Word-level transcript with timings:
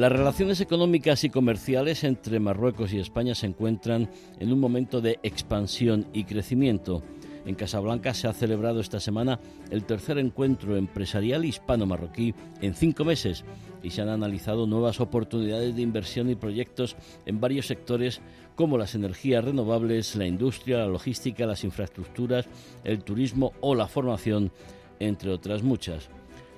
Las 0.00 0.12
relaciones 0.12 0.62
económicas 0.62 1.24
y 1.24 1.28
comerciales 1.28 2.04
entre 2.04 2.40
Marruecos 2.40 2.94
y 2.94 2.98
España 2.98 3.34
se 3.34 3.44
encuentran 3.44 4.08
en 4.38 4.50
un 4.50 4.58
momento 4.58 5.02
de 5.02 5.18
expansión 5.22 6.06
y 6.14 6.24
crecimiento. 6.24 7.02
En 7.44 7.54
Casablanca 7.54 8.14
se 8.14 8.26
ha 8.26 8.32
celebrado 8.32 8.80
esta 8.80 8.98
semana 8.98 9.40
el 9.70 9.84
tercer 9.84 10.16
encuentro 10.16 10.78
empresarial 10.78 11.44
hispano-marroquí 11.44 12.34
en 12.62 12.72
cinco 12.72 13.04
meses 13.04 13.44
y 13.82 13.90
se 13.90 14.00
han 14.00 14.08
analizado 14.08 14.66
nuevas 14.66 15.00
oportunidades 15.00 15.76
de 15.76 15.82
inversión 15.82 16.30
y 16.30 16.34
proyectos 16.34 16.96
en 17.26 17.38
varios 17.38 17.66
sectores 17.66 18.22
como 18.54 18.78
las 18.78 18.94
energías 18.94 19.44
renovables, 19.44 20.16
la 20.16 20.26
industria, 20.26 20.78
la 20.78 20.86
logística, 20.86 21.44
las 21.44 21.62
infraestructuras, 21.62 22.48
el 22.84 23.04
turismo 23.04 23.52
o 23.60 23.74
la 23.74 23.86
formación, 23.86 24.50
entre 24.98 25.30
otras 25.30 25.62
muchas. 25.62 26.08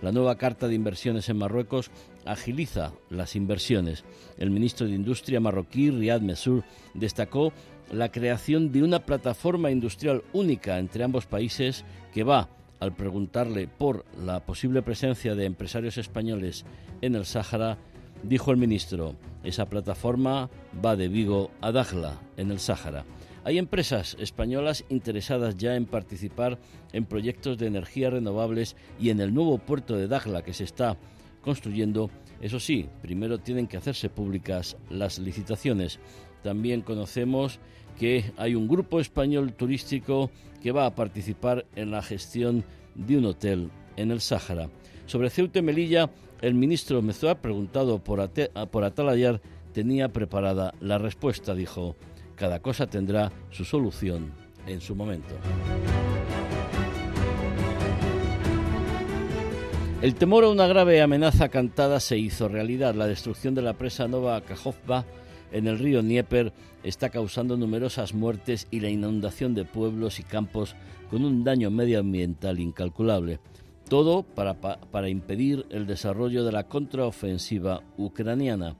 La 0.02 0.10
nueva 0.10 0.36
Carta 0.36 0.66
de 0.66 0.74
Inversiones 0.74 1.28
en 1.28 1.38
Marruecos 1.38 1.92
agiliza 2.24 2.92
las 3.08 3.36
inversiones. 3.36 4.04
El 4.36 4.50
ministro 4.50 4.88
de 4.88 4.94
Industria 4.94 5.38
marroquí, 5.38 5.90
Riyad 5.90 6.20
Messour, 6.20 6.64
destacó 6.92 7.52
la 7.92 8.10
creación 8.10 8.72
de 8.72 8.82
una 8.82 9.06
plataforma 9.06 9.70
industrial 9.70 10.24
única 10.32 10.80
entre 10.80 11.04
ambos 11.04 11.26
países 11.26 11.84
que 12.12 12.24
va, 12.24 12.48
al 12.80 12.96
preguntarle 12.96 13.68
por 13.68 14.04
la 14.24 14.40
posible 14.40 14.82
presencia 14.82 15.36
de 15.36 15.44
empresarios 15.44 15.96
españoles 15.98 16.64
en 17.00 17.14
el 17.14 17.24
Sáhara, 17.24 17.78
dijo 18.24 18.50
el 18.50 18.56
ministro, 18.56 19.14
esa 19.44 19.66
plataforma 19.66 20.50
va 20.84 20.96
de 20.96 21.06
Vigo 21.06 21.52
a 21.60 21.70
Dakhla, 21.70 22.20
en 22.36 22.50
el 22.50 22.58
Sáhara. 22.58 23.04
Hay 23.44 23.58
empresas 23.58 24.16
españolas 24.20 24.84
interesadas 24.88 25.56
ya 25.56 25.74
en 25.74 25.86
participar 25.86 26.58
en 26.92 27.06
proyectos 27.06 27.58
de 27.58 27.66
energía 27.66 28.10
renovables 28.10 28.76
y 29.00 29.10
en 29.10 29.20
el 29.20 29.34
nuevo 29.34 29.58
puerto 29.58 29.96
de 29.96 30.06
Dakhla 30.06 30.42
que 30.42 30.54
se 30.54 30.64
está 30.64 30.96
construyendo. 31.42 32.08
Eso 32.40 32.60
sí, 32.60 32.88
primero 33.00 33.38
tienen 33.38 33.66
que 33.66 33.76
hacerse 33.76 34.08
públicas 34.08 34.76
las 34.90 35.18
licitaciones. 35.18 35.98
También 36.44 36.82
conocemos 36.82 37.58
que 37.98 38.32
hay 38.36 38.54
un 38.54 38.68
grupo 38.68 39.00
español 39.00 39.52
turístico 39.54 40.30
que 40.62 40.72
va 40.72 40.86
a 40.86 40.94
participar 40.94 41.66
en 41.74 41.90
la 41.90 42.02
gestión 42.02 42.64
de 42.94 43.18
un 43.18 43.24
hotel 43.24 43.70
en 43.96 44.12
el 44.12 44.20
Sáhara. 44.20 44.70
Sobre 45.06 45.30
Ceuta 45.30 45.58
y 45.58 45.62
Melilla, 45.62 46.10
el 46.40 46.54
ministro 46.54 47.02
Mezoa, 47.02 47.36
preguntado 47.36 47.98
por, 47.98 48.30
por 48.70 48.84
Atalayar, 48.84 49.40
tenía 49.72 50.12
preparada 50.12 50.74
la 50.80 50.98
respuesta. 50.98 51.54
Dijo, 51.54 51.96
cada 52.36 52.60
cosa 52.60 52.86
tendrá 52.86 53.32
su 53.50 53.64
solución 53.64 54.32
en 54.66 54.80
su 54.80 54.94
momento. 54.94 55.34
El 60.02 60.16
temor 60.16 60.42
a 60.42 60.48
una 60.48 60.66
grave 60.66 61.00
amenaza 61.00 61.48
cantada 61.48 62.00
se 62.00 62.18
hizo 62.18 62.48
realidad. 62.48 62.96
La 62.96 63.06
destrucción 63.06 63.54
de 63.54 63.62
la 63.62 63.74
presa 63.74 64.08
Nova 64.08 64.40
Kajovba 64.40 65.04
en 65.52 65.68
el 65.68 65.78
río 65.78 66.02
Dnieper 66.02 66.52
está 66.82 67.10
causando 67.10 67.56
numerosas 67.56 68.12
muertes 68.12 68.66
y 68.72 68.80
la 68.80 68.88
inundación 68.88 69.54
de 69.54 69.64
pueblos 69.64 70.18
y 70.18 70.24
campos 70.24 70.74
con 71.08 71.24
un 71.24 71.44
daño 71.44 71.70
medioambiental 71.70 72.58
incalculable. 72.58 73.38
Todo 73.88 74.24
para, 74.24 74.54
para 74.54 75.08
impedir 75.08 75.66
el 75.70 75.86
desarrollo 75.86 76.44
de 76.44 76.50
la 76.50 76.64
contraofensiva 76.66 77.82
ucraniana. 77.96 78.74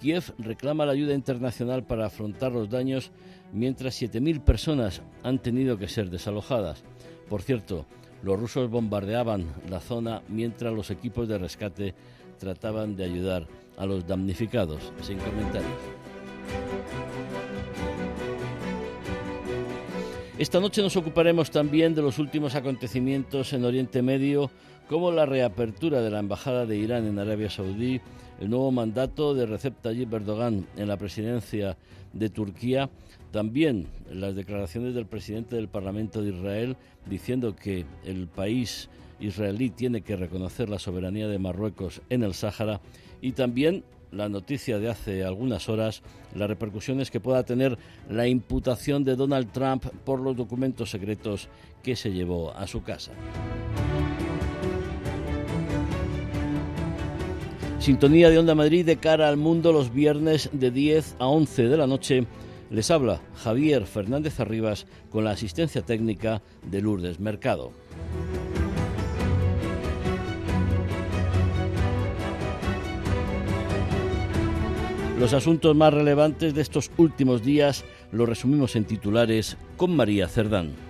Kiev 0.00 0.32
reclama 0.38 0.86
la 0.86 0.92
ayuda 0.92 1.14
internacional 1.14 1.84
para 1.84 2.06
afrontar 2.06 2.52
los 2.52 2.70
daños 2.70 3.10
mientras 3.52 4.00
7.000 4.00 4.40
personas 4.40 5.02
han 5.22 5.38
tenido 5.40 5.78
que 5.78 5.88
ser 5.88 6.10
desalojadas. 6.10 6.84
Por 7.28 7.42
cierto, 7.42 7.86
los 8.22 8.38
rusos 8.38 8.70
bombardeaban 8.70 9.46
la 9.68 9.80
zona 9.80 10.22
mientras 10.28 10.72
los 10.72 10.90
equipos 10.90 11.28
de 11.28 11.38
rescate 11.38 11.94
trataban 12.38 12.96
de 12.96 13.04
ayudar 13.04 13.46
a 13.76 13.86
los 13.86 14.06
damnificados. 14.06 14.92
Sin 15.02 15.18
comentarios. 15.18 15.70
Esta 20.38 20.60
noche 20.60 20.82
nos 20.82 20.96
ocuparemos 20.96 21.50
también 21.50 21.96
de 21.96 22.02
los 22.02 22.20
últimos 22.20 22.54
acontecimientos 22.54 23.52
en 23.52 23.64
Oriente 23.64 24.02
Medio, 24.02 24.52
como 24.88 25.12
la 25.12 25.26
reapertura 25.26 26.00
de 26.00 26.10
la 26.10 26.18
Embajada 26.18 26.64
de 26.64 26.76
Irán 26.76 27.06
en 27.06 27.18
Arabia 27.18 27.50
Saudí, 27.50 28.00
el 28.40 28.50
nuevo 28.50 28.72
mandato 28.72 29.34
de 29.34 29.46
Recep 29.46 29.80
Tayyip 29.82 30.12
Erdogan 30.12 30.66
en 30.76 30.88
la 30.88 30.96
presidencia 30.96 31.76
de 32.12 32.30
Turquía, 32.30 32.88
también 33.30 33.88
las 34.10 34.34
declaraciones 34.34 34.94
del 34.94 35.06
presidente 35.06 35.56
del 35.56 35.68
Parlamento 35.68 36.22
de 36.22 36.30
Israel 36.30 36.76
diciendo 37.06 37.54
que 37.54 37.84
el 38.04 38.28
país 38.28 38.88
israelí 39.20 39.68
tiene 39.70 40.00
que 40.00 40.16
reconocer 40.16 40.70
la 40.70 40.78
soberanía 40.78 41.28
de 41.28 41.38
Marruecos 41.38 42.00
en 42.08 42.22
el 42.22 42.32
Sáhara 42.32 42.80
y 43.20 43.32
también 43.32 43.84
la 44.10 44.30
noticia 44.30 44.78
de 44.78 44.88
hace 44.88 45.22
algunas 45.22 45.68
horas, 45.68 46.02
las 46.34 46.48
repercusiones 46.48 47.10
que 47.10 47.20
pueda 47.20 47.42
tener 47.42 47.76
la 48.08 48.26
imputación 48.26 49.04
de 49.04 49.16
Donald 49.16 49.52
Trump 49.52 49.84
por 50.06 50.20
los 50.20 50.34
documentos 50.34 50.90
secretos 50.90 51.48
que 51.82 51.94
se 51.94 52.10
llevó 52.10 52.52
a 52.52 52.66
su 52.66 52.82
casa. 52.82 53.12
Sintonía 57.88 58.28
de 58.28 58.38
Onda 58.38 58.54
Madrid 58.54 58.84
de 58.84 58.98
cara 58.98 59.30
al 59.30 59.38
mundo 59.38 59.72
los 59.72 59.94
viernes 59.94 60.50
de 60.52 60.70
10 60.70 61.16
a 61.20 61.26
11 61.26 61.68
de 61.68 61.76
la 61.78 61.86
noche. 61.86 62.26
Les 62.68 62.90
habla 62.90 63.22
Javier 63.42 63.86
Fernández 63.86 64.40
Arribas 64.40 64.86
con 65.08 65.24
la 65.24 65.30
asistencia 65.30 65.80
técnica 65.80 66.42
de 66.70 66.82
Lourdes 66.82 67.18
Mercado. 67.18 67.72
Los 75.18 75.32
asuntos 75.32 75.74
más 75.74 75.94
relevantes 75.94 76.52
de 76.52 76.60
estos 76.60 76.90
últimos 76.98 77.42
días 77.42 77.86
los 78.12 78.28
resumimos 78.28 78.76
en 78.76 78.84
titulares 78.84 79.56
con 79.78 79.96
María 79.96 80.28
Cerdán. 80.28 80.87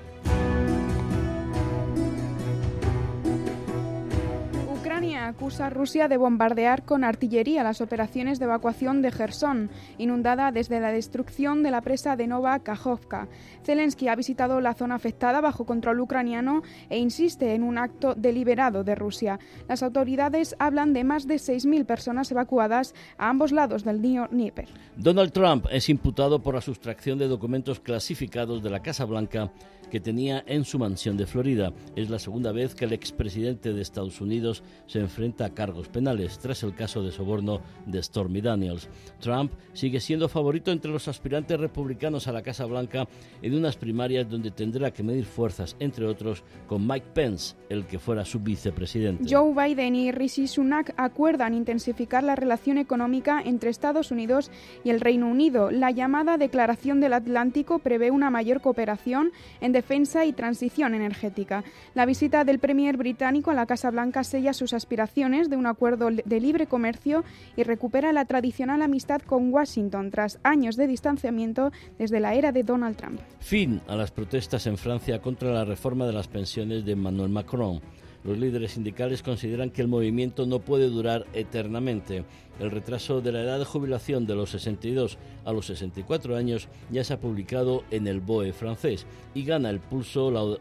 Acusa 5.59 5.67
a 5.67 5.71
Rusia 5.71 6.09
de 6.09 6.17
bombardear 6.17 6.85
con 6.85 7.03
artillería 7.03 7.65
las 7.65 7.81
operaciones 7.81 8.39
de 8.39 8.45
evacuación 8.45 9.03
de 9.03 9.11
Gerson, 9.11 9.71
inundada 9.99 10.53
desde 10.53 10.79
la 10.79 10.93
destrucción 10.93 11.65
de 11.65 11.73
la 11.73 11.81
presa 11.81 12.15
de 12.15 12.29
Nova 12.29 12.61
Kajovka. 12.61 13.27
Zelensky 13.65 14.07
ha 14.07 14.15
visitado 14.15 14.61
la 14.61 14.75
zona 14.75 14.95
afectada 14.95 15.41
bajo 15.41 15.67
control 15.67 15.99
ucraniano 16.01 16.63
e 16.91 16.99
insiste 16.99 17.55
en 17.55 17.65
un 17.65 17.77
acto 17.77 18.15
deliberado 18.15 18.85
de 18.85 18.95
Rusia. 18.95 19.41
Las 19.69 19.83
autoridades 19.83 20.55
hablan 20.61 20.93
de 20.93 21.03
más 21.03 21.27
de 21.27 21.37
6.000 21.37 21.85
personas 21.87 22.31
evacuadas 22.31 22.95
a 23.17 23.29
ambos 23.29 23.51
lados 23.51 23.83
del 23.83 24.01
río 24.01 24.29
Dnieper. 24.31 24.69
Donald 24.97 25.33
Trump 25.33 25.67
es 25.73 25.89
imputado 25.89 26.41
por 26.41 26.55
la 26.55 26.61
sustracción 26.61 27.19
de 27.19 27.27
documentos 27.27 27.81
clasificados 27.81 28.63
de 28.63 28.71
la 28.71 28.81
Casa 28.81 29.05
Blanca 29.07 29.51
que 29.91 30.01
tenía 30.01 30.45
en 30.47 30.65
su 30.65 30.79
mansión 30.79 31.17
de 31.17 31.27
Florida. 31.27 31.73
Es 31.97 32.11
la 32.11 32.19
segunda 32.19 32.53
vez 32.53 32.75
que 32.75 32.85
el 32.85 32.93
expresidente 32.93 33.73
de 33.73 33.81
Estados 33.81 34.21
Unidos 34.21 34.63
se 34.87 35.01
enfrenta 35.01 35.47
a 35.47 35.48
cargos 35.51 35.89
penales 35.89 36.39
tras 36.39 36.63
el 36.63 36.75
caso 36.75 37.03
de 37.03 37.13
soborno 37.13 37.61
de 37.87 38.03
Stormy 38.03 38.41
Daniels. 38.41 38.89
Trump 39.21 39.53
sigue 39.73 40.01
siendo 40.01 40.29
favorito 40.29 40.71
entre 40.71 40.91
los 40.91 41.09
aspirantes 41.09 41.59
republicanos 41.59 42.29
a 42.29 42.33
la 42.33 42.43
Casa 42.43 42.65
Blanca 42.67 43.07
en 43.43 43.55
unas 43.55 43.77
primarias 43.77 44.29
donde 44.29 44.51
tendrá 44.51 44.91
que 44.91 45.03
medir 45.03 45.25
fuerzas, 45.25 45.77
entre 45.79 46.07
otros, 46.07 46.43
con 46.67 46.87
Mike 46.87 47.07
Pence, 47.15 47.57
el 47.69 47.87
que 47.87 47.99
fuera 47.99 48.25
su 48.25 48.41
vicepresidente. 48.41 49.25
Joe 49.29 49.55
Biden 49.55 49.95
y 49.95 50.13
Rishi 50.13 50.47
Sunak 50.47 50.93
acuerdan 50.97 51.55
intensificar 51.55 52.25
la 52.25 52.37
relación 52.37 52.79
económica 52.79 53.41
entre 53.45 53.71
Estados 53.71 54.11
Unidos 54.11 54.51
y 54.85 54.91
el 54.91 55.01
Reino 55.01 55.29
Unido. 55.29 55.71
La 55.71 55.91
llamada 55.91 56.39
Declaración 56.39 57.01
del 57.01 57.13
Atlántico 57.13 57.79
prevé 57.79 58.11
una 58.11 58.31
mayor 58.31 58.61
cooperación 58.61 59.33
en 59.61 59.73
defensa 59.73 60.25
y 60.25 60.33
transición 60.33 60.95
energética. 60.95 61.65
La 61.95 62.07
visita 62.07 62.45
del 62.45 62.59
Premier 62.59 62.97
británico 62.97 63.51
a 63.51 63.55
la 63.55 63.67
Casa 63.67 63.91
Blanca 63.91 64.25
sella 64.25 64.53
sus 64.53 64.73
aspiraciones 64.73 65.38
de 65.47 65.57
un 65.57 65.67
acuerdo 65.67 66.11
de 66.11 66.41
libre 66.41 66.67
comercio 66.67 67.23
y 67.57 67.63
recupera 67.63 68.13
la 68.13 68.25
tradicional 68.25 68.83
amistad 68.83 69.21
con 69.23 69.55
Washington 69.55 70.11
tras 70.11 70.41
años 70.43 70.75
de 70.75 70.89
distanciamiento 70.89 71.71
desde 71.99 72.19
la 72.19 72.35
era 72.35 72.51
de 72.51 72.65
Donald 72.65 72.97
Trump. 72.97 73.21
Fin 73.39 73.81
a 73.87 73.95
las 73.95 74.11
protestas 74.11 74.67
en 74.67 74.77
Francia 74.77 75.23
contra 75.23 75.53
la 75.53 75.65
reforma 75.65 76.07
de 76.07 76.13
las 76.13 76.27
pensiones 76.27 76.85
de 76.85 76.93
Emmanuel 76.93 77.31
Macron. 77.31 77.81
Los 78.25 78.37
líderes 78.37 78.73
sindicales 78.73 79.23
consideran 79.23 79.71
que 79.71 79.81
el 79.81 79.89
movimiento 79.89 80.45
no 80.45 80.59
puede 80.59 80.89
durar 80.89 81.27
eternamente. 81.35 82.25
El 82.59 82.73
retraso 82.73 83.21
de 83.21 83.31
la 83.31 83.43
edad 83.43 83.59
de 83.61 83.65
jubilación 83.65 84.27
de 84.27 84.35
los 84.35 84.51
62 84.51 85.19
a 85.45 85.53
los 85.53 85.67
64 85.67 86.37
años 86.37 86.69
ya 86.91 87.05
se 87.05 87.15
ha 87.15 87.21
publicado 87.21 87.85
en 87.93 88.09
el 88.09 88.21
BOE 88.21 88.53
francés 88.53 89.07
y 89.35 89.45
gana 89.45 89.71
el 89.71 89.79
pulso 89.79 90.33
la, 90.33 90.59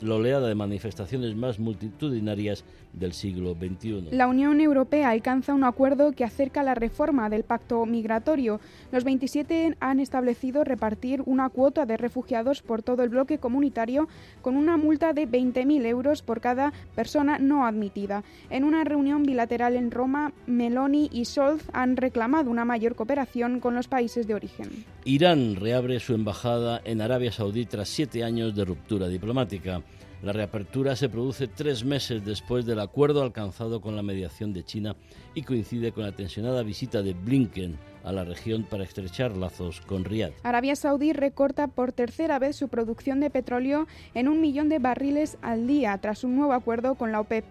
la 0.00 0.14
oleada 0.14 0.48
de 0.48 0.54
manifestaciones 0.54 1.36
más 1.36 1.58
multitudinarias 1.58 2.64
del 2.92 3.12
siglo 3.12 3.54
XXI. 3.54 4.08
La 4.12 4.28
Unión 4.28 4.60
Europea 4.60 5.10
alcanza 5.10 5.54
un 5.54 5.64
acuerdo 5.64 6.12
que 6.12 6.24
acerca 6.24 6.62
la 6.62 6.74
reforma 6.74 7.28
del 7.28 7.44
pacto 7.44 7.84
migratorio. 7.86 8.60
Los 8.92 9.04
27 9.04 9.76
han 9.80 10.00
establecido 10.00 10.64
repartir 10.64 11.22
una 11.26 11.48
cuota 11.48 11.86
de 11.86 11.96
refugiados 11.96 12.62
por 12.62 12.82
todo 12.82 13.02
el 13.02 13.10
bloque 13.10 13.38
comunitario 13.38 14.08
con 14.42 14.56
una 14.56 14.76
multa 14.76 15.12
de 15.12 15.28
20.000 15.28 15.86
euros 15.86 16.22
por 16.22 16.40
cada 16.40 16.72
persona 16.94 17.38
no 17.38 17.66
admitida. 17.66 18.24
En 18.50 18.64
una 18.64 18.84
reunión 18.84 19.22
bilateral 19.22 19.76
en 19.76 19.90
Roma, 19.90 20.32
Meloni 20.46 21.08
y 21.12 21.24
Scholz 21.24 21.64
han 21.72 21.96
reclamado 21.96 22.50
una 22.50 22.64
mayor 22.64 22.94
cooperación 22.94 23.60
con 23.60 23.74
los 23.74 23.88
países 23.88 24.26
de 24.26 24.34
origen. 24.34 24.84
Irán 25.04 25.56
reabre 25.56 26.00
su 26.00 26.14
embajada 26.14 26.80
en 26.84 27.00
Arabia 27.00 27.32
Saudí 27.32 27.66
tras 27.66 27.88
siete 27.88 28.24
años 28.24 28.54
de 28.54 28.64
ruptura 28.64 29.08
diplomática. 29.08 29.67
America 29.68 29.76
uh, 29.76 30.07
La 30.20 30.32
reapertura 30.32 30.96
se 30.96 31.08
produce 31.08 31.46
tres 31.46 31.84
meses 31.84 32.24
después 32.24 32.66
del 32.66 32.80
acuerdo 32.80 33.22
alcanzado 33.22 33.80
con 33.80 33.94
la 33.94 34.02
mediación 34.02 34.52
de 34.52 34.64
China 34.64 34.96
y 35.34 35.42
coincide 35.42 35.92
con 35.92 36.02
la 36.02 36.10
tensionada 36.10 36.64
visita 36.64 37.02
de 37.02 37.14
Blinken 37.14 37.78
a 38.04 38.12
la 38.12 38.24
región 38.24 38.64
para 38.64 38.84
estrechar 38.84 39.36
lazos 39.36 39.80
con 39.82 40.04
Riad. 40.04 40.30
Arabia 40.42 40.76
Saudí 40.76 41.12
recorta 41.12 41.68
por 41.68 41.92
tercera 41.92 42.38
vez 42.38 42.56
su 42.56 42.68
producción 42.68 43.20
de 43.20 43.30
petróleo 43.30 43.86
en 44.14 44.28
un 44.28 44.40
millón 44.40 44.68
de 44.68 44.78
barriles 44.78 45.36
al 45.42 45.66
día 45.66 45.96
tras 45.98 46.24
un 46.24 46.36
nuevo 46.36 46.52
acuerdo 46.52 46.94
con 46.94 47.12
la 47.12 47.20
OPEP+. 47.20 47.44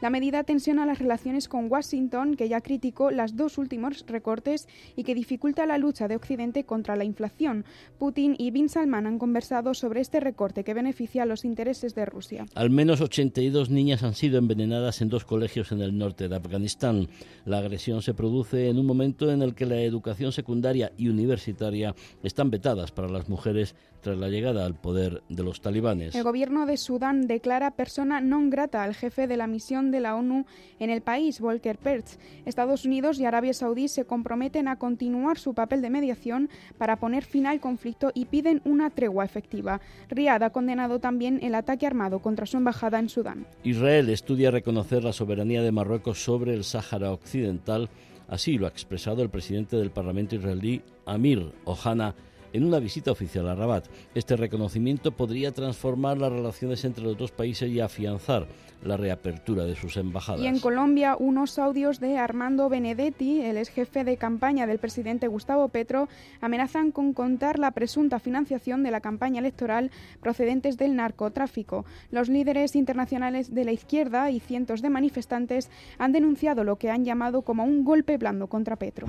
La 0.00 0.10
medida 0.10 0.44
tensiona 0.44 0.86
las 0.86 0.98
relaciones 0.98 1.48
con 1.48 1.70
Washington, 1.70 2.36
que 2.36 2.48
ya 2.48 2.60
criticó 2.60 3.10
los 3.10 3.36
dos 3.36 3.58
últimos 3.58 4.04
recortes 4.06 4.68
y 4.96 5.04
que 5.04 5.14
dificulta 5.14 5.66
la 5.66 5.78
lucha 5.78 6.08
de 6.08 6.16
Occidente 6.16 6.64
contra 6.64 6.96
la 6.96 7.04
inflación. 7.04 7.64
Putin 7.98 8.34
y 8.38 8.50
Bin 8.50 8.68
Salman 8.68 9.06
han 9.06 9.18
conversado 9.18 9.74
sobre 9.74 10.00
este 10.00 10.20
recorte 10.20 10.64
que 10.64 10.74
beneficia 10.74 11.24
a 11.24 11.26
los 11.26 11.44
intereses 11.44 11.91
de 11.94 12.04
Rusia. 12.04 12.46
Al 12.54 12.70
menos 12.70 13.00
82 13.00 13.70
niñas 13.70 14.02
han 14.02 14.14
sido 14.14 14.38
envenenadas 14.38 15.00
en 15.00 15.08
dos 15.08 15.24
colegios 15.24 15.72
en 15.72 15.80
el 15.80 15.96
norte 15.96 16.28
de 16.28 16.36
Afganistán. 16.36 17.08
La 17.44 17.58
agresión 17.58 18.02
se 18.02 18.14
produce 18.14 18.68
en 18.68 18.78
un 18.78 18.86
momento 18.86 19.30
en 19.30 19.42
el 19.42 19.54
que 19.54 19.66
la 19.66 19.80
educación 19.80 20.32
secundaria 20.32 20.92
y 20.96 21.08
universitaria 21.08 21.94
están 22.22 22.50
vetadas 22.50 22.92
para 22.92 23.08
las 23.08 23.28
mujeres 23.28 23.74
tras 24.02 24.18
la 24.18 24.28
llegada 24.28 24.66
al 24.66 24.74
poder 24.74 25.22
de 25.28 25.42
los 25.42 25.60
talibanes. 25.60 26.14
El 26.14 26.24
gobierno 26.24 26.66
de 26.66 26.76
Sudán 26.76 27.26
declara 27.26 27.70
persona 27.70 28.20
non 28.20 28.50
grata 28.50 28.82
al 28.82 28.92
jefe 28.92 29.30
de 29.30 29.38
la 29.38 29.46
misión 29.46 29.88
de 29.94 30.02
la 30.02 30.18
ONU 30.18 30.44
en 30.82 30.90
el 30.90 31.00
país, 31.00 31.40
Volker 31.40 31.78
Pertz. 31.78 32.18
Estados 32.44 32.84
Unidos 32.84 33.18
y 33.18 33.24
Arabia 33.24 33.54
Saudí 33.54 33.88
se 33.88 34.04
comprometen 34.04 34.68
a 34.68 34.76
continuar 34.76 35.38
su 35.38 35.54
papel 35.54 35.80
de 35.80 35.88
mediación 35.88 36.50
para 36.76 36.98
poner 36.98 37.24
fin 37.24 37.46
al 37.46 37.60
conflicto 37.60 38.10
y 38.12 38.26
piden 38.26 38.60
una 38.64 38.90
tregua 38.90 39.24
efectiva. 39.24 39.80
Riad 40.10 40.42
ha 40.42 40.50
condenado 40.50 40.98
también 40.98 41.38
el 41.40 41.54
ataque 41.54 41.86
armado 41.86 42.18
contra 42.18 42.44
su 42.44 42.58
embajada 42.58 42.98
en 42.98 43.08
Sudán. 43.08 43.46
Israel 43.62 44.10
estudia 44.10 44.50
reconocer 44.50 45.04
la 45.04 45.14
soberanía 45.14 45.62
de 45.62 45.72
Marruecos 45.72 46.22
sobre 46.22 46.52
el 46.54 46.64
Sáhara 46.64 47.12
Occidental 47.12 47.88
Así 48.32 48.56
lo 48.56 48.64
ha 48.64 48.70
expresado 48.70 49.22
el 49.22 49.28
presidente 49.28 49.76
del 49.76 49.90
Parlamento 49.90 50.36
israelí, 50.36 50.80
Amir 51.04 51.52
Ohana, 51.66 52.14
en 52.52 52.64
una 52.64 52.78
visita 52.78 53.10
oficial 53.10 53.48
a 53.48 53.54
Rabat. 53.54 53.86
Este 54.14 54.36
reconocimiento 54.36 55.12
podría 55.12 55.52
transformar 55.52 56.18
las 56.18 56.32
relaciones 56.32 56.84
entre 56.84 57.04
los 57.04 57.16
dos 57.16 57.30
países 57.30 57.70
y 57.70 57.80
afianzar 57.80 58.46
la 58.84 58.96
reapertura 58.96 59.64
de 59.64 59.76
sus 59.76 59.96
embajadas. 59.96 60.40
Y 60.40 60.46
en 60.46 60.58
Colombia, 60.58 61.16
unos 61.18 61.58
audios 61.58 62.00
de 62.00 62.18
Armando 62.18 62.68
Benedetti, 62.68 63.40
el 63.40 63.56
ex 63.56 63.68
jefe 63.68 64.04
de 64.04 64.16
campaña 64.16 64.66
del 64.66 64.78
presidente 64.78 65.28
Gustavo 65.28 65.68
Petro, 65.68 66.08
amenazan 66.40 66.90
con 66.90 67.12
contar 67.12 67.58
la 67.58 67.70
presunta 67.70 68.18
financiación 68.18 68.82
de 68.82 68.90
la 68.90 69.00
campaña 69.00 69.40
electoral 69.40 69.90
procedentes 70.20 70.76
del 70.76 70.96
narcotráfico. 70.96 71.84
Los 72.10 72.28
líderes 72.28 72.76
internacionales 72.76 73.54
de 73.54 73.64
la 73.64 73.72
izquierda 73.72 74.30
y 74.30 74.40
cientos 74.40 74.82
de 74.82 74.90
manifestantes 74.90 75.70
han 75.98 76.12
denunciado 76.12 76.64
lo 76.64 76.76
que 76.76 76.90
han 76.90 77.04
llamado 77.04 77.42
como 77.42 77.64
un 77.64 77.84
golpe 77.84 78.18
blando 78.18 78.48
contra 78.48 78.76
Petro. 78.76 79.06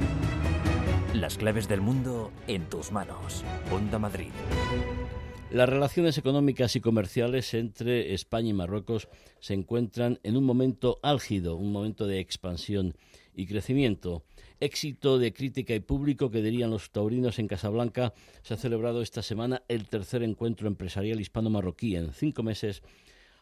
Las 1.13 1.37
claves 1.37 1.67
del 1.67 1.79
mundo 1.79 2.31
en 2.47 2.67
tus 2.69 2.91
manos. 2.91 3.43
Onda 3.71 3.99
Madrid. 3.99 4.31
Las 5.51 5.69
relaciones 5.69 6.17
económicas 6.17 6.75
y 6.75 6.81
comerciales 6.81 7.53
entre 7.53 8.15
España 8.15 8.49
y 8.49 8.53
Marruecos 8.53 9.07
se 9.39 9.53
encuentran 9.53 10.19
en 10.23 10.37
un 10.37 10.43
momento 10.43 10.99
álgido, 11.03 11.55
un 11.55 11.71
momento 11.71 12.07
de 12.07 12.19
expansión 12.19 12.95
y 13.35 13.45
crecimiento. 13.45 14.23
Éxito 14.59 15.19
de 15.19 15.33
crítica 15.33 15.75
y 15.75 15.81
público 15.81 16.31
que 16.31 16.41
dirían 16.41 16.71
los 16.71 16.89
taurinos 16.89 17.37
en 17.37 17.47
Casablanca, 17.47 18.15
se 18.41 18.55
ha 18.55 18.57
celebrado 18.57 19.03
esta 19.03 19.21
semana 19.21 19.61
el 19.67 19.87
tercer 19.87 20.23
encuentro 20.23 20.67
empresarial 20.67 21.21
hispano-marroquí 21.21 21.95
en 21.95 22.11
cinco 22.13 22.41
meses 22.41 22.81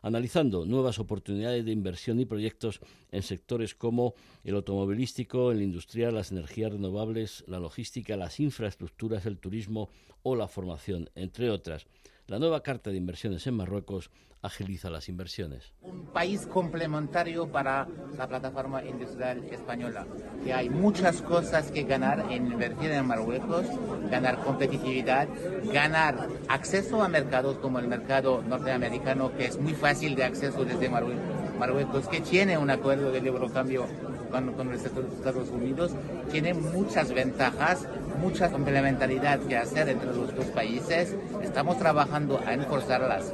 analizando 0.02 0.66
nuevas 0.66 1.00
oportunidades 1.00 1.66
de 1.66 1.72
inversión 1.72 2.20
y 2.20 2.26
proyectos 2.26 2.80
en 3.12 3.24
sectores 3.24 3.76
como 3.76 4.16
el 4.44 4.56
automovilístico, 4.56 5.52
el 5.52 5.62
industrial, 5.62 6.16
las 6.16 6.32
energías 6.32 6.72
renovables, 6.72 7.44
la 7.48 7.60
logística, 7.60 8.18
las 8.18 8.40
infraestructuras, 8.40 9.26
el 9.26 9.38
turismo 9.38 9.90
o 10.24 10.36
la 10.36 10.48
formación, 10.48 11.10
entre 11.16 11.50
otras. 11.50 11.86
La 12.32 12.40
nueva 12.40 12.64
carta 12.64 12.92
de 12.92 12.96
inversiones 12.96 13.46
en 13.46 13.56
Marruecos 13.56 14.10
agiliza 14.42 14.90
las 14.90 15.10
inversiones. 15.10 15.74
Un 15.82 16.06
país 16.14 16.48
complementario 16.48 17.52
para 17.52 17.86
la 18.18 18.26
plataforma 18.26 18.82
industrial 18.86 19.44
española, 19.52 20.08
que 20.42 20.54
hay 20.54 20.70
muchas 20.70 21.22
cosas 21.22 21.70
que 21.72 21.84
ganar 21.84 22.32
en 22.32 22.48
invertir 22.48 22.92
en 22.92 23.06
Marruecos, 23.06 23.66
ganar 24.10 24.38
competitividad, 24.46 25.28
ganar 25.74 26.30
acceso 26.48 27.04
a 27.04 27.10
mercados 27.10 27.58
como 27.58 27.80
el 27.80 27.90
mercado 27.90 28.42
norteamericano, 28.44 29.36
que 29.36 29.48
es 29.48 29.60
muy 29.60 29.74
fácil 29.74 30.16
de 30.16 30.24
acceso 30.24 30.64
desde 30.64 30.88
Marruecos, 30.88 32.08
que 32.08 32.22
tiene 32.22 32.58
un 32.58 32.70
acuerdo 32.70 33.12
de 33.12 33.20
libre 33.20 33.52
cambio 33.52 33.88
con, 34.32 34.54
con 34.54 34.72
los 34.72 34.84
Estados 34.84 35.50
Unidos, 35.50 35.92
tiene 36.32 36.54
muchas 36.54 37.14
ventajas, 37.14 37.88
mucha 38.20 38.50
complementariedad 38.50 39.40
que 39.42 39.58
hacer 39.58 39.90
entre 39.90 40.16
los 40.16 40.36
dos 40.36 40.46
países. 40.48 41.16
Estamos 41.44 41.78
trabajando 41.78 42.40
a 42.46 42.54
enforzarlas 42.54 43.34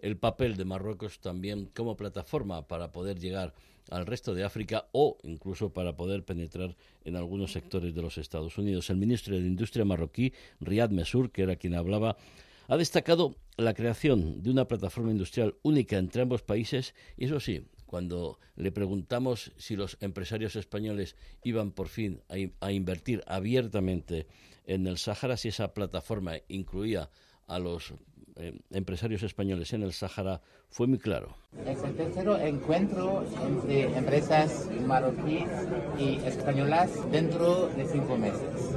el 0.00 0.16
papel 0.16 0.56
de 0.56 0.64
Marruecos 0.64 1.20
también 1.20 1.66
como 1.74 1.96
plataforma 1.96 2.66
para 2.66 2.92
poder 2.92 3.18
llegar 3.18 3.54
al 3.90 4.06
resto 4.06 4.34
de 4.34 4.44
África 4.44 4.86
o 4.92 5.18
incluso 5.22 5.72
para 5.72 5.96
poder 5.96 6.24
penetrar 6.24 6.76
en 7.04 7.16
algunos 7.16 7.52
sectores 7.52 7.94
de 7.94 8.02
los 8.02 8.18
Estados 8.18 8.58
Unidos. 8.58 8.90
El 8.90 8.98
ministro 8.98 9.34
de 9.34 9.46
Industria 9.46 9.84
marroquí, 9.84 10.32
Riyad 10.60 10.90
Mesur, 10.90 11.30
que 11.30 11.42
era 11.42 11.56
quien 11.56 11.74
hablaba, 11.74 12.16
ha 12.68 12.76
destacado 12.76 13.36
la 13.56 13.74
creación 13.74 14.42
de 14.42 14.50
una 14.50 14.68
plataforma 14.68 15.10
industrial 15.10 15.56
única 15.62 15.96
entre 15.96 16.22
ambos 16.22 16.42
países 16.42 16.94
y 17.16 17.24
eso 17.24 17.40
sí, 17.40 17.62
cuando 17.88 18.38
le 18.54 18.70
preguntamos 18.70 19.50
si 19.56 19.74
los 19.74 19.96
empresarios 20.00 20.54
españoles 20.54 21.16
iban 21.42 21.72
por 21.72 21.88
fin 21.88 22.20
a, 22.28 22.66
a 22.66 22.70
invertir 22.70 23.24
abiertamente 23.26 24.26
en 24.66 24.86
el 24.86 24.98
Sáhara, 24.98 25.36
si 25.36 25.48
esa 25.48 25.72
plataforma 25.72 26.34
incluía 26.48 27.08
a 27.46 27.58
los 27.58 27.94
eh, 28.36 28.56
empresarios 28.70 29.22
españoles 29.22 29.72
en 29.72 29.82
el 29.82 29.92
Sáhara 29.92 30.42
fue 30.68 30.86
muy 30.86 30.98
claro. 30.98 31.34
Es 31.66 31.82
el 31.82 31.94
tercer 31.96 32.28
encuentro 32.42 33.24
entre 33.44 33.96
empresas 33.96 34.68
marroquíes 34.86 35.48
y 35.98 36.16
españolas 36.24 36.90
dentro 37.10 37.68
de 37.68 37.86
cinco 37.86 38.16
meses. 38.16 38.76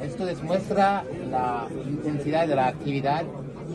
Esto 0.00 0.24
demuestra 0.24 1.04
la 1.28 1.68
intensidad 1.84 2.46
de 2.46 2.54
la 2.54 2.68
actividad 2.68 3.26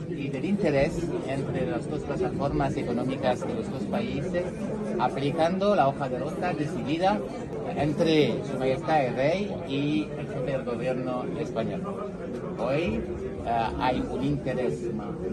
y 0.10 0.28
del 0.30 0.46
interés 0.46 0.92
entre 1.28 1.66
las 1.68 1.90
dos 1.90 2.02
plataformas 2.02 2.76
económicas 2.76 3.46
de 3.46 3.54
los 3.54 3.70
dos 3.72 3.84
países, 3.84 4.46
aplicando 5.00 5.76
la 5.76 5.88
hoja 5.88 6.10
de 6.10 6.20
ruta 6.20 6.54
decidida 6.54 7.20
entre 7.76 8.44
Su 8.44 8.58
Majestad 8.58 9.06
el 9.06 9.16
Rey 9.16 9.56
y 9.68 10.08
el 10.18 10.28
jefe 10.28 10.52
del 10.52 10.64
gobierno 10.64 11.26
español. 11.40 11.82
Hoy 12.58 13.02
eh, 13.46 13.68
hay 13.80 14.00
un 14.12 14.24
interés 14.24 14.80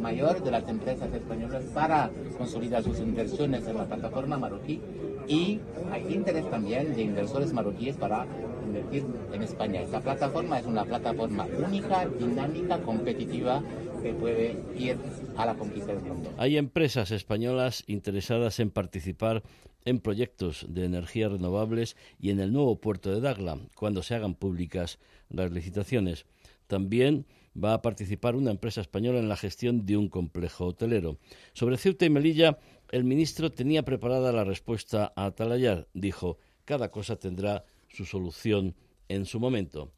mayor 0.00 0.42
de 0.42 0.50
las 0.50 0.68
empresas 0.68 1.12
españolas 1.12 1.64
para 1.75 2.10
consolidar 2.38 2.82
sus 2.82 3.00
inversiones 3.00 3.66
en 3.66 3.76
la 3.76 3.84
plataforma 3.84 4.38
marroquí 4.38 4.80
y 5.26 5.60
hay 5.90 6.14
interés 6.14 6.48
también 6.50 6.94
de 6.94 7.02
inversores 7.02 7.52
marroquíes 7.52 7.96
para 7.96 8.26
invertir 8.64 9.04
en 9.32 9.42
España. 9.42 9.80
Esta 9.80 10.00
plataforma 10.00 10.58
es 10.58 10.66
una 10.66 10.84
plataforma 10.84 11.46
única, 11.66 12.06
dinámica, 12.18 12.78
competitiva 12.78 13.62
que 14.06 14.14
puede 14.14 14.56
ir 14.78 14.96
a 15.36 15.46
la 15.46 15.54
conquista 15.54 15.92
del 15.92 16.02
mundo. 16.02 16.32
Hay 16.38 16.56
empresas 16.56 17.10
españolas 17.10 17.82
interesadas 17.88 18.60
en 18.60 18.70
participar 18.70 19.42
en 19.84 19.98
proyectos 19.98 20.64
de 20.68 20.84
energías 20.84 21.32
renovables 21.32 21.96
y 22.20 22.30
en 22.30 22.38
el 22.38 22.52
nuevo 22.52 22.80
puerto 22.80 23.10
de 23.10 23.20
Dagla, 23.20 23.58
cuando 23.75 24.02
se 24.02 24.14
hagan 24.14 24.34
públicas 24.34 25.00
las 25.28 25.50
licitaciones. 25.50 26.25
También 26.68 27.26
va 27.56 27.75
a 27.75 27.82
participar 27.82 28.36
una 28.36 28.52
empresa 28.52 28.80
española 28.80 29.18
en 29.18 29.28
la 29.28 29.36
gestión 29.36 29.86
de 29.86 29.96
un 29.96 30.08
complejo 30.08 30.66
hotelero. 30.66 31.18
Sobre 31.52 31.76
Ceuta 31.76 32.04
y 32.04 32.10
Melilla, 32.10 32.58
el 32.92 33.02
ministro 33.02 33.50
tenía 33.50 33.84
preparada 33.84 34.30
la 34.30 34.44
respuesta 34.44 35.12
a 35.16 35.26
Atalayar. 35.26 35.88
Dijo, 35.94 36.38
cada 36.64 36.90
cosa 36.92 37.16
tendrá 37.16 37.64
su 37.88 38.04
solución 38.04 38.76
en 39.08 39.25
su 39.26 39.40
momento. 39.40 39.92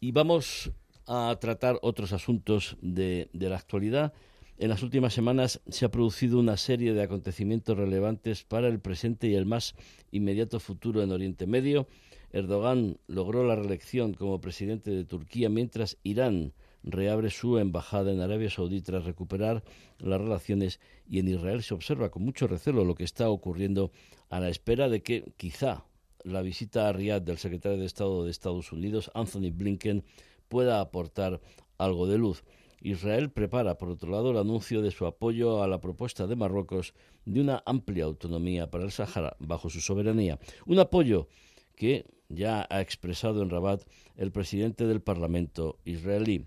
Y 0.00 0.12
vamos 0.12 0.70
a 1.06 1.36
tratar 1.40 1.78
otros 1.82 2.12
asuntos 2.12 2.76
de, 2.80 3.28
la 3.32 3.56
actualidad. 3.56 4.12
En 4.58 4.68
las 4.68 4.82
últimas 4.82 5.14
semanas 5.14 5.60
se 5.68 5.84
ha 5.84 5.90
producido 5.90 6.38
una 6.38 6.56
serie 6.56 6.92
de 6.92 7.02
acontecimientos 7.02 7.76
relevantes 7.76 8.44
para 8.44 8.68
el 8.68 8.80
presente 8.80 9.28
y 9.28 9.34
el 9.34 9.46
más 9.46 9.74
inmediato 10.10 10.60
futuro 10.60 11.02
en 11.02 11.10
Oriente 11.10 11.46
Medio. 11.46 11.88
Erdogan 12.30 12.98
logró 13.06 13.46
la 13.46 13.56
reelección 13.56 14.14
como 14.14 14.40
presidente 14.40 14.90
de 14.90 15.04
Turquía 15.04 15.48
mientras 15.48 15.98
Irán 16.02 16.52
reabre 16.82 17.30
su 17.30 17.58
embajada 17.58 18.12
en 18.12 18.20
Arabia 18.20 18.50
Saudí 18.50 18.80
tras 18.80 19.04
recuperar 19.04 19.62
las 19.98 20.20
relaciones 20.20 20.80
y 21.08 21.18
en 21.18 21.28
Israel 21.28 21.62
se 21.62 21.74
observa 21.74 22.10
con 22.10 22.24
mucho 22.24 22.46
recelo 22.46 22.84
lo 22.84 22.94
que 22.94 23.04
está 23.04 23.28
ocurriendo 23.28 23.92
a 24.30 24.40
la 24.40 24.48
espera 24.48 24.88
de 24.88 25.02
que 25.02 25.32
quizá 25.36 25.84
la 26.24 26.42
visita 26.42 26.88
a 26.88 26.92
Riyadh 26.92 27.24
del 27.24 27.38
secretario 27.38 27.78
de 27.78 27.86
Estado 27.86 28.24
de 28.24 28.30
Estados 28.30 28.72
Unidos, 28.72 29.10
Anthony 29.14 29.50
Blinken, 29.52 30.04
pueda 30.52 30.82
aportar 30.82 31.40
algo 31.78 32.06
de 32.06 32.18
luz. 32.18 32.44
Israel 32.82 33.30
prepara, 33.30 33.78
por 33.78 33.88
otro 33.88 34.10
lado, 34.10 34.32
el 34.32 34.36
anuncio 34.36 34.82
de 34.82 34.90
su 34.90 35.06
apoyo 35.06 35.62
a 35.62 35.66
la 35.66 35.80
propuesta 35.80 36.26
de 36.26 36.36
Marruecos 36.36 36.92
de 37.24 37.40
una 37.40 37.62
amplia 37.64 38.04
autonomía 38.04 38.70
para 38.70 38.84
el 38.84 38.92
Sáhara 38.92 39.34
bajo 39.38 39.70
su 39.70 39.80
soberanía. 39.80 40.38
Un 40.66 40.78
apoyo 40.78 41.26
que 41.74 42.04
ya 42.28 42.66
ha 42.68 42.82
expresado 42.82 43.42
en 43.42 43.48
Rabat 43.48 43.82
el 44.18 44.30
presidente 44.30 44.86
del 44.86 45.00
Parlamento 45.00 45.78
israelí. 45.86 46.44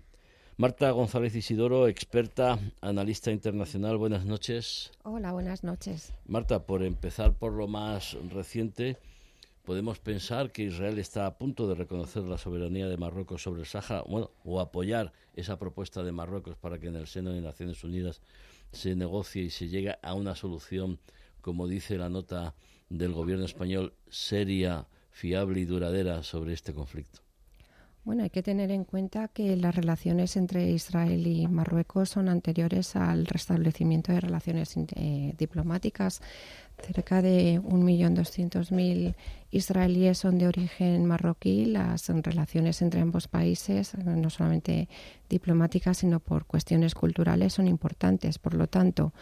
Marta 0.56 0.88
González 0.92 1.34
Isidoro, 1.34 1.88
experta, 1.88 2.60
analista 2.80 3.32
internacional, 3.32 3.96
buenas 3.96 4.24
noches. 4.24 4.92
Hola, 5.02 5.32
buenas 5.32 5.64
noches. 5.64 6.14
Marta, 6.26 6.64
por 6.64 6.84
empezar 6.84 7.34
por 7.34 7.54
lo 7.54 7.66
más 7.66 8.16
reciente, 8.32 8.98
podemos 9.66 9.98
pensar 9.98 10.52
que 10.52 10.62
Israel 10.62 10.98
está 10.98 11.26
a 11.26 11.36
punto 11.36 11.66
de 11.66 11.74
reconocer 11.74 12.22
la 12.22 12.38
soberanía 12.38 12.86
de 12.86 12.96
Marruecos 12.96 13.42
sobre 13.42 13.62
el 13.62 13.66
Sáhara, 13.66 14.04
bueno, 14.08 14.30
o 14.44 14.60
apoyar 14.60 15.12
esa 15.34 15.58
propuesta 15.58 16.04
de 16.04 16.12
Marruecos 16.12 16.56
para 16.56 16.78
que 16.78 16.86
en 16.86 16.94
el 16.94 17.08
seno 17.08 17.32
de 17.32 17.40
Naciones 17.40 17.82
Unidas 17.82 18.22
se 18.72 18.94
negocie 18.94 19.42
y 19.42 19.50
se 19.50 19.68
llegue 19.68 19.96
a 20.00 20.14
una 20.14 20.36
solución, 20.36 21.00
como 21.40 21.66
dice 21.66 21.98
la 21.98 22.08
nota 22.08 22.54
del 22.88 23.12
gobierno 23.12 23.44
español, 23.44 23.92
seria, 24.08 24.86
fiable 25.10 25.60
y 25.60 25.64
duradera 25.64 26.22
sobre 26.22 26.52
este 26.52 26.72
conflicto. 26.72 27.26
Bueno, 28.06 28.22
hay 28.22 28.30
que 28.30 28.44
tener 28.44 28.70
en 28.70 28.84
cuenta 28.84 29.26
que 29.26 29.56
las 29.56 29.74
relaciones 29.74 30.36
entre 30.36 30.70
Israel 30.70 31.26
y 31.26 31.48
Marruecos 31.48 32.10
son 32.10 32.28
anteriores 32.28 32.94
al 32.94 33.26
restablecimiento 33.26 34.12
de 34.12 34.20
relaciones 34.20 34.76
eh, 34.76 35.34
diplomáticas. 35.36 36.22
Cerca 36.82 37.22
de 37.22 37.60
1.200.000 37.60 39.14
israelíes 39.50 40.18
son 40.18 40.38
de 40.38 40.46
origen 40.46 41.06
marroquí. 41.06 41.64
Las 41.64 42.08
relaciones 42.08 42.82
entre 42.82 43.00
ambos 43.00 43.28
países, 43.28 43.96
no 43.96 44.30
solamente 44.30 44.88
diplomáticas, 45.28 45.98
sino 45.98 46.20
por 46.20 46.44
cuestiones 46.44 46.94
culturales, 46.94 47.54
son 47.54 47.66
importantes. 47.66 48.38
Por 48.38 48.54
lo 48.54 48.66
tanto, 48.66 49.12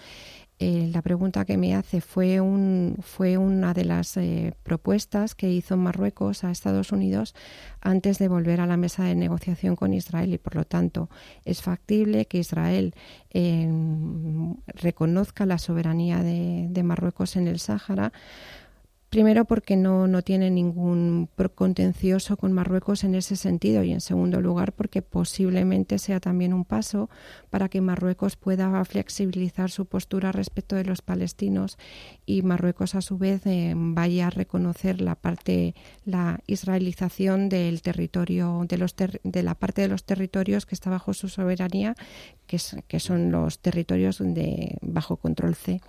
eh, 0.61 0.89
la 0.93 1.03
pregunta 1.03 1.45
que 1.45 1.57
me 1.57 1.75
hace 1.75 2.01
fue, 2.01 2.41
un, 2.41 2.97
fue 3.01 3.37
una 3.39 3.75
de 3.75 3.85
las 3.85 4.17
eh, 4.17 4.55
propuestas 4.63 5.35
que 5.35 5.51
hizo 5.51 5.77
Marruecos 5.77 6.45
a 6.45 6.53
Estados 6.53 6.93
Unidos 6.93 7.35
antes 7.81 8.19
de 8.19 8.29
volver 8.29 8.61
a 8.61 8.67
la 8.67 8.77
mesa 8.77 9.05
de 9.05 9.17
negociación 9.17 9.75
con 9.75 9.93
Israel 9.93 10.33
y 10.33 10.39
por 10.39 10.55
lo 10.55 10.65
tanto 10.65 11.11
es 11.45 11.61
factible 11.61 12.27
que 12.27 12.39
Israel 12.39 12.95
eh, 13.31 13.69
reconozca 14.67 15.45
la 15.45 15.59
soberanía 15.59 16.23
de, 16.23 16.67
de 16.71 16.83
Marruecos 16.85 17.35
en 17.35 17.49
el 17.49 17.59
Sáhara 17.59 18.13
Primero 19.15 19.45
porque 19.45 19.77
no, 19.77 20.09
no 20.09 20.23
tiene 20.23 20.51
ningún 20.51 21.29
contencioso 21.55 22.37
con 22.37 22.53
Marruecos 22.53 23.05
en 23.05 23.15
ese 23.15 23.37
sentido 23.37 23.85
y 23.85 23.93
en 23.93 24.01
segundo 24.01 24.41
lugar 24.41 24.73
porque 24.73 25.03
posiblemente 25.03 26.01
sea 26.01 26.19
también 26.19 26.53
un 26.53 26.65
paso 26.65 27.09
para 27.49 27.69
que 27.69 27.81
Marruecos 27.81 28.35
pueda 28.35 28.85
flexibilizar 28.85 29.71
su 29.71 29.87
postura 29.87 30.33
respecto 30.33 30.75
de 30.75 30.85
los 30.85 31.01
palestinos 31.01 31.79
y 32.27 32.43
Marruecos 32.43 32.97
a 32.97 33.03
su 33.03 33.17
vez 33.17 33.47
eh, 33.47 33.75
vaya 33.77 34.27
a 34.27 34.31
reconocer 34.31 35.01
la 35.01 35.15
parte 35.15 35.77
la 36.05 36.41
israelización 36.49 37.49
del 37.49 37.83
territorio 37.83 38.65
de 38.69 38.79
los 38.79 38.97
de 38.97 39.43
la 39.45 39.55
parte 39.55 39.83
de 39.83 39.89
los 39.89 40.03
territorios 40.03 40.67
que 40.67 40.75
está 40.75 40.91
bajo 40.91 41.15
su 41.15 41.29
soberanía 41.29 41.95
que, 42.49 42.59
que 42.89 42.99
son 42.99 43.31
los 43.31 43.61
territorios 43.61 44.19
de 44.19 44.77
bajo 44.83 45.19
control 45.19 45.55
C. 45.55 45.81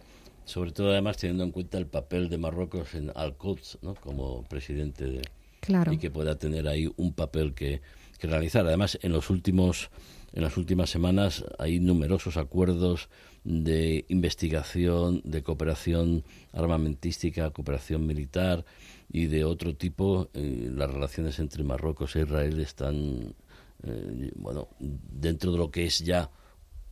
Sobre 0.45 0.71
todo, 0.71 0.91
además, 0.91 1.17
teniendo 1.17 1.43
en 1.43 1.51
cuenta 1.51 1.77
el 1.77 1.87
papel 1.87 2.29
de 2.29 2.37
Marruecos 2.37 2.93
en 2.93 3.11
Al-Quds, 3.13 3.79
¿no? 3.81 3.95
como 3.95 4.43
presidente 4.43 5.05
de. 5.05 5.21
Claro. 5.59 5.91
Y 5.91 5.97
que 5.97 6.11
pueda 6.11 6.37
tener 6.37 6.67
ahí 6.67 6.91
un 6.97 7.13
papel 7.13 7.53
que, 7.53 7.81
que 8.19 8.27
realizar. 8.27 8.65
Además, 8.65 8.99
en 9.01 9.11
los 9.11 9.29
últimos 9.31 9.89
en 10.35 10.43
las 10.43 10.57
últimas 10.57 10.89
semanas 10.89 11.45
hay 11.57 11.79
numerosos 11.79 12.35
acuerdos 12.35 13.07
de 13.45 14.03
investigación, 14.09 15.21
de 15.23 15.43
cooperación 15.43 16.25
armamentística, 16.51 17.51
cooperación 17.51 18.05
militar 18.05 18.65
y 19.09 19.27
de 19.27 19.45
otro 19.45 19.77
tipo. 19.77 20.29
Eh, 20.33 20.69
las 20.73 20.91
relaciones 20.91 21.39
entre 21.39 21.63
Marruecos 21.63 22.17
e 22.17 22.23
Israel 22.23 22.59
están, 22.59 23.33
eh, 23.83 24.31
bueno, 24.35 24.67
dentro 24.79 25.53
de 25.53 25.57
lo 25.57 25.71
que 25.71 25.85
es 25.85 25.99
ya 25.99 26.29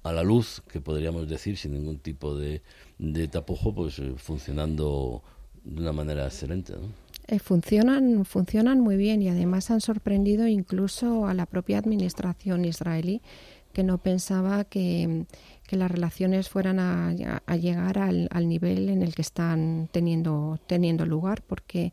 a 0.04 0.12
la 0.12 0.24
luz, 0.24 0.62
que 0.72 0.82
podríamos 0.82 1.28
decir, 1.28 1.58
sin 1.58 1.74
ningún 1.74 2.00
tipo 2.00 2.38
de, 2.38 2.62
de 3.00 3.28
pues 3.28 4.00
eh, 4.00 4.14
funcionando 4.18 5.24
de 5.64 5.82
una 5.82 5.94
manera 5.94 6.26
excelente. 6.26 6.74
Eh, 7.28 7.40
funcionan, 7.40 8.26
funcionan 8.26 8.82
muy 8.82 8.98
bien 8.98 9.22
y 9.22 9.30
además 9.30 9.72
han 9.72 9.80
sorprendido 9.80 10.46
incluso 10.48 11.26
a 11.26 11.34
la 11.34 11.46
propia 11.46 11.78
administración 11.78 12.66
israelí, 12.66 13.22
que 13.72 13.84
no 13.84 13.98
pensaba 13.98 14.66
que, 14.66 15.26
que 15.66 15.78
las 15.78 15.90
relaciones 15.90 16.50
fueran 16.50 16.80
a, 16.80 17.10
a 17.46 17.56
llegar 17.56 17.98
al, 17.98 18.28
al, 18.30 18.48
nivel 18.48 18.90
en 18.90 19.02
el 19.02 19.16
que 19.16 19.24
están 19.24 19.90
teniendo, 19.92 20.60
teniendo 20.68 21.06
lugar, 21.06 21.42
porque 21.42 21.92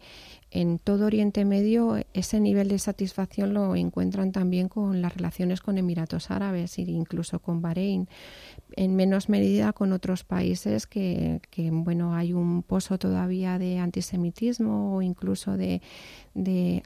en 0.50 0.78
todo 0.78 1.06
Oriente 1.06 1.44
Medio 1.44 1.96
ese 2.12 2.40
nivel 2.40 2.68
de 2.68 2.78
satisfacción 2.78 3.54
lo 3.54 3.76
encuentran 3.76 4.32
también 4.32 4.68
con 4.68 5.00
las 5.00 5.14
relaciones 5.14 5.60
con 5.60 5.78
Emiratos 5.78 6.30
Árabes 6.30 6.78
e 6.78 6.82
incluso 6.82 7.38
con 7.38 7.62
Bahrein, 7.62 8.08
en 8.76 8.96
menos 8.96 9.28
medida 9.28 9.72
con 9.72 9.92
otros 9.92 10.24
países 10.24 10.86
que, 10.86 11.40
que 11.50 11.70
bueno, 11.70 12.14
hay 12.14 12.32
un 12.32 12.62
pozo 12.62 12.98
todavía 12.98 13.58
de 13.58 13.78
antisemitismo 13.78 14.96
o 14.96 15.02
incluso 15.02 15.56
de, 15.56 15.82
de 16.34 16.82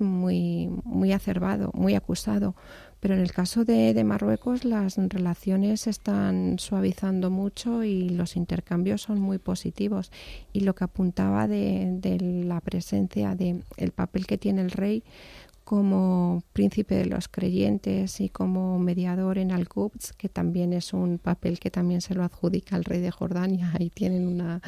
muy, 0.00 0.68
muy 0.84 1.12
acervado, 1.12 1.70
muy 1.74 1.94
acusado 1.94 2.54
pero 3.00 3.14
en 3.14 3.20
el 3.20 3.32
caso 3.32 3.64
de, 3.64 3.94
de, 3.94 4.04
Marruecos 4.04 4.64
las 4.64 4.96
relaciones 4.96 5.86
están 5.86 6.58
suavizando 6.58 7.30
mucho 7.30 7.82
y 7.82 8.10
los 8.10 8.36
intercambios 8.36 9.02
son 9.02 9.20
muy 9.20 9.38
positivos. 9.38 10.12
Y 10.52 10.60
lo 10.60 10.74
que 10.74 10.84
apuntaba 10.84 11.48
de, 11.48 11.98
de 12.00 12.20
la 12.44 12.60
presencia, 12.60 13.34
de 13.34 13.62
el 13.78 13.92
papel 13.92 14.26
que 14.26 14.38
tiene 14.38 14.60
el 14.60 14.70
rey 14.70 15.02
como 15.64 16.42
príncipe 16.52 16.96
de 16.96 17.06
los 17.06 17.28
creyentes 17.28 18.20
y 18.20 18.28
como 18.28 18.78
mediador 18.80 19.38
en 19.38 19.52
Al-Quds, 19.52 20.14
que 20.14 20.28
también 20.28 20.72
es 20.72 20.92
un 20.92 21.18
papel 21.18 21.60
que 21.60 21.70
también 21.70 22.00
se 22.00 22.14
lo 22.14 22.24
adjudica 22.24 22.74
al 22.74 22.84
rey 22.84 23.00
de 23.00 23.12
Jordania. 23.12 23.72
Ahí 23.78 23.88
tienen 23.88 24.26
una 24.26 24.60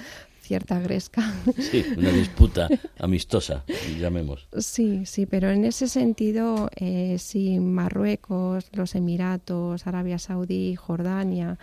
cierta 0.52 0.78
gresca. 0.80 1.32
Sí, 1.70 1.82
una 1.96 2.10
disputa 2.22 2.68
amistosa, 2.98 3.64
llamemos. 3.98 4.46
Sí, 4.58 5.06
sí, 5.06 5.24
pero 5.24 5.48
en 5.48 5.64
ese 5.64 5.88
sentido, 5.88 6.68
eh, 6.76 7.16
si 7.18 7.58
Marruecos, 7.58 8.66
los 8.72 8.94
Emiratos, 8.94 9.86
Arabia 9.86 10.18
Saudí, 10.18 10.76
Jordania, 10.76 11.58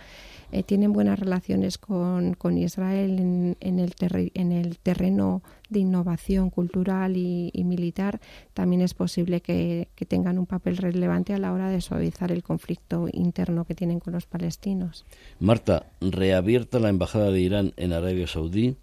eh, 0.52 0.62
tienen 0.62 0.92
buenas 0.92 1.18
relaciones 1.18 1.78
con, 1.78 2.34
con 2.34 2.58
Israel 2.58 3.18
en, 3.18 3.56
en, 3.60 3.78
el 3.78 3.94
en 4.34 4.52
el 4.52 4.78
terreno 4.78 5.42
de 5.68 5.80
innovación 5.80 6.50
cultural 6.50 7.16
y, 7.16 7.52
militar, 7.64 8.20
también 8.52 8.82
es 8.82 8.94
posible 8.94 9.40
que, 9.40 9.88
que, 9.94 10.04
tengan 10.04 10.38
un 10.38 10.46
papel 10.46 10.76
relevante 10.76 11.32
a 11.32 11.38
la 11.38 11.52
hora 11.52 11.70
de 11.70 11.80
suavizar 11.80 12.32
el 12.32 12.42
conflicto 12.42 13.08
interno 13.12 13.64
que 13.64 13.74
tienen 13.74 14.00
con 14.00 14.12
los 14.12 14.26
palestinos. 14.26 15.04
Marta, 15.38 15.86
reabierta 16.00 16.80
la 16.80 16.88
embajada 16.88 17.30
de 17.30 17.40
Irán 17.40 17.72
en 17.76 17.92
Arabia 17.92 18.26
Saudí, 18.26 18.76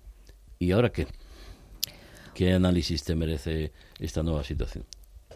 ¿y 0.60 0.72
ahora 0.72 0.92
qué? 0.92 1.08
¿Qué 2.34 2.54
análisis 2.54 3.04
te 3.04 3.16
merece 3.16 3.74
esta 4.00 4.24
nueva 4.24 4.44
situación? 4.44 4.86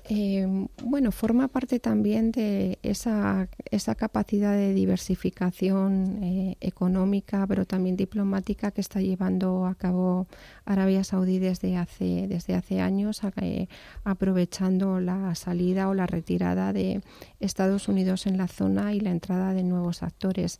Eh, 0.09 0.67
bueno, 0.83 1.11
forma 1.11 1.47
parte 1.47 1.79
también 1.79 2.31
de 2.31 2.79
esa, 2.81 3.47
esa 3.69 3.95
capacidad 3.95 4.53
de 4.53 4.73
diversificación 4.73 6.23
eh, 6.23 6.57
económica, 6.59 7.45
pero 7.47 7.65
también 7.65 7.95
diplomática 7.95 8.71
que 8.71 8.81
está 8.81 8.99
llevando 8.99 9.65
a 9.65 9.75
cabo 9.75 10.27
Arabia 10.65 11.03
Saudí 11.03 11.39
desde 11.39 11.77
hace, 11.77 12.27
desde 12.27 12.55
hace 12.55 12.81
años, 12.81 13.21
eh, 13.41 13.67
aprovechando 14.03 14.99
la 14.99 15.33
salida 15.35 15.89
o 15.89 15.93
la 15.93 16.07
retirada 16.07 16.73
de 16.73 17.01
Estados 17.39 17.87
Unidos 17.87 18.27
en 18.27 18.37
la 18.37 18.47
zona 18.47 18.93
y 18.93 18.99
la 18.99 19.11
entrada 19.11 19.53
de 19.53 19.63
nuevos 19.63 20.03
actores. 20.03 20.59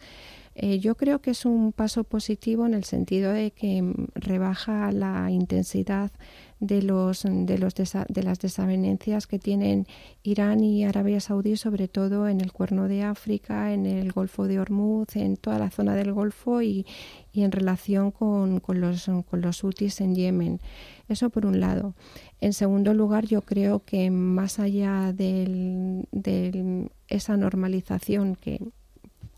yo 0.80 0.96
creo 0.96 1.20
que 1.20 1.32
es 1.32 1.46
un 1.46 1.72
paso 1.72 2.04
positivo 2.04 2.66
en 2.66 2.74
el 2.74 2.84
sentido 2.84 3.32
de 3.32 3.52
que 3.52 3.94
rebaja 4.16 4.92
la 4.92 5.32
intensidad 5.32 6.12
de 6.62 6.84
los 6.84 7.24
de 7.26 7.58
los 7.58 7.74
de 7.76 8.24
las 8.24 8.40
desavenencias 8.40 9.26
que 9.26 9.40
tienen 9.40 9.88
Irán 10.22 10.64
y 10.64 10.86
Arabia 10.86 11.20
Saudí 11.20 11.58
sobre 11.58 11.88
todo 11.88 12.28
en 12.28 12.40
el 12.40 12.54
Cuerno 12.54 12.88
de 12.88 13.02
África, 13.02 13.74
en 13.74 13.88
el 13.88 14.12
Golfo 14.12 14.48
de 14.48 14.60
Hormuz, 14.60 15.16
en 15.16 15.38
toda 15.38 15.58
la 15.58 15.72
zona 15.72 15.96
del 15.96 16.14
Golfo 16.14 16.62
y, 16.62 16.86
y 17.34 17.44
en 17.44 17.52
relación 17.52 18.12
con, 18.12 18.60
con, 18.60 18.82
los 18.82 19.10
con 19.30 19.42
los 19.42 19.64
hutis 19.64 20.02
en 20.02 20.16
Yemen. 20.16 20.60
Eso 21.08 21.30
por 21.30 21.46
un 21.46 21.60
lado. 21.60 21.94
En 22.40 22.54
segundo 22.54 22.94
lugar, 22.94 23.26
yo 23.26 23.42
creo 23.42 23.84
que 23.84 24.12
más 24.12 24.60
allá 24.60 25.14
de 25.14 26.06
esa 27.08 27.38
normalización 27.38 28.36
que 28.36 28.60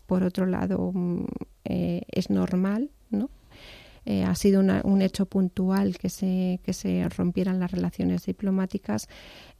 por 0.06 0.22
otro 0.22 0.46
lado 0.46 0.90
mm, 0.92 1.24
eh, 1.64 2.02
es 2.10 2.30
normal, 2.30 2.90
¿no? 3.10 3.30
Eh, 4.06 4.22
ha 4.22 4.34
sido 4.34 4.60
un 4.60 5.00
hecho 5.00 5.24
puntual 5.24 5.96
que 5.96 6.10
se, 6.10 6.60
que 6.62 6.74
se 6.74 7.08
rompieran 7.08 7.58
las 7.58 7.70
relaciones 7.70 8.26
diplomáticas. 8.26 9.08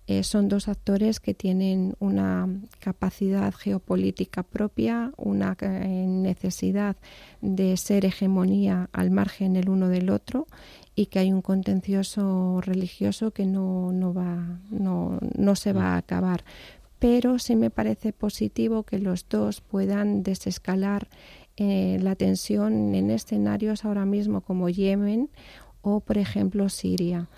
Eh, 0.07 0.23
son 0.23 0.49
dos 0.49 0.69
actores 0.69 1.19
que 1.19 1.33
tienen 1.33 1.95
una 1.99 2.47
capacidad 2.79 3.55
geopolítica 3.55 4.43
propia, 4.43 5.13
una 5.17 5.57
eh, 5.61 6.07
necesidad 6.07 6.97
de 7.41 7.75
ser 7.79 8.05
hegemonía 8.05 8.91
al 8.93 9.11
margen 9.11 9.57
el 9.57 9.71
uno 9.71 9.89
del 9.89 10.11
otro 10.11 10.47
y 10.95 11.07
que 11.07 11.21
hay 11.21 11.33
un 11.33 11.41
contencioso 11.41 12.61
religioso 12.61 13.31
que 13.31 13.47
no, 13.47 13.93
no, 13.93 14.13
va, 14.13 14.61
no, 14.71 15.19
no 15.37 15.57
se 15.57 15.73
va 15.73 15.95
a 15.95 15.97
acabar. 15.97 16.45
Pero 16.99 17.39
sí 17.39 17.57
me 17.57 17.71
parece 17.71 18.13
positivo 18.13 18.83
que 18.83 18.99
los 18.99 19.27
dos 19.29 19.63
puedan 19.63 20.23
desescalar 20.23 21.09
eh, 21.57 21.99
la 22.03 22.15
tensión 22.15 22.95
en 22.95 23.11
escenarios 23.11 23.87
ahora 23.87 24.05
mismo 24.05 24.43
como 24.43 24.69
Yemen 24.69 25.31
o, 25.81 26.01
por 26.01 26.19
ejemplo, 26.19 26.69
Siria 26.69 27.29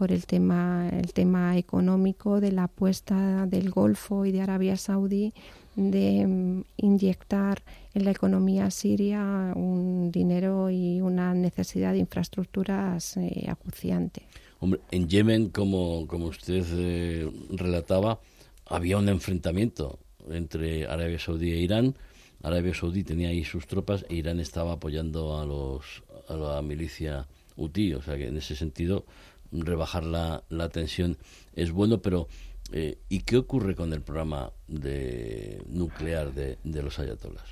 por 0.00 0.12
el 0.12 0.24
tema, 0.24 0.88
el 0.88 1.12
tema 1.12 1.58
económico 1.58 2.40
de 2.40 2.52
la 2.52 2.64
apuesta 2.64 3.44
del 3.44 3.68
Golfo 3.68 4.24
y 4.24 4.32
de 4.32 4.40
Arabia 4.40 4.78
Saudí 4.78 5.34
de 5.76 6.26
mm, 6.26 6.64
inyectar 6.78 7.62
en 7.92 8.06
la 8.06 8.10
economía 8.12 8.70
siria 8.70 9.52
un 9.54 10.10
dinero 10.10 10.70
y 10.70 11.02
una 11.02 11.34
necesidad 11.34 11.92
de 11.92 11.98
infraestructuras 11.98 13.18
eh, 13.18 13.44
acuciante. 13.46 14.22
Hombre, 14.60 14.80
en 14.90 15.06
Yemen, 15.06 15.50
como, 15.50 16.06
como 16.06 16.28
usted 16.28 16.64
eh, 16.72 17.30
relataba, 17.50 18.20
había 18.64 18.96
un 18.96 19.10
enfrentamiento 19.10 19.98
entre 20.30 20.86
Arabia 20.86 21.18
Saudí 21.18 21.52
e 21.52 21.58
Irán 21.58 21.94
Arabia 22.42 22.72
Saudí 22.72 23.04
tenía 23.04 23.28
ahí 23.28 23.44
sus 23.44 23.66
tropas 23.66 24.06
e 24.08 24.14
Irán 24.14 24.40
estaba 24.40 24.72
apoyando 24.72 25.38
a, 25.38 25.44
los, 25.44 26.02
a 26.26 26.34
la 26.36 26.62
milicia 26.62 27.26
UTI. 27.56 27.94
O 27.94 28.02
sea 28.02 28.16
que 28.16 28.28
en 28.28 28.36
ese 28.38 28.56
sentido 28.56 29.04
rebajar 29.52 30.04
la, 30.04 30.44
la 30.48 30.68
tensión 30.68 31.18
es 31.54 31.72
bueno, 31.72 32.00
pero 32.00 32.28
eh, 32.72 32.98
¿y 33.08 33.20
qué 33.20 33.36
ocurre 33.36 33.74
con 33.74 33.92
el 33.92 34.00
programa 34.00 34.52
de 34.68 35.62
nuclear 35.68 36.32
de, 36.32 36.58
los 36.64 36.98
ayatolas? 36.98 37.44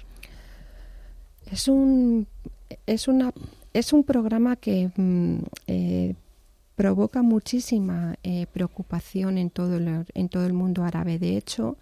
Es 1.50 1.66
un, 1.66 2.26
es 2.86 3.08
una, 3.08 3.32
es 3.72 3.92
un 3.92 4.04
programa 4.04 4.56
que 4.56 4.90
mm, 4.94 5.38
eh, 5.66 6.14
provoca 6.76 7.22
muchísima 7.22 8.16
eh, 8.22 8.46
preocupación 8.52 9.38
en 9.38 9.50
todo, 9.50 9.78
el, 9.78 10.06
en 10.14 10.28
todo 10.28 10.46
el 10.46 10.52
mundo 10.52 10.84
árabe. 10.84 11.18
De 11.18 11.36
hecho, 11.36 11.76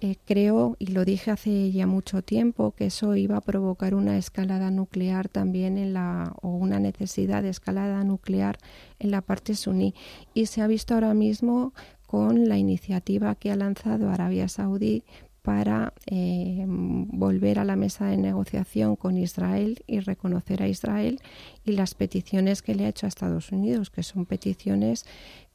eh, 0.00 0.16
creo, 0.26 0.76
y 0.78 0.88
lo 0.88 1.04
dije 1.04 1.30
hace 1.30 1.72
ya 1.72 1.86
mucho 1.86 2.22
tiempo, 2.22 2.72
que 2.72 2.86
eso 2.86 3.16
iba 3.16 3.38
a 3.38 3.40
provocar 3.40 3.94
una 3.94 4.18
escalada 4.18 4.70
nuclear 4.70 5.28
también 5.28 5.78
en 5.78 5.94
la, 5.94 6.34
o 6.42 6.50
una 6.50 6.78
necesidad 6.80 7.42
de 7.42 7.48
escalada 7.48 8.04
nuclear 8.04 8.58
en 8.98 9.10
la 9.10 9.22
parte 9.22 9.54
suní. 9.54 9.94
Y 10.34 10.46
se 10.46 10.60
ha 10.60 10.66
visto 10.66 10.94
ahora 10.94 11.14
mismo 11.14 11.72
con 12.06 12.48
la 12.48 12.58
iniciativa 12.58 13.34
que 13.34 13.50
ha 13.50 13.56
lanzado 13.56 14.10
Arabia 14.10 14.48
Saudí 14.48 15.02
para 15.42 15.94
eh, 16.06 16.64
volver 16.66 17.60
a 17.60 17.64
la 17.64 17.76
mesa 17.76 18.06
de 18.06 18.16
negociación 18.16 18.96
con 18.96 19.16
Israel 19.16 19.82
y 19.86 20.00
reconocer 20.00 20.62
a 20.62 20.68
Israel 20.68 21.20
y 21.64 21.72
las 21.72 21.94
peticiones 21.94 22.62
que 22.62 22.74
le 22.74 22.84
ha 22.84 22.88
hecho 22.88 23.06
a 23.06 23.08
Estados 23.08 23.52
Unidos, 23.52 23.90
que 23.90 24.02
son 24.02 24.26
peticiones 24.26 25.06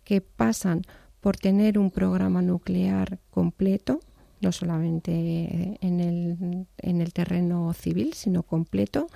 que 0.03 0.21
pasan 0.21 0.83
por 1.19 1.37
tener 1.37 1.77
un 1.77 1.91
programa 1.91 2.41
nuclear 2.41 3.19
completo, 3.29 3.99
no 4.41 4.51
solamente 4.51 5.77
en 5.81 5.99
el, 5.99 6.67
en 6.77 7.01
el 7.01 7.13
terreno 7.13 7.73
civil, 7.73 8.13
sino 8.13 8.43
completo, 8.43 9.07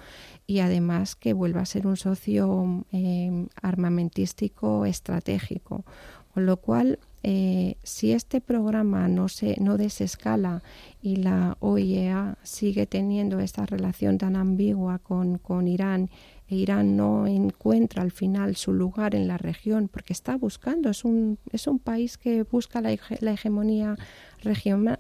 y 0.48 0.60
además 0.60 1.16
que 1.16 1.34
vuelva 1.34 1.62
a 1.62 1.66
ser 1.66 1.88
un 1.88 1.98
socio 1.98 2.86
eh, 2.92 3.48
armamentístico 3.62 4.86
estratégico. 4.86 5.84
Con 6.34 6.46
lo 6.46 6.58
cual, 6.58 7.00
eh, 7.24 7.78
si 7.82 8.12
este 8.12 8.42
programa 8.42 9.08
no, 9.08 9.30
se, 9.30 9.56
no 9.60 9.78
desescala 9.78 10.62
y 11.02 11.16
la 11.16 11.58
OIEA 11.60 12.38
sigue 12.44 12.86
teniendo 12.86 13.40
esta 13.40 13.66
relación 13.66 14.18
tan 14.18 14.36
ambigua 14.36 15.00
con, 15.00 15.38
con 15.40 15.68
Irán 15.68 16.10
Irán 16.48 16.96
no 16.96 17.26
encuentra 17.26 18.04
al 18.04 18.12
final 18.12 18.56
su 18.56 18.72
lugar 18.72 19.16
en 19.16 19.28
la 19.28 19.38
región 19.38 19.88
porque 19.88 20.14
está 20.14 20.36
buscando, 20.36 20.90
es 20.90 21.04
un, 21.04 21.40
es 21.52 21.66
un 21.66 21.80
país 21.80 22.18
que 22.18 22.44
busca 22.44 22.82
la, 22.82 22.96
la 23.20 23.34
hegemonía 23.34 23.96
regional. 24.44 25.00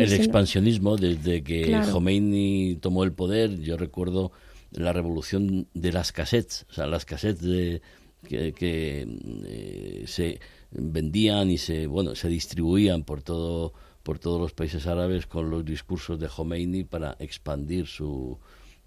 El 0.00 0.12
expansionismo, 0.12 0.96
desde 0.96 1.42
que 1.42 1.80
Khomeini 1.92 2.78
tomó 2.80 3.04
el 3.04 3.12
poder, 3.12 3.60
yo 3.60 3.76
recuerdo 3.76 4.32
la 4.72 4.92
revolución 4.92 5.68
de 5.74 5.92
las 5.92 6.10
cassettes, 6.10 6.66
o 6.70 6.72
sea, 6.72 6.86
las 6.86 7.04
cassettes 7.04 7.42
de, 7.42 7.82
que, 8.22 9.06
eh, 9.46 10.04
se 10.06 10.40
vendían 10.72 11.50
y 11.50 11.58
se, 11.58 11.86
bueno, 11.86 12.14
se 12.14 12.28
distribuían 12.28 13.04
por 13.04 13.22
todo 13.22 13.72
por 14.02 14.18
todos 14.18 14.40
los 14.40 14.52
países 14.52 14.88
árabes 14.88 15.28
con 15.28 15.48
los 15.48 15.64
discursos 15.64 16.18
de 16.18 16.26
Khomeini 16.26 16.82
para 16.82 17.14
expandir 17.20 17.86
su, 17.86 18.36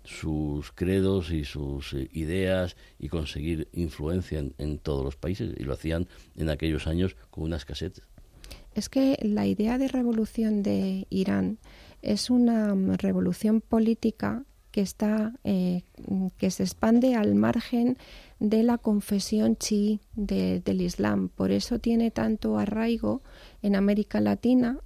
sus 0.05 0.71
credos 0.71 1.31
y 1.31 1.45
sus 1.45 1.93
eh, 1.93 2.09
ideas 2.13 2.77
y 2.99 3.09
conseguir 3.09 3.67
influencia 3.73 4.39
en, 4.39 4.53
en, 4.57 4.77
todos 4.79 5.03
los 5.03 5.15
países 5.15 5.53
y 5.57 5.63
lo 5.63 5.73
hacían 5.73 6.07
en 6.35 6.49
aquellos 6.49 6.87
años 6.87 7.15
con 7.29 7.43
unas 7.43 7.65
casetes 7.65 8.03
es 8.75 8.89
que 8.89 9.17
la 9.21 9.47
idea 9.47 9.77
de 9.77 9.87
revolución 9.87 10.61
de 10.61 11.07
Irán 11.09 11.57
es 12.01 12.29
una 12.29 12.75
mm, 12.75 12.95
revolución 12.95 13.61
política 13.61 14.43
que 14.71 14.81
está 14.81 15.33
eh, 15.45 15.83
que 16.37 16.51
se 16.51 16.63
expande 16.63 17.15
al 17.15 17.33
margen 17.33 17.97
de 18.39 18.61
la 18.61 18.77
confesión 18.77 19.55
chií 19.55 20.01
del 20.15 20.81
Islam. 20.81 21.29
Por 21.29 21.51
eso 21.51 21.79
tiene 21.79 22.11
tanto 22.11 22.57
arraigo 22.57 23.21
en 23.61 23.77
América 23.77 24.19
Latina 24.19 24.77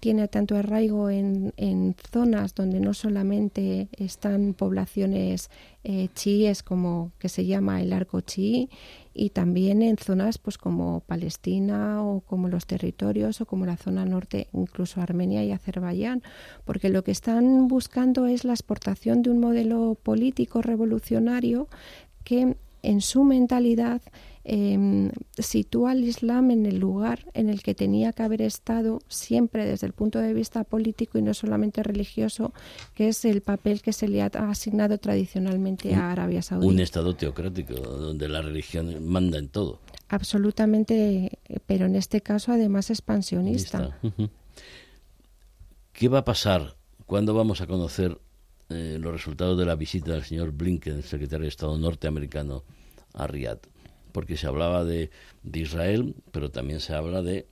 tiene 0.00 0.28
tanto 0.28 0.56
arraigo 0.56 1.10
en, 1.10 1.52
en, 1.56 1.94
zonas 2.12 2.54
donde 2.54 2.80
no 2.80 2.94
solamente 2.94 3.88
están 3.96 4.54
poblaciones 4.54 5.50
eh, 5.84 6.08
chiíes 6.14 6.62
como 6.62 7.12
que 7.18 7.28
se 7.28 7.46
llama 7.46 7.82
el 7.82 7.92
arco 7.92 8.20
chií 8.20 8.68
y 9.14 9.30
también 9.30 9.82
en 9.82 9.96
zonas 9.96 10.38
pues 10.38 10.58
como 10.58 11.00
Palestina 11.00 12.04
o 12.04 12.20
como 12.20 12.48
los 12.48 12.66
territorios 12.66 13.40
o 13.40 13.46
como 13.46 13.66
la 13.66 13.76
zona 13.76 14.04
norte 14.04 14.48
incluso 14.52 15.00
Armenia 15.00 15.44
y 15.44 15.50
Azerbaiyán 15.50 16.22
porque 16.64 16.88
lo 16.88 17.02
que 17.02 17.10
están 17.10 17.68
buscando 17.68 18.26
es 18.26 18.44
la 18.44 18.52
exportación 18.52 19.22
de 19.22 19.30
un 19.30 19.40
modelo 19.40 19.96
político 20.00 20.62
revolucionario 20.62 21.68
que 22.24 22.56
en 22.82 23.00
su 23.00 23.24
mentalidad 23.24 24.00
eh, 24.44 25.10
sitúa 25.38 25.92
al 25.92 26.04
Islam 26.04 26.50
en 26.50 26.66
el 26.66 26.78
lugar 26.78 27.26
en 27.34 27.48
el 27.48 27.62
que 27.62 27.74
tenía 27.74 28.12
que 28.12 28.22
haber 28.22 28.42
estado 28.42 29.00
siempre 29.08 29.66
desde 29.66 29.86
el 29.86 29.92
punto 29.92 30.18
de 30.18 30.32
vista 30.32 30.64
político 30.64 31.18
y 31.18 31.22
no 31.22 31.34
solamente 31.34 31.82
religioso, 31.82 32.52
que 32.94 33.08
es 33.08 33.24
el 33.24 33.42
papel 33.42 33.82
que 33.82 33.92
se 33.92 34.08
le 34.08 34.22
ha 34.22 34.26
asignado 34.26 34.98
tradicionalmente 34.98 35.94
a 35.94 36.12
Arabia 36.12 36.42
Saudí. 36.42 36.66
Un 36.66 36.80
Estado 36.80 37.14
teocrático 37.14 37.74
donde 37.74 38.28
la 38.28 38.42
religión 38.42 39.04
manda 39.06 39.38
en 39.38 39.48
todo. 39.48 39.80
Absolutamente, 40.08 41.38
pero 41.66 41.86
en 41.86 41.96
este 41.96 42.20
caso 42.20 42.52
además 42.52 42.90
expansionista. 42.90 43.98
¿Qué 45.92 46.08
va 46.08 46.18
a 46.18 46.24
pasar? 46.24 46.76
¿Cuándo 47.06 47.34
vamos 47.34 47.60
a 47.60 47.66
conocer 47.66 48.18
eh, 48.68 48.98
los 49.00 49.12
resultados 49.12 49.58
de 49.58 49.64
la 49.64 49.74
visita 49.74 50.12
del 50.12 50.24
señor 50.24 50.52
Blinken, 50.52 50.96
el 50.96 51.02
secretario 51.02 51.42
de 51.42 51.48
Estado 51.48 51.76
norteamericano, 51.76 52.64
a 53.14 53.26
Riyadh? 53.26 53.60
Porque 54.12 54.36
se 54.36 54.46
hablaba 54.46 54.84
de, 54.84 55.10
de 55.42 55.60
Israel, 55.60 56.14
pero 56.30 56.50
también 56.50 56.80
se 56.80 56.94
habla 56.94 57.22
de 57.22 57.46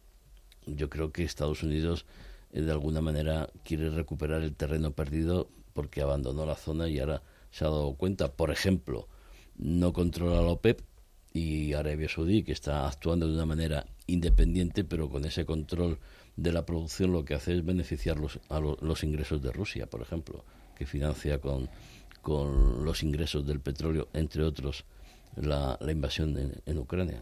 yo 0.67 0.91
creo 0.91 1.13
que 1.13 1.23
Estados 1.23 1.63
Unidos 1.63 2.07
eh, 2.53 2.61
de 2.61 2.73
alguna 2.73 3.01
manera 3.01 3.49
quiere 3.65 3.91
recuperar 3.91 4.43
el 4.43 4.55
terreno 4.55 4.93
perdido 4.93 5.49
porque 5.73 6.03
abandonó 6.03 6.47
la 6.47 6.57
zona 6.57 6.89
y 6.89 6.99
ahora 6.99 7.23
se 7.51 7.65
ha 7.65 7.69
dado 7.69 7.95
cuenta, 7.95 8.33
por 8.33 8.51
ejemplo, 8.51 9.09
no 9.57 9.93
controla 9.93 10.43
la 10.43 10.49
OPEP 10.49 10.81
y 11.33 11.75
Arabia 11.75 12.09
Saudí, 12.09 12.43
que 12.43 12.53
está 12.53 12.89
actuando 12.89 13.29
de 13.29 13.35
una 13.35 13.47
manera 13.47 13.87
independiente, 14.07 14.85
pero 14.85 15.09
con 15.09 15.25
ese 15.25 15.45
control 15.45 15.99
de 16.37 16.53
la 16.53 16.65
producción 16.65 17.13
lo 17.13 17.25
que 17.25 17.35
hace 17.35 17.55
es 17.55 17.65
beneficiar 17.65 18.19
los, 18.19 18.41
a 18.49 18.61
los 18.61 19.05
ingresos 19.05 19.43
de 19.43 19.53
Rusia, 19.53 19.87
por 19.87 20.01
ejemplo, 20.01 20.45
que 20.75 20.87
financia 20.87 21.39
con, 21.39 21.69
con 22.23 22.85
los 22.85 23.03
ingresos 23.03 23.47
del 23.47 23.61
petróleo, 23.61 24.09
entre 24.13 24.45
otros, 24.45 24.85
la, 25.37 25.79
la 25.81 25.93
invasión 25.93 26.37
en, 26.65 26.79
Ucrania. 26.79 27.21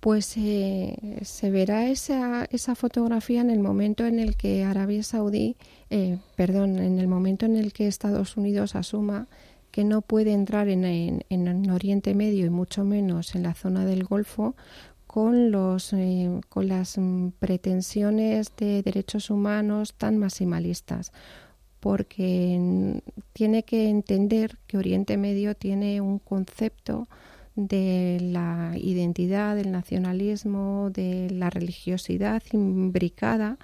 Pues 0.00 0.34
eh, 0.38 1.18
se 1.22 1.50
verá 1.50 1.88
esa, 1.88 2.46
esa 2.46 2.74
fotografía 2.74 3.42
en 3.42 3.50
el 3.50 3.60
momento 3.60 4.06
en 4.06 4.18
el 4.18 4.36
que 4.36 4.64
Arabia 4.64 5.02
Saudí, 5.02 5.56
eh, 5.90 6.18
perdón, 6.36 6.78
en 6.78 6.98
el 6.98 7.06
momento 7.06 7.44
en 7.44 7.56
el 7.56 7.72
que 7.72 7.86
Estados 7.86 8.36
Unidos 8.36 8.76
asuma 8.76 9.28
que 9.70 9.84
no 9.84 10.02
puede 10.02 10.32
entrar 10.32 10.68
en, 10.68 10.84
en, 11.28 11.70
Oriente 11.70 12.14
Medio 12.14 12.46
y 12.46 12.50
mucho 12.50 12.84
menos 12.84 13.34
en 13.34 13.44
la 13.44 13.54
zona 13.54 13.84
del 13.84 14.04
Golfo 14.04 14.56
con, 15.06 15.50
los, 15.50 15.92
eh, 15.92 16.40
con 16.48 16.68
las 16.68 16.98
mm, 16.98 17.30
pretensiones 17.38 18.52
de 18.56 18.82
derechos 18.82 19.30
humanos 19.30 19.94
tan 19.94 20.18
maximalistas, 20.18 21.12
porque 21.80 23.00
tiene 23.32 23.62
que 23.64 23.88
entender 23.88 24.58
que 24.66 24.78
Oriente 24.78 25.16
Medio 25.16 25.54
tiene 25.54 26.00
un 26.00 26.18
concepto 26.18 27.08
de 27.56 28.18
la 28.20 28.74
identidad, 28.78 29.56
del 29.56 29.72
nacionalismo, 29.72 30.90
de 30.90 31.30
la 31.30 31.50
religiosidad 31.50 32.42
imbricada 32.52 33.58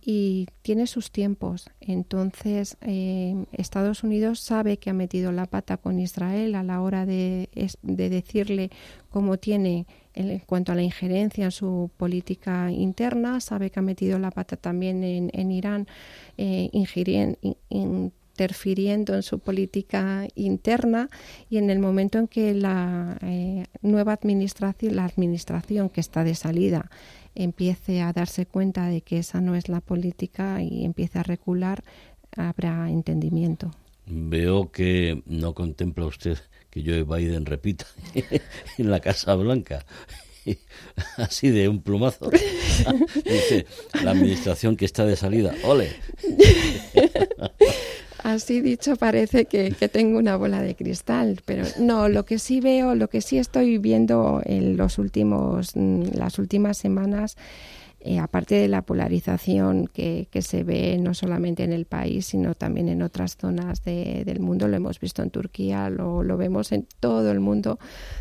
y 0.00 0.46
tiene 0.62 0.86
sus 0.86 1.10
tiempos. 1.10 1.70
Entonces, 1.80 2.76
eh, 2.82 3.46
Estados 3.52 4.04
Unidos 4.04 4.40
sabe 4.40 4.76
que 4.76 4.90
ha 4.90 4.94
metido 4.94 5.32
la 5.32 5.46
pata 5.46 5.78
con 5.78 5.98
Israel 5.98 6.54
a 6.54 6.62
la 6.62 6.82
hora 6.82 7.06
de, 7.06 7.48
de 7.82 8.10
decirle 8.10 8.70
cómo 9.08 9.38
tiene 9.38 9.86
en 10.14 10.38
cuanto 10.40 10.72
a 10.72 10.74
la 10.74 10.82
injerencia 10.82 11.44
en 11.44 11.50
su 11.50 11.90
política 11.96 12.70
interna, 12.70 13.40
sabe 13.40 13.70
que 13.70 13.80
ha 13.80 13.82
metido 13.82 14.18
la 14.18 14.30
pata 14.30 14.56
también 14.56 15.02
en, 15.02 15.30
en 15.32 15.50
Irán, 15.50 15.86
eh, 16.38 16.70
interfiriendo 18.34 19.14
en 19.14 19.22
su 19.22 19.38
política 19.40 20.26
interna 20.34 21.08
y 21.50 21.58
en 21.58 21.70
el 21.70 21.78
momento 21.78 22.18
en 22.18 22.28
que 22.28 22.54
la 22.54 23.18
eh, 23.22 23.64
nueva 23.82 24.12
administración, 24.12 24.96
la 24.96 25.04
administración 25.04 25.88
que 25.88 26.00
está 26.00 26.24
de 26.24 26.34
salida, 26.34 26.90
empiece 27.34 28.00
a 28.00 28.12
darse 28.12 28.46
cuenta 28.46 28.86
de 28.86 29.00
que 29.00 29.18
esa 29.18 29.40
no 29.40 29.56
es 29.56 29.68
la 29.68 29.80
política 29.80 30.62
y 30.62 30.84
empiece 30.84 31.18
a 31.18 31.24
recular, 31.24 31.82
habrá 32.36 32.88
entendimiento. 32.90 33.70
Veo 34.06 34.70
que 34.70 35.22
no 35.26 35.54
contempla 35.54 36.06
usted 36.06 36.38
que 36.74 36.82
Joe 36.82 37.04
Biden 37.04 37.46
repita 37.46 37.86
en 38.78 38.90
la 38.90 39.00
Casa 39.00 39.34
Blanca. 39.36 39.86
Así 41.16 41.50
de 41.50 41.68
un 41.68 41.80
plumazo. 41.80 42.30
Dice, 43.14 43.66
la 44.02 44.10
administración 44.10 44.76
que 44.76 44.84
está 44.84 45.06
de 45.06 45.16
salida, 45.16 45.54
ole. 45.64 45.90
Así 48.22 48.60
dicho 48.60 48.96
parece 48.96 49.44
que, 49.44 49.70
que, 49.72 49.88
tengo 49.88 50.18
una 50.18 50.36
bola 50.36 50.62
de 50.62 50.74
cristal, 50.74 51.40
pero 51.44 51.64
no, 51.78 52.08
lo 52.08 52.24
que 52.24 52.38
sí 52.38 52.60
veo, 52.60 52.94
lo 52.94 53.08
que 53.08 53.20
sí 53.20 53.38
estoy 53.38 53.78
viendo 53.78 54.40
en 54.44 54.76
los 54.76 54.98
últimos, 54.98 55.76
mm, 55.76 56.16
las 56.16 56.38
últimas 56.38 56.78
semanas 56.78 57.36
eh, 58.06 58.18
aparte 58.18 58.54
de 58.56 58.68
la 58.68 58.82
polarización 58.82 59.86
que, 59.86 60.28
se 60.42 60.62
ve 60.62 60.98
no 61.00 61.14
solamente 61.14 61.64
en 61.64 61.72
el 61.72 61.86
país, 61.86 62.26
sino 62.26 62.54
también 62.54 62.90
en 62.90 63.00
otras 63.00 63.38
zonas 63.38 63.82
del 63.82 64.40
mundo, 64.40 64.68
lo 64.68 64.76
hemos 64.76 65.00
visto 65.00 65.22
en 65.22 65.30
Turquía, 65.30 65.88
lo, 65.88 66.22
vemos 66.36 66.72
en 66.72 66.86
todo 67.00 67.32
el 67.32 67.40
mundo, 67.40 67.78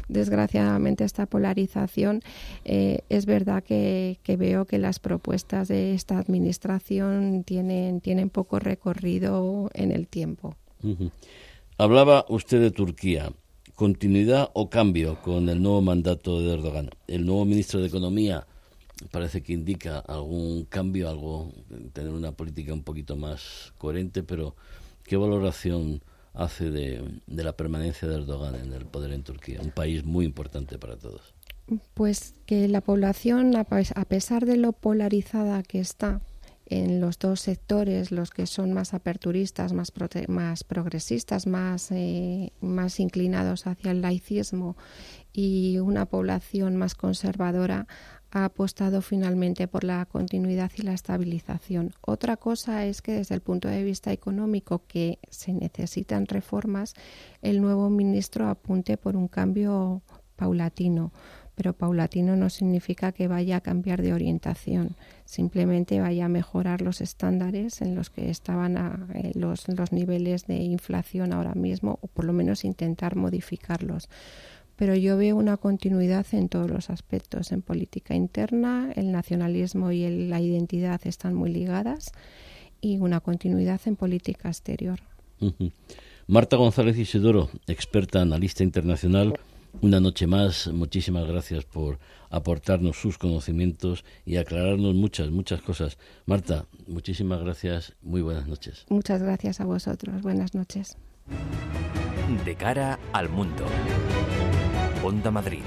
desgraciadamente 0.08 1.04
esta 1.04 1.26
polarización, 1.26 2.22
eh, 2.64 3.02
es 3.10 3.26
verdad 3.26 3.62
que, 3.62 4.18
veo 4.40 4.64
que 4.64 4.78
las 4.78 5.00
propuestas 5.00 5.68
de 5.68 5.94
esta 5.94 6.18
administración 6.18 7.44
tienen, 7.44 8.00
tienen 8.00 8.30
poco 8.30 8.60
recorrido 8.60 9.70
en 9.74 9.92
el 9.92 10.08
tiempo. 10.08 10.56
Hablaba 11.78 12.26
usted 12.30 12.62
de 12.62 12.72
Turquía. 12.72 13.34
¿Continuidad 13.76 14.50
o 14.54 14.70
cambio 14.70 15.22
con 15.22 15.50
el 15.50 15.62
nuevo 15.62 15.82
mandato 15.82 16.40
de 16.40 16.54
Erdogan? 16.54 16.92
El 17.08 17.26
nuevo 17.26 17.44
ministro 17.44 17.82
de 17.82 17.88
Economía 17.88 18.48
parece 19.12 19.44
que 19.44 19.54
indica 19.54 20.00
algún 20.00 20.66
cambio, 20.66 21.10
algo, 21.10 21.54
tener 21.94 22.12
una 22.12 22.32
política 22.32 22.74
un 22.74 22.84
poquito 22.84 23.16
más 23.16 23.74
coherente, 23.78 24.24
pero 24.24 24.56
¿qué 25.04 25.18
valoración 25.18 26.02
hace 26.34 26.72
de, 26.72 27.22
la 27.28 27.56
permanencia 27.56 28.08
de 28.08 28.16
Erdogan 28.16 28.56
en 28.56 28.74
el 28.74 28.86
poder 28.86 29.12
en 29.12 29.24
Turquía, 29.24 29.62
un 29.62 29.72
país 29.72 30.04
muy 30.04 30.26
importante 30.26 30.78
para 30.78 30.98
todos? 30.98 31.34
Pues 31.94 32.36
que 32.46 32.68
la 32.68 32.82
población, 32.82 33.56
a 33.56 34.06
pesar 34.06 34.46
de 34.46 34.58
lo 34.58 34.74
polarizada 34.74 35.64
que 35.64 35.80
está 35.80 36.22
en 36.66 37.02
los 37.02 37.20
dos 37.20 37.42
sectores, 37.42 38.12
los 38.12 38.32
que 38.32 38.48
son 38.48 38.74
más 38.74 38.94
aperturistas, 38.94 39.74
más, 39.74 39.92
más 40.28 40.64
progresistas, 40.64 41.46
más, 41.46 41.92
eh, 41.92 42.52
más 42.62 43.00
inclinados 43.00 43.68
hacia 43.68 43.92
el 43.92 44.02
laicismo 44.02 44.78
y 45.34 45.78
una 45.80 46.06
población 46.06 46.78
más 46.78 46.96
conservadora, 46.96 47.88
ha 48.34 48.46
apostado 48.46 49.02
finalmente 49.04 49.68
por 49.68 49.84
la 49.84 50.06
continuidad 50.06 50.72
y 50.76 50.82
la 50.82 50.94
estabilización. 50.94 51.94
Otra 52.02 52.36
cosa 52.36 52.84
es 52.84 53.04
que 53.04 53.14
desde 53.14 53.36
el 53.36 53.42
punto 53.42 53.68
de 53.68 53.84
vista 53.84 54.12
económico, 54.12 54.82
que 54.88 55.20
se 55.30 55.54
necesitan 55.54 56.26
reformas, 56.26 56.96
el 57.44 57.62
nuevo 57.62 57.92
ministro 57.92 58.50
apunte 58.50 58.98
por 58.98 59.16
un 59.16 59.28
cambio 59.28 60.02
paulatino. 60.36 61.12
Pero 61.54 61.74
paulatino 61.74 62.36
no 62.36 62.50
significa 62.50 63.12
que 63.12 63.28
vaya 63.28 63.58
a 63.58 63.62
cambiar 63.62 64.02
de 64.02 64.14
orientación, 64.14 64.96
simplemente 65.26 66.02
vaya 66.02 66.26
a 66.26 66.30
mejorar 66.30 66.82
los 66.82 67.00
estándares 67.00 67.84
en 67.84 67.94
los 67.94 68.10
que 68.10 68.32
estaban 68.32 68.76
eh, 69.14 69.32
los, 69.36 69.68
los 69.68 69.92
niveles 69.92 70.48
de 70.48 70.56
inflación 70.56 71.32
ahora 71.32 71.54
mismo, 71.54 72.00
o 72.02 72.08
por 72.08 72.26
lo 72.26 72.34
menos 72.34 72.66
intentar 72.66 73.16
modificarlos 73.16 74.10
pero 74.76 74.96
yo 74.96 75.18
veo 75.18 75.36
una 75.36 75.58
continuidad 75.58 76.26
en 76.32 76.50
todos 76.50 76.70
los 76.70 76.90
aspectos. 76.90 77.52
En 77.52 77.62
política 77.62 78.16
interna, 78.16 78.92
el 78.96 79.12
nacionalismo 79.12 79.92
y 79.92 80.28
la 80.28 80.42
identidad 80.42 81.02
están 81.06 81.34
muy 81.34 81.52
ligadas 81.52 82.12
y 82.82 82.98
una 82.98 83.20
continuidad 83.20 83.80
en 83.86 83.96
política 83.96 84.50
exterior. 84.50 85.00
Marta 86.28 86.58
González 86.58 86.98
Isidoro, 86.98 87.50
experta 87.68 88.22
analista 88.22 88.64
internacional. 88.64 89.34
Una 89.82 90.00
noche 90.00 90.28
más, 90.28 90.68
muchísimas 90.68 91.28
gracias 91.28 91.66
por 91.66 92.00
aportarnos 92.30 92.96
sus 92.98 93.18
conocimientos 93.18 94.06
y 94.26 94.38
aclararnos 94.38 94.94
muchas, 94.96 95.32
muchas 95.32 95.62
cosas. 95.62 95.98
Marta, 96.26 96.66
muchísimas 96.88 97.42
gracias, 97.42 97.96
muy 98.02 98.22
buenas 98.22 98.48
noches. 98.48 98.86
Muchas 98.90 99.22
gracias 99.24 99.60
a 99.60 99.66
vosotros, 99.66 100.22
buenas 100.22 100.54
noches. 100.54 100.98
De 102.46 102.56
cara 102.56 103.00
al 103.14 103.30
mundo. 103.30 103.66
Onda 105.04 105.32
Madrid. 105.32 105.64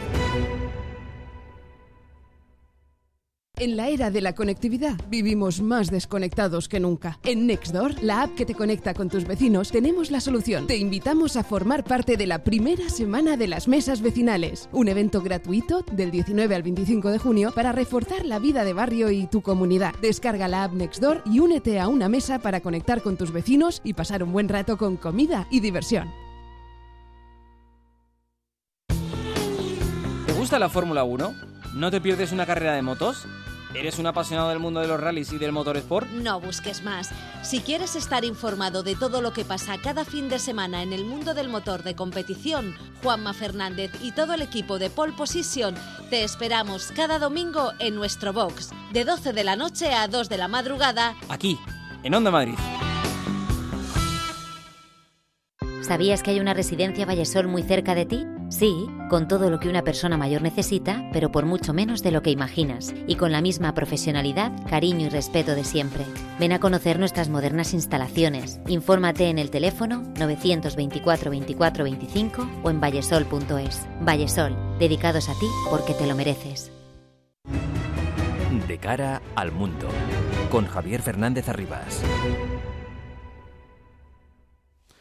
En 3.59 3.79
la 3.79 3.88
era 3.88 4.11
de 4.11 4.20
la 4.20 4.35
conectividad 4.35 4.96
vivimos 5.09 5.62
más 5.62 5.90
desconectados 5.90 6.68
que 6.68 6.79
nunca. 6.79 7.18
En 7.25 7.46
Nextdoor, 7.46 8.03
la 8.03 8.20
app 8.20 8.35
que 8.35 8.44
te 8.44 8.55
conecta 8.55 8.92
con 8.92 9.09
tus 9.09 9.25
vecinos, 9.25 9.70
tenemos 9.70 10.11
la 10.11 10.20
solución. 10.20 10.66
Te 10.66 10.77
invitamos 10.77 11.37
a 11.37 11.42
formar 11.42 11.83
parte 11.83 12.18
de 12.18 12.27
la 12.27 12.44
primera 12.44 12.90
semana 12.90 13.38
de 13.38 13.46
las 13.46 13.66
mesas 13.66 14.03
vecinales, 14.03 14.68
un 14.72 14.88
evento 14.88 15.22
gratuito 15.22 15.83
del 15.90 16.11
19 16.11 16.55
al 16.55 16.62
25 16.62 17.11
de 17.11 17.18
junio 17.18 17.53
para 17.55 17.72
reforzar 17.72 18.27
la 18.27 18.38
vida 18.38 18.62
de 18.62 18.75
barrio 18.75 19.11
y 19.11 19.27
tu 19.27 19.40
comunidad. 19.40 19.94
Descarga 20.03 20.49
la 20.49 20.64
app 20.64 20.75
Nextdoor 20.75 21.22
y 21.25 21.38
únete 21.38 21.81
a 21.81 21.88
una 21.88 22.11
mesa 22.11 22.38
para 22.40 22.61
conectar 22.61 23.01
con 23.01 23.16
tus 23.16 23.33
vecinos 23.33 23.81
y 23.85 23.94
pasar 23.94 24.22
un 24.22 24.33
buen 24.33 24.51
rato 24.51 24.77
con 24.77 24.99
comida 24.99 25.46
y 25.51 25.61
diversión. 25.61 26.26
Gusta 30.47 30.61
la 30.61 30.69
Fórmula 30.69 31.03
1? 31.03 31.35
¿No 31.75 31.91
te 31.91 32.01
pierdes 32.01 32.31
una 32.31 32.47
carrera 32.47 32.75
de 32.75 32.81
motos? 32.81 33.25
¿Eres 33.75 33.99
un 33.99 34.07
apasionado 34.07 34.51
del 34.51 34.61
mundo 34.61 34.79
de 34.79 34.87
los 34.87 35.01
rallies 35.01 35.33
y 35.33 35.39
del 35.39 35.51
motorsport? 35.51 36.09
No 36.11 36.39
busques 36.39 36.85
más. 36.85 37.11
Si 37.43 37.59
quieres 37.59 37.97
estar 37.97 38.25
informado 38.25 38.85
de 38.85 38.95
todo 38.95 39.21
lo 39.21 39.33
que 39.33 39.45
pasa 39.45 39.77
cada 39.83 40.05
fin 40.05 40.29
de 40.29 40.39
semana 40.39 40.85
en 40.85 40.93
el 40.93 41.05
mundo 41.05 41.35
del 41.35 41.49
motor 41.49 41.83
de 41.83 41.97
competición, 41.97 42.77
Juanma 43.03 43.35
Fernández 43.35 43.91
y 44.01 44.13
todo 44.13 44.35
el 44.35 44.43
equipo 44.43 44.79
de 44.79 44.89
Pole 44.89 45.15
Position 45.15 45.75
te 46.11 46.23
esperamos 46.23 46.93
cada 46.95 47.19
domingo 47.19 47.73
en 47.81 47.97
nuestro 47.97 48.33
box, 48.33 48.71
de 48.93 49.05
12 49.05 49.33
de 49.33 49.43
la 49.43 49.57
noche 49.57 49.95
a 49.95 50.07
2 50.07 50.29
de 50.29 50.39
la 50.39 50.47
madrugada, 50.47 51.17
aquí, 51.29 51.59
en 52.05 52.15
Onda 52.15 52.31
Madrid. 52.31 52.55
¿Sabías 55.87 56.25
que 56.25 56.33
hay 56.33 56.40
una 56.40 56.53
residencia 56.53 57.07
Vallesol 57.07 57.46
muy 57.46 57.62
cerca 57.62 57.94
de 57.94 58.07
ti? 58.07 58.27
Sí, 58.49 58.88
con 59.09 59.29
todo 59.29 59.51
lo 59.51 59.61
que 59.61 59.68
una 59.68 59.83
persona 59.83 60.16
mayor 60.16 60.42
necesita, 60.42 61.09
pero 61.12 61.31
por 61.31 61.46
mucho 61.46 61.72
menos 61.72 62.03
de 62.03 62.11
lo 62.11 62.22
que 62.22 62.33
imaginas, 62.33 62.92
y 63.07 63.14
con 63.14 63.31
la 63.31 63.40
misma 63.40 63.72
profesionalidad, 63.72 64.51
cariño 64.68 65.07
y 65.07 65.11
respeto 65.11 65.55
de 65.55 65.62
siempre. 65.62 66.05
Ven 66.40 66.51
a 66.51 66.59
conocer 66.59 66.99
nuestras 66.99 67.29
modernas 67.29 67.72
instalaciones. 67.72 68.59
Infórmate 68.66 69.29
en 69.29 69.38
el 69.38 69.51
teléfono 69.51 70.03
924 70.18 71.31
24 71.31 71.85
25 71.85 72.49
o 72.64 72.70
en 72.70 72.81
vallesol.es. 72.81 73.87
Vallesol, 74.01 74.57
dedicados 74.81 75.29
a 75.29 75.35
ti 75.35 75.46
porque 75.70 75.94
te 75.94 76.09
lo 76.09 76.16
mereces. 76.16 76.72
De 78.66 78.79
cara 78.79 79.22
al 79.37 79.53
mundo, 79.53 79.87
con 80.51 80.66
Javier 80.66 81.01
Fernández 81.01 81.49
Arribas. 81.49 82.03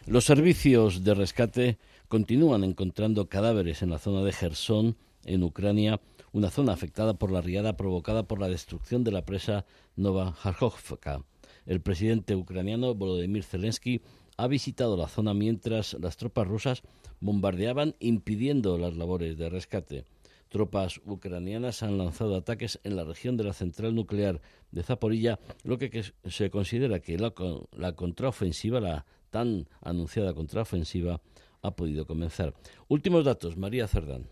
Los 0.07 0.25
servicios 0.25 1.03
de 1.03 1.15
rescate 1.15 1.79
continúan 2.07 2.63
encontrando 2.63 3.27
cadáveres 3.27 3.81
en 3.81 3.89
la 3.89 3.97
zona 3.97 4.23
de 4.23 4.33
Gerson, 4.33 4.97
en 5.23 5.41
Ucrania, 5.41 5.99
una 6.31 6.51
zona 6.51 6.73
afectada 6.73 7.15
por 7.15 7.31
la 7.31 7.41
riada 7.41 7.75
provocada 7.75 8.27
por 8.27 8.39
la 8.39 8.47
destrucción 8.47 9.03
de 9.03 9.11
la 9.11 9.25
presa 9.25 9.65
Nova 9.95 10.35
Harkovka. 10.43 11.23
El 11.65 11.81
presidente 11.81 12.35
ucraniano 12.35 12.93
Volodymyr 12.93 13.43
Zelensky 13.43 14.01
ha 14.37 14.45
visitado 14.45 14.95
la 14.95 15.07
zona 15.07 15.33
mientras 15.33 15.97
las 15.99 16.17
tropas 16.17 16.47
rusas 16.47 16.83
bombardeaban 17.19 17.95
impidiendo 17.99 18.77
las 18.77 18.95
labores 18.95 19.39
de 19.39 19.49
rescate. 19.49 20.05
Tropas 20.49 21.01
ucranianas 21.03 21.81
han 21.81 21.97
lanzado 21.97 22.35
ataques 22.35 22.79
en 22.83 22.95
la 22.95 23.05
región 23.05 23.37
de 23.37 23.45
la 23.45 23.53
central 23.53 23.95
nuclear 23.95 24.39
de 24.69 24.83
Zaporilla, 24.83 25.39
lo 25.63 25.79
que 25.79 26.03
se 26.25 26.51
considera 26.51 26.99
que 26.99 27.17
la, 27.17 27.33
la 27.71 27.93
contraofensiva, 27.93 28.79
la 28.79 29.05
tan 29.35 29.67
anunciada 29.81 30.33
contraofensiva 30.33 31.19
ha 31.61 31.71
podido 31.75 32.07
comenzar. 32.07 32.53
Últimos 32.87 33.25
datos, 33.25 33.57
María 33.57 33.85
Cerdán. 33.85 34.29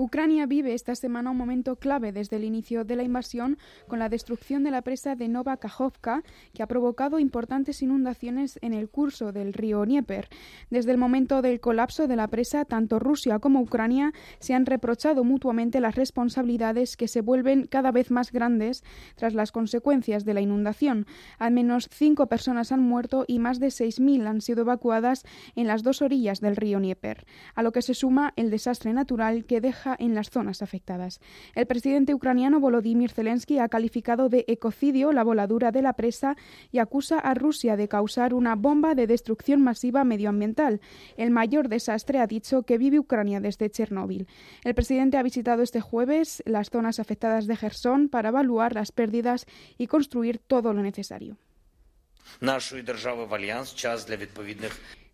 Ucrania 0.00 0.46
vive 0.46 0.74
esta 0.74 0.94
semana 0.94 1.32
un 1.32 1.36
momento 1.36 1.74
clave 1.74 2.12
desde 2.12 2.36
el 2.36 2.44
inicio 2.44 2.84
de 2.84 2.94
la 2.94 3.02
invasión 3.02 3.58
con 3.88 3.98
la 3.98 4.08
destrucción 4.08 4.62
de 4.62 4.70
la 4.70 4.82
presa 4.82 5.16
de 5.16 5.26
Nova 5.26 5.56
Kajovka, 5.56 6.22
que 6.54 6.62
ha 6.62 6.68
provocado 6.68 7.18
importantes 7.18 7.82
inundaciones 7.82 8.60
en 8.62 8.74
el 8.74 8.88
curso 8.90 9.32
del 9.32 9.52
río 9.52 9.84
Dnieper. 9.84 10.28
Desde 10.70 10.92
el 10.92 10.98
momento 10.98 11.42
del 11.42 11.58
colapso 11.58 12.06
de 12.06 12.14
la 12.14 12.28
presa, 12.28 12.64
tanto 12.64 13.00
Rusia 13.00 13.40
como 13.40 13.60
Ucrania 13.60 14.12
se 14.38 14.54
han 14.54 14.66
reprochado 14.66 15.24
mutuamente 15.24 15.80
las 15.80 15.96
responsabilidades 15.96 16.96
que 16.96 17.08
se 17.08 17.20
vuelven 17.20 17.66
cada 17.66 17.90
vez 17.90 18.12
más 18.12 18.30
grandes 18.30 18.84
tras 19.16 19.34
las 19.34 19.50
consecuencias 19.50 20.24
de 20.24 20.34
la 20.34 20.40
inundación. 20.40 21.06
Al 21.40 21.52
menos 21.52 21.88
cinco 21.92 22.28
personas 22.28 22.70
han 22.70 22.84
muerto 22.84 23.24
y 23.26 23.40
más 23.40 23.58
de 23.58 23.66
6.000 23.66 24.28
han 24.28 24.42
sido 24.42 24.60
evacuadas 24.60 25.24
en 25.56 25.66
las 25.66 25.82
dos 25.82 26.02
orillas 26.02 26.40
del 26.40 26.54
río 26.54 26.78
Dnieper, 26.78 27.26
a 27.56 27.64
lo 27.64 27.72
que 27.72 27.82
se 27.82 27.94
suma 27.94 28.32
el 28.36 28.50
desastre 28.50 28.92
natural 28.92 29.44
que 29.44 29.60
deja 29.60 29.87
en 29.98 30.14
las 30.14 30.30
zonas 30.30 30.62
afectadas. 30.62 31.20
El 31.54 31.66
presidente 31.66 32.14
ucraniano 32.14 32.60
Volodymyr 32.60 33.10
Zelensky 33.10 33.58
ha 33.58 33.68
calificado 33.68 34.28
de 34.28 34.44
ecocidio 34.48 35.12
la 35.12 35.24
voladura 35.24 35.70
de 35.70 35.82
la 35.82 35.94
presa 35.94 36.36
y 36.70 36.78
acusa 36.78 37.18
a 37.18 37.34
Rusia 37.34 37.76
de 37.76 37.88
causar 37.88 38.34
una 38.34 38.54
bomba 38.54 38.94
de 38.94 39.06
destrucción 39.06 39.62
masiva 39.62 40.04
medioambiental. 40.04 40.80
El 41.16 41.30
mayor 41.30 41.68
desastre 41.68 42.18
ha 42.18 42.26
dicho 42.26 42.62
que 42.62 42.78
vive 42.78 42.98
Ucrania 42.98 43.40
desde 43.40 43.70
Chernóbil. 43.70 44.26
El 44.64 44.74
presidente 44.74 45.16
ha 45.16 45.22
visitado 45.22 45.62
este 45.62 45.80
jueves 45.80 46.42
las 46.46 46.70
zonas 46.70 46.98
afectadas 46.98 47.46
de 47.46 47.56
Gerson 47.56 48.08
para 48.08 48.30
evaluar 48.30 48.74
las 48.74 48.92
pérdidas 48.92 49.46
y 49.76 49.86
construir 49.86 50.38
todo 50.38 50.72
lo 50.72 50.82
necesario. 50.82 51.36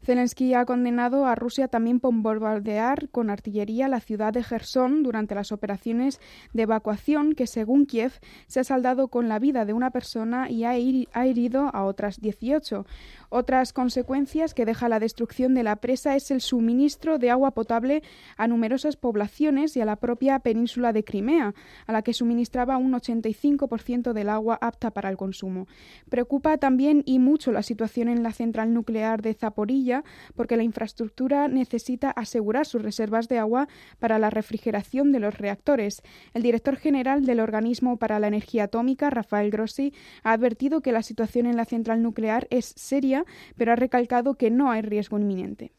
Zelensky 0.04 0.52
ha 0.52 0.66
condenado 0.66 1.24
a 1.26 1.34
Rusia 1.34 1.68
también 1.68 1.98
por 1.98 2.14
bombardear 2.14 3.08
con 3.08 3.30
artillería 3.30 3.88
la 3.88 4.00
ciudad 4.00 4.34
de 4.34 4.42
Gerson 4.42 5.02
durante 5.02 5.34
las 5.34 5.50
operaciones 5.50 6.20
de 6.52 6.64
evacuación 6.64 7.34
que, 7.34 7.46
según 7.46 7.86
Kiev, 7.86 8.12
se 8.46 8.60
ha 8.60 8.64
saldado 8.64 9.08
con 9.08 9.28
la 9.28 9.38
vida 9.38 9.64
de 9.64 9.72
una 9.72 9.90
persona 9.90 10.50
y 10.50 10.64
ha 10.64 10.76
herido 10.76 11.70
a 11.72 11.84
otras 11.84 12.20
18. 12.20 12.84
Otras 13.28 13.72
consecuencias 13.72 14.54
que 14.54 14.64
deja 14.64 14.88
la 14.88 15.00
destrucción 15.00 15.54
de 15.54 15.62
la 15.62 15.76
presa 15.76 16.16
es 16.16 16.30
el 16.30 16.40
suministro 16.40 17.18
de 17.18 17.30
agua 17.30 17.52
potable 17.52 18.02
a 18.36 18.48
numerosas 18.48 18.96
poblaciones 18.96 19.76
y 19.76 19.80
a 19.80 19.84
la 19.84 19.96
propia 19.96 20.38
península 20.38 20.92
de 20.92 21.04
Crimea, 21.04 21.54
a 21.86 21.92
la 21.92 22.02
que 22.02 22.12
suministraba 22.12 22.76
un 22.76 22.92
85% 22.92 24.12
del 24.12 24.28
agua 24.28 24.58
apta 24.60 24.90
para 24.90 25.10
el 25.10 25.16
consumo. 25.16 25.66
Preocupa 26.08 26.58
también 26.58 27.02
y 27.06 27.18
mucho 27.18 27.52
la 27.52 27.62
situación 27.62 28.08
en 28.08 28.22
la 28.22 28.32
central 28.32 28.72
nuclear 28.72 29.22
de 29.22 29.34
Zaporilla, 29.34 30.04
porque 30.34 30.56
la 30.56 30.62
infraestructura 30.62 31.48
necesita 31.48 32.10
asegurar 32.10 32.66
sus 32.66 32.82
reservas 32.82 33.28
de 33.28 33.38
agua 33.38 33.68
para 33.98 34.18
la 34.18 34.30
refrigeración 34.30 35.12
de 35.12 35.20
los 35.20 35.38
reactores. 35.38 36.02
El 36.32 36.42
director 36.42 36.76
general 36.76 37.24
del 37.24 37.40
Organismo 37.40 37.96
para 37.96 38.18
la 38.18 38.28
Energía 38.28 38.64
Atómica, 38.64 39.10
Rafael 39.10 39.50
Grossi, 39.50 39.92
ha 40.22 40.32
advertido 40.32 40.80
que 40.80 40.92
la 40.92 41.02
situación 41.02 41.46
en 41.46 41.56
la 41.56 41.64
central 41.64 42.02
nuclear 42.02 42.46
es 42.50 42.74
seria 42.76 43.13
pero 43.56 43.72
ha 43.72 43.76
recalcado 43.76 44.34
que 44.34 44.50
no 44.50 44.70
hay 44.70 44.82
riesgo 44.82 45.18
inminente. 45.18 45.72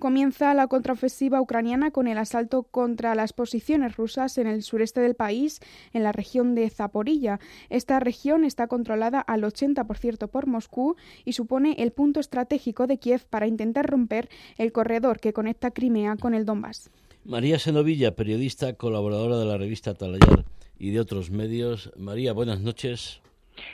Comienza 0.00 0.54
la 0.54 0.66
contraofensiva 0.66 1.42
ucraniana 1.42 1.90
con 1.90 2.08
el 2.08 2.16
asalto 2.16 2.62
contra 2.62 3.14
las 3.14 3.34
posiciones 3.34 3.96
rusas 3.96 4.38
en 4.38 4.46
el 4.46 4.62
sureste 4.62 5.00
del 5.00 5.14
país, 5.14 5.60
en 5.92 6.02
la 6.04 6.12
región 6.12 6.54
de 6.54 6.70
Zaporilla. 6.70 7.38
Esta 7.68 8.00
región 8.00 8.44
está 8.44 8.66
controlada 8.66 9.20
al 9.20 9.42
80% 9.42 10.30
por 10.30 10.46
Moscú 10.46 10.96
y 11.26 11.34
supone 11.34 11.74
el 11.78 11.92
punto 11.92 12.18
estratégico 12.18 12.86
de 12.86 12.96
Kiev 12.96 13.26
para 13.28 13.46
intentar 13.46 13.90
romper 13.90 14.30
el 14.56 14.72
corredor 14.72 15.20
que 15.20 15.34
conecta 15.34 15.70
Crimea 15.70 16.16
con 16.16 16.32
el 16.32 16.46
Donbass. 16.46 16.90
María 17.24 17.58
Senovilla, 17.58 18.16
periodista, 18.16 18.72
colaboradora 18.72 19.36
de 19.36 19.44
la 19.44 19.58
revista 19.58 19.92
Talayar 19.92 20.46
y 20.80 20.90
de 20.90 20.98
otros 20.98 21.30
medios. 21.30 21.92
María, 21.96 22.32
buenas 22.32 22.60
noches. 22.60 23.20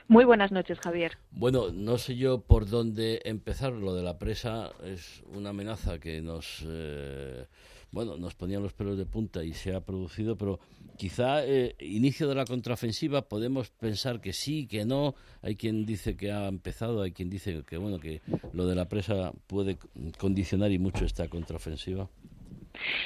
Muy 0.08 0.24
buenas 0.24 0.50
noches, 0.50 0.80
Javier. 0.80 1.16
Bueno, 1.30 1.70
no 1.72 1.96
sé 1.98 2.16
yo 2.16 2.40
por 2.40 2.68
dónde 2.68 3.22
empezar. 3.24 3.72
Lo 3.72 3.94
de 3.94 4.02
la 4.02 4.18
presa 4.18 4.72
es 4.84 5.22
una 5.32 5.50
amenaza 5.50 6.00
que 6.00 6.20
nos, 6.20 6.64
eh, 6.66 7.46
bueno, 7.92 8.16
nos 8.16 8.34
ponía 8.34 8.58
los 8.58 8.72
pelos 8.72 8.98
de 8.98 9.06
punta 9.06 9.44
y 9.44 9.52
se 9.52 9.72
ha 9.72 9.80
producido, 9.80 10.36
pero 10.36 10.58
quizá 10.96 11.46
eh, 11.46 11.76
inicio 11.78 12.26
de 12.26 12.34
la 12.34 12.44
contraofensiva 12.44 13.28
podemos 13.28 13.70
pensar 13.70 14.20
que 14.20 14.32
sí, 14.32 14.66
que 14.66 14.84
no. 14.84 15.14
Hay 15.42 15.54
quien 15.54 15.86
dice 15.86 16.16
que 16.16 16.32
ha 16.32 16.48
empezado, 16.48 17.02
hay 17.02 17.12
quien 17.12 17.30
dice 17.30 17.62
que 17.64 17.76
bueno 17.76 18.00
que 18.00 18.20
lo 18.52 18.66
de 18.66 18.74
la 18.74 18.88
presa 18.88 19.32
puede 19.46 19.78
condicionar 20.18 20.72
y 20.72 20.80
mucho 20.80 21.04
esta 21.04 21.28
contraofensiva. 21.28 22.08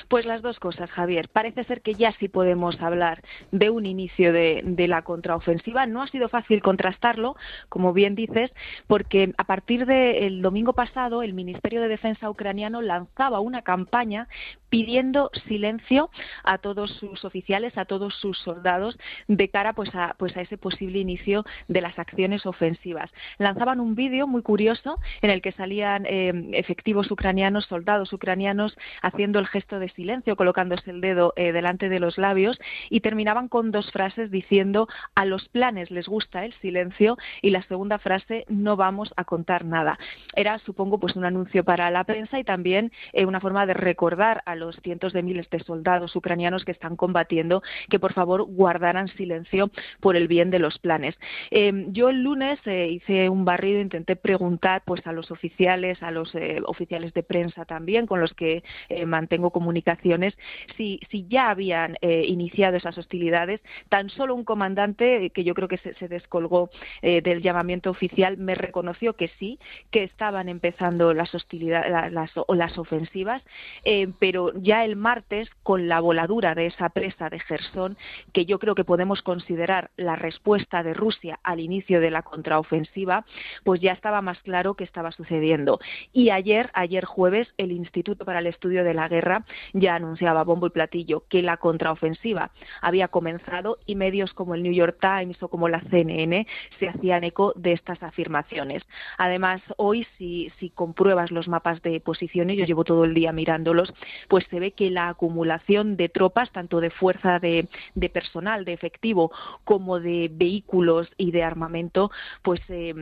Pues 0.08 0.26
las 0.26 0.42
dos 0.42 0.58
cosas, 0.58 0.90
Javier. 0.90 1.28
Parece 1.28 1.64
ser 1.64 1.82
que 1.82 1.94
ya 1.94 2.12
sí 2.12 2.28
podemos 2.28 2.80
hablar 2.80 3.22
de 3.50 3.70
un 3.70 3.86
inicio 3.86 4.32
de, 4.32 4.62
la 4.88 5.02
contraofensiva. 5.02 5.86
No 5.86 6.02
ha 6.02 6.08
sido 6.08 6.28
fácil 6.28 6.62
contrastarlo, 6.62 7.36
como 7.68 7.92
bien 7.92 8.14
dices, 8.14 8.50
porque 8.86 9.32
a 9.36 9.44
partir 9.44 9.86
del 9.86 10.42
domingo 10.42 10.72
pasado 10.72 11.22
el 11.22 11.34
Ministerio 11.34 11.80
de 11.80 11.88
Defensa 11.88 12.30
ucraniano 12.30 12.82
lanzaba 12.82 13.40
una 13.40 13.62
campaña 13.62 14.26
pidiendo 14.70 15.30
silencio 15.48 16.10
a 16.44 16.58
todos 16.58 16.90
sus 16.96 17.24
oficiales, 17.24 17.76
a 17.76 17.84
todos 17.84 18.14
sus 18.14 18.38
soldados, 18.38 18.98
de 19.28 19.48
cara 19.48 19.74
pues 19.74 19.94
a, 19.94 20.14
pues 20.18 20.36
a 20.36 20.40
ese 20.40 20.56
posible 20.56 20.98
inicio 20.98 21.44
de 21.68 21.80
las 21.80 21.98
acciones 21.98 22.46
ofensivas. 22.46 23.10
Lanzaban 23.38 23.80
un 23.80 23.94
vídeo 23.94 24.26
muy 24.26 24.42
curioso 24.42 24.98
en 25.22 25.30
el 25.30 25.42
que 25.42 25.52
salían 25.52 26.06
eh, 26.06 26.32
efectivos 26.52 27.10
ucranianos, 27.10 27.66
soldados 27.66 28.12
ucranianos, 28.12 28.76
haciendo 29.02 29.38
el 29.38 29.46
gesto 29.46 29.59
de 29.68 29.88
silencio, 29.90 30.36
colocándose 30.36 30.90
el 30.90 31.00
dedo 31.00 31.32
eh, 31.36 31.52
delante 31.52 31.88
de 31.88 32.00
los 32.00 32.18
labios 32.18 32.58
y 32.88 33.00
terminaban 33.00 33.48
con 33.48 33.70
dos 33.70 33.90
frases 33.92 34.30
diciendo 34.30 34.88
a 35.14 35.24
los 35.24 35.48
planes 35.48 35.90
les 35.90 36.08
gusta 36.08 36.44
el 36.44 36.52
silencio 36.54 37.18
y 37.42 37.50
la 37.50 37.62
segunda 37.64 37.98
frase 37.98 38.44
no 38.48 38.76
vamos 38.76 39.12
a 39.16 39.24
contar 39.24 39.64
nada. 39.64 39.98
Era, 40.34 40.58
supongo, 40.60 40.98
pues 40.98 41.16
un 41.16 41.24
anuncio 41.24 41.62
para 41.62 41.90
la 41.90 42.04
prensa 42.04 42.38
y 42.38 42.44
también 42.44 42.90
eh, 43.12 43.26
una 43.26 43.40
forma 43.40 43.66
de 43.66 43.74
recordar 43.74 44.42
a 44.46 44.54
los 44.54 44.76
cientos 44.82 45.12
de 45.12 45.22
miles 45.22 45.48
de 45.50 45.60
soldados 45.60 46.16
ucranianos 46.16 46.64
que 46.64 46.72
están 46.72 46.96
combatiendo 46.96 47.62
que 47.90 48.00
por 48.00 48.12
favor 48.12 48.44
guardaran 48.44 49.08
silencio 49.08 49.70
por 50.00 50.16
el 50.16 50.26
bien 50.26 50.50
de 50.50 50.58
los 50.58 50.78
planes. 50.78 51.16
Em, 51.50 51.92
yo 51.92 52.08
el 52.08 52.22
lunes 52.22 52.58
eh, 52.64 52.88
hice 52.88 53.28
un 53.28 53.44
barrido, 53.44 53.80
intenté 53.80 54.16
preguntar 54.16 54.82
pues 54.84 55.06
a 55.06 55.12
los 55.12 55.30
oficiales, 55.30 56.02
a 56.02 56.10
los 56.10 56.32
oficiales 56.64 57.12
de 57.12 57.22
prensa 57.22 57.64
también, 57.64 58.06
con 58.06 58.20
los 58.20 58.32
que 58.34 58.62
mantengo 59.06 59.49
comunicaciones 59.50 60.36
si, 60.76 61.00
ya 61.28 61.50
habían 61.50 61.96
eh, 62.00 62.24
iniciado 62.26 62.76
esas 62.76 62.96
hostilidades. 62.98 63.60
Tan 63.88 64.10
solo 64.10 64.34
un 64.34 64.44
comandante, 64.44 65.30
que 65.30 65.44
yo 65.44 65.54
creo 65.54 65.68
que 65.68 65.78
se, 65.78 66.08
descolgó 66.08 66.70
eh, 67.02 67.20
del 67.20 67.42
llamamiento 67.42 67.90
oficial, 67.90 68.36
me 68.36 68.54
reconoció 68.54 69.14
que 69.14 69.28
sí, 69.38 69.58
que 69.90 70.04
estaban 70.04 70.48
empezando 70.48 71.14
las 71.14 71.34
hostilidades 71.34 72.12
las, 72.12 72.30
o 72.34 72.54
las 72.54 72.78
ofensivas, 72.78 73.42
eh, 73.84 74.08
pero 74.18 74.52
ya 74.54 74.84
el 74.84 74.96
martes, 74.96 75.48
con 75.62 75.88
la 75.88 76.00
voladura 76.00 76.54
de 76.54 76.66
esa 76.66 76.88
presa 76.88 77.28
de 77.28 77.40
Gerson, 77.40 77.96
que 78.32 78.46
yo 78.46 78.58
creo 78.58 78.74
que 78.74 78.84
podemos 78.84 79.22
considerar 79.22 79.90
la 79.96 80.16
respuesta 80.16 80.82
de 80.82 80.94
Rusia 80.94 81.38
al 81.42 81.60
inicio 81.60 82.00
de 82.00 82.10
la 82.10 82.22
contraofensiva, 82.22 83.24
pues 83.64 83.80
ya 83.80 83.92
estaba 83.92 84.22
más 84.22 84.40
claro 84.42 84.74
que 84.74 84.84
estaba 84.84 85.12
sucediendo. 85.12 85.80
Y 86.12 86.30
ayer, 86.30 86.70
ayer 86.74 87.04
jueves, 87.04 87.48
el 87.56 87.72
Instituto 87.72 88.24
para 88.24 88.40
el 88.40 88.46
Estudio 88.46 88.84
de 88.84 88.94
la 88.94 89.08
Guerra 89.08 89.39
ya 89.72 89.94
anunciaba 89.94 90.44
bombo 90.44 90.66
y 90.66 90.70
platillo 90.70 91.24
que 91.28 91.42
la 91.42 91.56
contraofensiva 91.56 92.50
había 92.80 93.08
comenzado 93.08 93.78
y 93.86 93.94
medios 93.94 94.32
como 94.34 94.54
el 94.54 94.62
New 94.62 94.72
York 94.72 94.98
Times 95.00 95.42
o 95.42 95.48
como 95.48 95.68
la 95.68 95.80
CNN 95.90 96.46
se 96.78 96.88
hacían 96.88 97.24
eco 97.24 97.52
de 97.56 97.72
estas 97.72 98.02
afirmaciones. 98.02 98.82
Además, 99.18 99.60
hoy, 99.76 100.06
si, 100.16 100.52
si 100.58 100.70
compruebas 100.70 101.30
los 101.30 101.48
mapas 101.48 101.82
de 101.82 102.00
posiciones, 102.00 102.56
yo 102.56 102.64
llevo 102.64 102.84
todo 102.84 103.04
el 103.04 103.14
día 103.14 103.32
mirándolos, 103.32 103.92
pues 104.28 104.44
se 104.50 104.60
ve 104.60 104.72
que 104.72 104.90
la 104.90 105.08
acumulación 105.08 105.96
de 105.96 106.08
tropas, 106.08 106.50
tanto 106.52 106.80
de 106.80 106.90
fuerza 106.90 107.38
de, 107.38 107.68
personal, 108.12 108.64
de 108.64 108.72
efectivo, 108.72 109.30
como 109.64 110.00
de 110.00 110.30
vehículos 110.32 111.08
y 111.16 111.30
de 111.30 111.42
armamento, 111.42 112.10
pues 112.42 112.60
eh, 112.68 112.94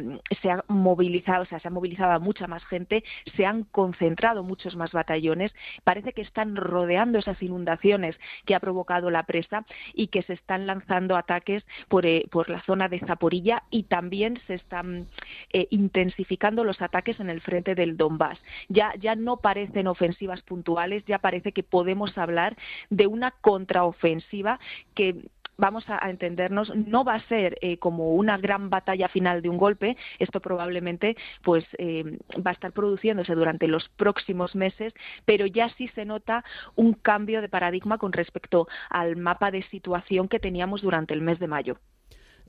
se 0.42 0.50
ha 0.50 0.64
movilizado, 0.68 1.42
o 1.42 1.46
sea, 1.46 1.60
se 1.60 1.68
ha 1.68 1.70
movilizado 1.70 2.12
a 2.12 2.18
mucha 2.18 2.46
más 2.46 2.64
gente, 2.66 3.04
se 3.36 3.46
han 3.46 3.64
concentrado 3.64 4.42
muchos 4.42 4.76
más 4.76 4.92
batallones, 4.92 5.54
parece 5.84 6.12
que 6.12 6.22
están 6.28 6.56
rodeando 6.56 7.18
esas 7.18 7.42
inundaciones 7.42 8.16
que 8.46 8.54
ha 8.54 8.60
provocado 8.60 9.10
la 9.10 9.24
presa 9.24 9.64
y 9.94 10.08
que 10.08 10.22
se 10.22 10.34
están 10.34 10.66
lanzando 10.66 11.16
ataques 11.16 11.64
por, 11.88 12.06
eh, 12.06 12.26
por 12.30 12.48
la 12.48 12.62
zona 12.62 12.88
de 12.88 13.00
Zaporilla 13.00 13.64
y 13.70 13.84
también 13.84 14.38
se 14.46 14.54
están 14.54 15.06
eh, 15.52 15.66
intensificando 15.70 16.64
los 16.64 16.80
ataques 16.80 17.18
en 17.20 17.30
el 17.30 17.40
frente 17.40 17.74
del 17.74 17.96
Donbass. 17.96 18.38
Ya, 18.68 18.92
ya 18.98 19.14
no 19.14 19.38
parecen 19.38 19.86
ofensivas 19.86 20.42
puntuales, 20.42 21.04
ya 21.06 21.18
parece 21.18 21.52
que 21.52 21.62
podemos 21.62 22.16
hablar 22.16 22.56
de 22.90 23.06
una 23.06 23.32
contraofensiva 23.32 24.60
que 24.94 25.28
vamos 25.58 25.84
a, 25.88 26.08
entendernos, 26.08 26.72
no 26.74 27.04
va 27.04 27.16
a 27.16 27.28
ser 27.28 27.58
eh, 27.60 27.78
como 27.78 28.14
una 28.14 28.38
gran 28.38 28.70
batalla 28.70 29.08
final 29.08 29.42
de 29.42 29.48
un 29.48 29.58
golpe. 29.58 29.96
Esto 30.20 30.40
probablemente 30.40 31.16
pues 31.42 31.64
eh, 31.78 32.18
va 32.34 32.52
a 32.52 32.54
estar 32.54 32.72
produciéndose 32.72 33.34
durante 33.34 33.66
los 33.66 33.88
próximos 33.96 34.54
meses, 34.54 34.94
pero 35.24 35.46
ya 35.46 35.68
sí 35.76 35.88
se 35.94 36.04
nota 36.04 36.44
un 36.76 36.94
cambio 36.94 37.42
de 37.42 37.48
paradigma 37.48 37.98
con 37.98 38.12
respecto 38.12 38.68
al 38.88 39.16
mapa 39.16 39.50
de 39.50 39.64
situación 39.64 40.28
que 40.28 40.38
teníamos 40.38 40.80
durante 40.80 41.12
el 41.12 41.22
mes 41.22 41.40
de 41.40 41.48
mayo. 41.48 41.78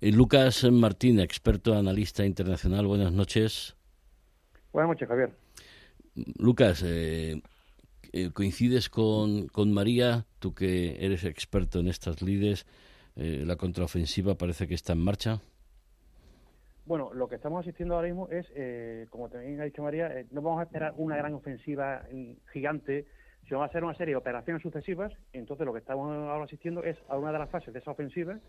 Eh, 0.02 0.12
Lucas 0.12 0.64
Martín, 0.72 1.20
experto 1.20 1.76
analista 1.76 2.24
internacional, 2.26 2.86
buenas 2.86 3.12
noches. 3.12 3.76
Buenas 4.72 4.90
noches, 4.90 5.08
Javier. 5.08 5.32
Lucas, 6.38 6.86
coincides 8.34 8.90
con, 8.90 9.48
con 9.48 9.74
María, 9.74 10.26
tú 10.38 10.54
que 10.54 11.04
eres 11.04 11.24
experto 11.24 11.80
en 11.80 11.88
estas 11.88 12.22
lides. 12.22 12.68
Eh, 13.16 13.44
la 13.46 13.56
contraofensiva 13.56 14.36
parece 14.36 14.68
que 14.68 14.76
está 14.76 14.94
en 14.94 15.00
marcha. 15.00 15.42
Bueno, 16.86 17.14
lo 17.14 17.28
que 17.28 17.36
estamos 17.36 17.62
asistiendo 17.62 17.96
ahora 17.96 18.08
mismo 18.08 18.30
es, 18.30 18.48
eh, 18.56 19.06
como 19.10 19.30
también 19.30 19.62
ha 19.62 19.66
dicho 19.66 19.84
María, 19.84 20.08
eh, 20.08 20.26
no 20.32 20.42
vamos 20.42 20.62
a 20.62 20.64
esperar 20.64 20.94
una 20.98 21.16
gran 21.16 21.34
ofensiva 21.34 22.04
gigante, 22.52 23.06
sino 23.46 23.60
va 23.60 23.66
a 23.66 23.72
ser 23.72 23.84
una 23.84 23.96
serie 23.96 24.14
de 24.14 24.18
operaciones 24.18 24.64
sucesivas. 24.64 25.14
Entonces, 25.34 25.66
lo 25.66 25.74
que 25.74 25.80
estamos 25.80 26.12
ahora 26.12 26.46
asistiendo 26.46 26.84
es 26.84 26.98
a 27.08 27.18
una 27.18 27.32
de 27.32 27.40
las 27.40 27.50
fases 27.50 27.74
de 27.74 27.80
esa 27.80 27.92
ofensiva, 27.92 28.40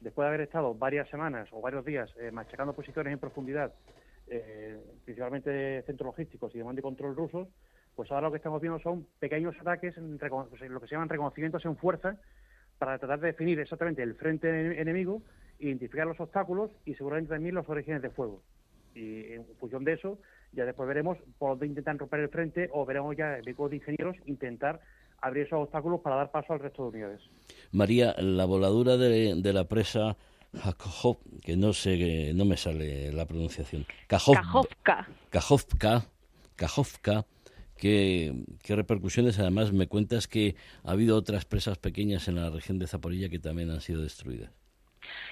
después 0.00 0.24
de 0.24 0.28
haber 0.28 0.40
estado 0.42 0.74
varias 0.74 1.08
semanas 1.08 1.48
o 1.52 1.60
varios 1.60 1.84
días 1.84 2.10
machacando 2.32 2.74
posiciones 2.74 3.12
en 3.14 3.18
profundidad, 3.18 3.72
principalmente 5.06 5.82
centros 5.86 6.08
logísticos 6.08 6.54
y 6.54 6.58
de 6.58 6.64
mando 6.64 6.80
y 6.80 6.82
control 6.82 7.16
rusos, 7.16 7.48
pues 7.96 8.10
ahora 8.12 8.26
lo 8.26 8.30
que 8.30 8.36
estamos 8.36 8.60
viendo 8.60 8.78
son 8.78 9.06
pequeños 9.18 9.56
ataques, 9.58 9.96
en, 9.96 10.18
lo 10.18 10.80
que 10.80 10.86
se 10.86 10.94
llaman 10.94 11.08
reconocimientos 11.08 11.64
en 11.64 11.76
fuerza, 11.76 12.18
para 12.78 12.98
tratar 12.98 13.20
de 13.20 13.28
definir 13.28 13.58
exactamente 13.60 14.02
el 14.02 14.14
frente 14.14 14.80
enemigo, 14.80 15.22
identificar 15.58 16.06
los 16.06 16.20
obstáculos 16.20 16.70
y 16.84 16.94
seguramente 16.94 17.30
también 17.30 17.54
los 17.54 17.68
orígenes 17.68 18.02
de 18.02 18.10
fuego. 18.10 18.42
Y 18.94 19.32
en 19.32 19.46
función 19.58 19.84
de 19.84 19.94
eso, 19.94 20.18
ya 20.52 20.64
después 20.64 20.88
veremos 20.88 21.18
por 21.38 21.50
dónde 21.50 21.66
intentan 21.66 21.98
romper 21.98 22.20
el 22.20 22.28
frente 22.28 22.68
o 22.72 22.84
veremos 22.84 23.16
ya 23.16 23.36
el 23.36 23.42
equipo 23.42 23.68
de 23.68 23.76
ingenieros 23.76 24.16
intentar 24.26 24.80
abrir 25.20 25.46
esos 25.46 25.60
obstáculos 25.60 26.00
para 26.00 26.16
dar 26.16 26.30
paso 26.30 26.52
al 26.52 26.60
resto 26.60 26.82
de 26.84 26.88
unidades. 26.88 27.20
María, 27.72 28.14
la 28.18 28.44
voladura 28.44 28.96
de, 28.96 29.52
la 29.52 29.64
presa 29.64 30.16
Kajov, 30.52 31.18
que 31.42 31.56
no 31.56 31.72
sé, 31.72 32.32
no 32.34 32.44
me 32.44 32.56
sale 32.56 33.12
la 33.12 33.26
pronunciación. 33.26 33.86
Kajovka. 34.06 35.08
Kajovka. 35.30 36.04
Kajovka 36.56 37.26
¿Qué, 37.76 38.34
repercusiones? 38.68 39.38
Además, 39.38 39.72
me 39.72 39.86
cuentas 39.86 40.26
que 40.28 40.56
ha 40.82 40.92
habido 40.92 41.16
otras 41.16 41.44
presas 41.44 41.78
pequeñas 41.78 42.26
en 42.28 42.36
la 42.36 42.50
región 42.50 42.78
de 42.78 42.86
Zaporilla 42.86 43.28
que 43.28 43.38
también 43.38 43.70
han 43.70 43.80
sido 43.80 44.02
destruidas. 44.02 44.50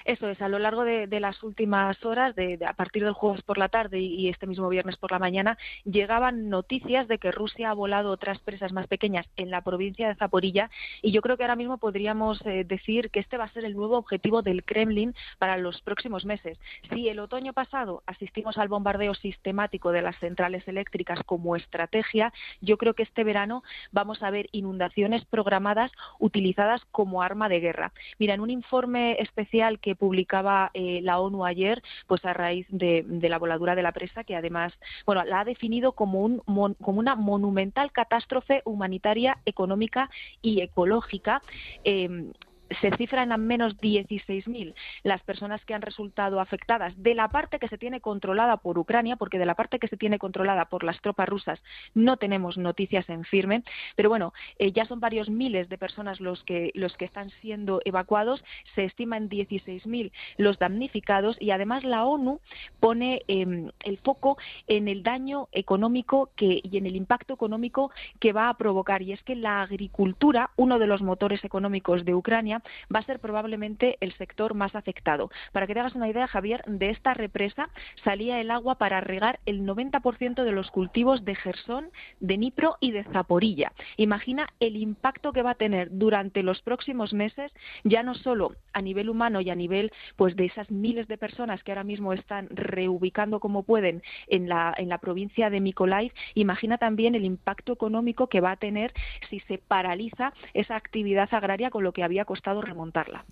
Eso 0.05 0.29
es, 0.29 0.41
a 0.41 0.49
lo 0.49 0.59
largo 0.59 0.85
de, 0.85 1.21
las 1.21 1.43
últimas 1.43 2.05
horas, 2.05 2.35
de, 2.35 2.59
a 2.67 2.73
partir 2.75 3.05
del 3.05 3.13
jueves 3.13 3.43
por 3.43 3.59
la 3.59 3.69
tarde 3.69 4.01
y, 4.01 4.29
este 4.29 4.47
mismo 4.47 4.69
viernes 4.69 4.97
por 4.97 5.13
la 5.13 5.19
mañana, 5.19 5.59
llegaban 5.85 6.49
noticias 6.49 7.09
de 7.09 7.19
que 7.19 7.31
Rusia 7.31 7.71
ha 7.71 7.75
volado 7.75 8.11
otras 8.11 8.39
presas 8.41 8.73
más 8.73 8.87
pequeñas 8.87 9.27
en 9.37 9.51
la 9.51 9.63
provincia 9.63 10.09
de 10.09 10.15
Zaporilla 10.17 10.71
y 11.03 11.13
yo 11.13 11.23
creo 11.23 11.37
que 11.37 11.45
ahora 11.45 11.57
mismo 11.57 11.79
podríamos 11.79 12.45
eh, 12.47 12.65
decir 12.65 13.11
que 13.11 13.21
este 13.21 13.37
va 13.37 13.45
a 13.45 13.53
ser 13.53 13.65
el 13.65 13.75
nuevo 13.75 13.97
objetivo 13.97 14.43
del 14.43 14.65
Kremlin 14.65 15.15
para 15.39 15.57
los 15.57 15.81
próximos 15.83 16.25
meses. 16.25 16.59
Si 16.91 17.09
el 17.09 17.19
otoño 17.19 17.53
pasado 17.53 18.03
asistimos 18.07 18.59
al 18.59 18.69
bombardeo 18.69 19.15
sistemático 19.15 19.93
de 19.93 20.03
las 20.03 20.19
centrales 20.19 20.67
eléctricas 20.69 21.21
como 21.25 21.57
estrategia, 21.57 22.33
yo 22.61 22.77
creo 22.77 22.95
que 22.95 23.03
este 23.03 23.25
verano 23.25 23.63
vamos 23.93 24.23
a 24.23 24.31
ver 24.31 24.49
inundaciones 24.53 25.25
programadas 25.25 25.91
utilizadas 26.19 26.83
como 26.91 27.23
arma 27.23 27.49
de 27.49 27.61
guerra. 27.61 27.93
Mira, 28.19 28.35
en 28.35 28.41
un 28.41 28.51
informe 28.51 29.17
especial 29.21 29.64
que 29.81 29.97
publicaba 29.97 30.71
eh, 30.75 31.01
la 31.03 31.19
ONU 31.19 31.45
ayer, 31.45 31.83
pues 32.07 32.25
a 32.25 32.33
raíz 32.33 32.67
de, 32.71 33.05
la 33.29 33.39
voladura 33.39 33.75
de 33.75 33.83
la 33.83 33.93
presa, 33.93 34.25
que 34.25 34.37
además, 34.37 34.73
bueno, 35.07 35.25
la 35.25 35.41
ha 35.41 35.45
definido 35.45 35.93
como, 35.93 36.21
un, 36.21 36.39
como 36.81 36.99
una 36.99 37.15
monumental 37.15 37.93
catástrofe 37.93 38.63
humanitaria, 38.65 39.39
económica 39.45 40.11
y 40.43 40.61
ecológica. 40.61 41.43
Eh, 41.85 42.33
se 42.81 42.91
cifran 42.97 43.33
a 43.33 43.37
menos 43.37 43.77
16.000 43.79 44.75
las 45.03 45.23
personas 45.23 45.65
que 45.65 45.75
han 45.75 45.83
resultado 45.83 46.41
afectadas 46.41 46.95
de 46.97 47.15
la 47.15 47.29
parte 47.29 47.59
que 47.59 47.69
se 47.69 47.79
tiene 47.79 48.01
controlada 48.01 48.57
por 48.59 48.79
Ucrania, 48.79 49.17
porque 49.17 49.39
de 49.39 49.47
la 49.47 49.55
parte 49.55 49.79
que 49.79 49.89
se 49.89 49.97
tiene 49.97 50.19
controlada 50.19 50.67
por 50.67 50.85
las 50.85 51.01
tropas 51.01 51.29
rusas 51.29 51.63
no 51.95 52.17
tenemos 52.17 52.59
noticias 52.59 53.09
en 53.09 53.25
firme, 53.25 53.63
pero 53.97 54.09
bueno, 54.09 54.33
eh, 54.59 54.73
ya 54.73 54.85
son 54.87 55.01
varios 55.01 55.29
miles 55.29 55.69
de 55.69 55.79
personas 55.79 56.21
los 56.21 56.43
que, 56.45 56.71
los 56.75 56.97
que 56.97 57.05
están 57.05 57.31
siendo 57.41 57.81
evacuados, 57.85 58.45
se 58.75 58.85
estima 58.85 59.17
en 59.17 59.29
16.000 59.29 60.13
los 60.37 60.59
damnificados 60.59 61.37
y 61.41 61.51
además 61.51 61.85
la 61.85 62.05
ONU 62.05 62.41
pone 62.81 63.23
em, 63.29 63.71
el 63.85 63.99
foco 63.99 64.37
en 64.67 64.89
el 64.89 65.03
daño 65.03 65.49
económico 65.53 66.31
que, 66.37 66.61
y 66.63 66.77
en 66.77 66.87
el 66.87 66.97
impacto 66.97 67.35
económico 67.35 67.91
que 68.21 68.33
va 68.33 68.49
a 68.49 68.55
provocar. 68.57 69.03
Y 69.03 69.13
es 69.13 69.23
que 69.23 69.37
la 69.37 69.63
agricultura, 69.63 70.51
uno 70.57 70.79
de 70.79 70.87
los 70.87 71.03
motores 71.03 71.45
económicos 71.45 72.05
de 72.05 72.15
Ucrania, 72.15 72.63
va 72.95 73.01
a 73.01 73.05
ser 73.05 73.21
probablemente 73.21 73.97
el 74.01 74.13
sector 74.15 74.55
más 74.55 74.75
afectado. 74.75 75.31
Para 75.53 75.67
que 75.67 75.75
te 75.75 75.81
hagas 75.81 75.95
una 75.95 76.09
idea, 76.09 76.27
Javier, 76.27 76.63
de 76.67 76.91
esta 76.91 77.15
represa 77.15 77.69
salía 78.03 78.41
el 78.41 78.51
agua 78.51 78.77
para 78.77 79.01
regar 79.01 79.41
el 79.47 79.63
90% 79.63 80.45
de 80.45 80.53
los 80.53 80.71
cultivos 80.71 81.25
de 81.25 81.35
Gersón, 81.35 81.91
de 82.21 82.39
Nipro 82.39 82.77
y 82.81 82.91
de 82.93 83.05
Zaporilla. 83.05 83.73
Imagina 83.97 84.49
el 84.61 84.77
impacto 84.77 85.33
que 85.33 85.43
va 85.43 85.51
a 85.51 85.55
tener 85.57 85.89
durante 85.91 86.43
los 86.43 86.63
próximos 86.63 87.13
meses, 87.13 87.53
ya 87.85 88.03
no 88.03 88.15
solo 88.15 88.53
a 88.73 88.83
nivel 88.83 89.09
humano 89.09 89.41
y 89.41 89.51
a 89.51 89.55
nivel 89.55 89.93
pues 90.17 90.37
de 90.37 90.47
esas 90.47 90.71
miles 90.71 91.09
de 91.09 91.19
personas 91.19 91.63
que 91.63 91.73
ahora 91.73 91.85
mismo 91.85 92.13
están 92.13 92.49
reubicando 92.51 93.41
como 93.41 93.63
pueden 93.63 94.03
en 94.27 94.49
la, 94.49 94.75
en 94.77 94.89
la 94.89 94.99
provincia 94.99 95.51
de 95.51 95.61
Mykolaiv, 95.61 96.13
imagina 96.35 96.79
también 96.79 97.15
el 97.15 97.25
impacto 97.25 97.73
económico 97.73 98.29
que 98.29 98.41
va 98.41 98.53
a 98.53 98.57
tener 98.57 98.93
si 99.31 99.41
se 99.41 99.59
paraliza 99.59 100.33
esa 100.53 100.77
actividad 100.77 101.29
agraria 101.33 101.71
con 101.71 101.85
lo 101.85 101.93
que 101.93 102.03
había 102.03 102.25
costado 102.25 102.44
remontarla. 102.45 103.25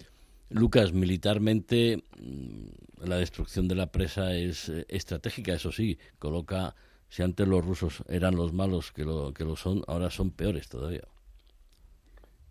Lucas, 0.50 0.92
militarmente 0.92 2.02
mm, 2.18 3.06
la 3.06 3.16
destrucción 3.16 3.68
de 3.68 3.74
la 3.74 3.86
presa 3.86 4.34
es 4.34 4.68
eh, 4.68 4.84
estratégica, 4.88 5.54
eso 5.54 5.72
sí, 5.72 5.98
coloca, 6.18 6.74
si 7.08 7.22
antes 7.22 7.46
los 7.48 7.64
rusos 7.64 8.04
eran 8.08 8.36
los 8.36 8.52
malos 8.52 8.92
que 8.92 9.04
lo, 9.04 9.32
que 9.32 9.44
lo 9.44 9.56
son, 9.56 9.82
ahora 9.86 10.10
son 10.10 10.30
peores 10.30 10.68
todavía. 10.68 11.02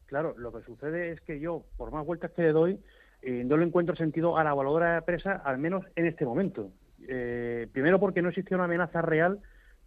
Claro, 0.07 0.35
lo 0.37 0.51
que 0.51 0.63
sucede 0.63 1.11
es 1.11 1.21
que 1.21 1.39
yo, 1.39 1.63
por 1.77 1.91
más 1.91 2.05
vueltas 2.05 2.31
que 2.31 2.41
le 2.41 2.51
doy, 2.51 2.79
eh, 3.21 3.43
no 3.45 3.55
le 3.55 3.65
encuentro 3.65 3.95
sentido 3.95 4.37
a 4.37 4.43
la 4.43 4.53
voladora 4.53 4.95
de 4.95 5.01
presa, 5.03 5.33
al 5.33 5.57
menos 5.57 5.85
en 5.95 6.05
este 6.05 6.25
momento. 6.25 6.71
Eh, 7.07 7.67
primero 7.71 7.99
porque 7.99 8.21
no 8.21 8.29
existía 8.29 8.57
una 8.57 8.65
amenaza 8.65 9.01
real 9.01 9.39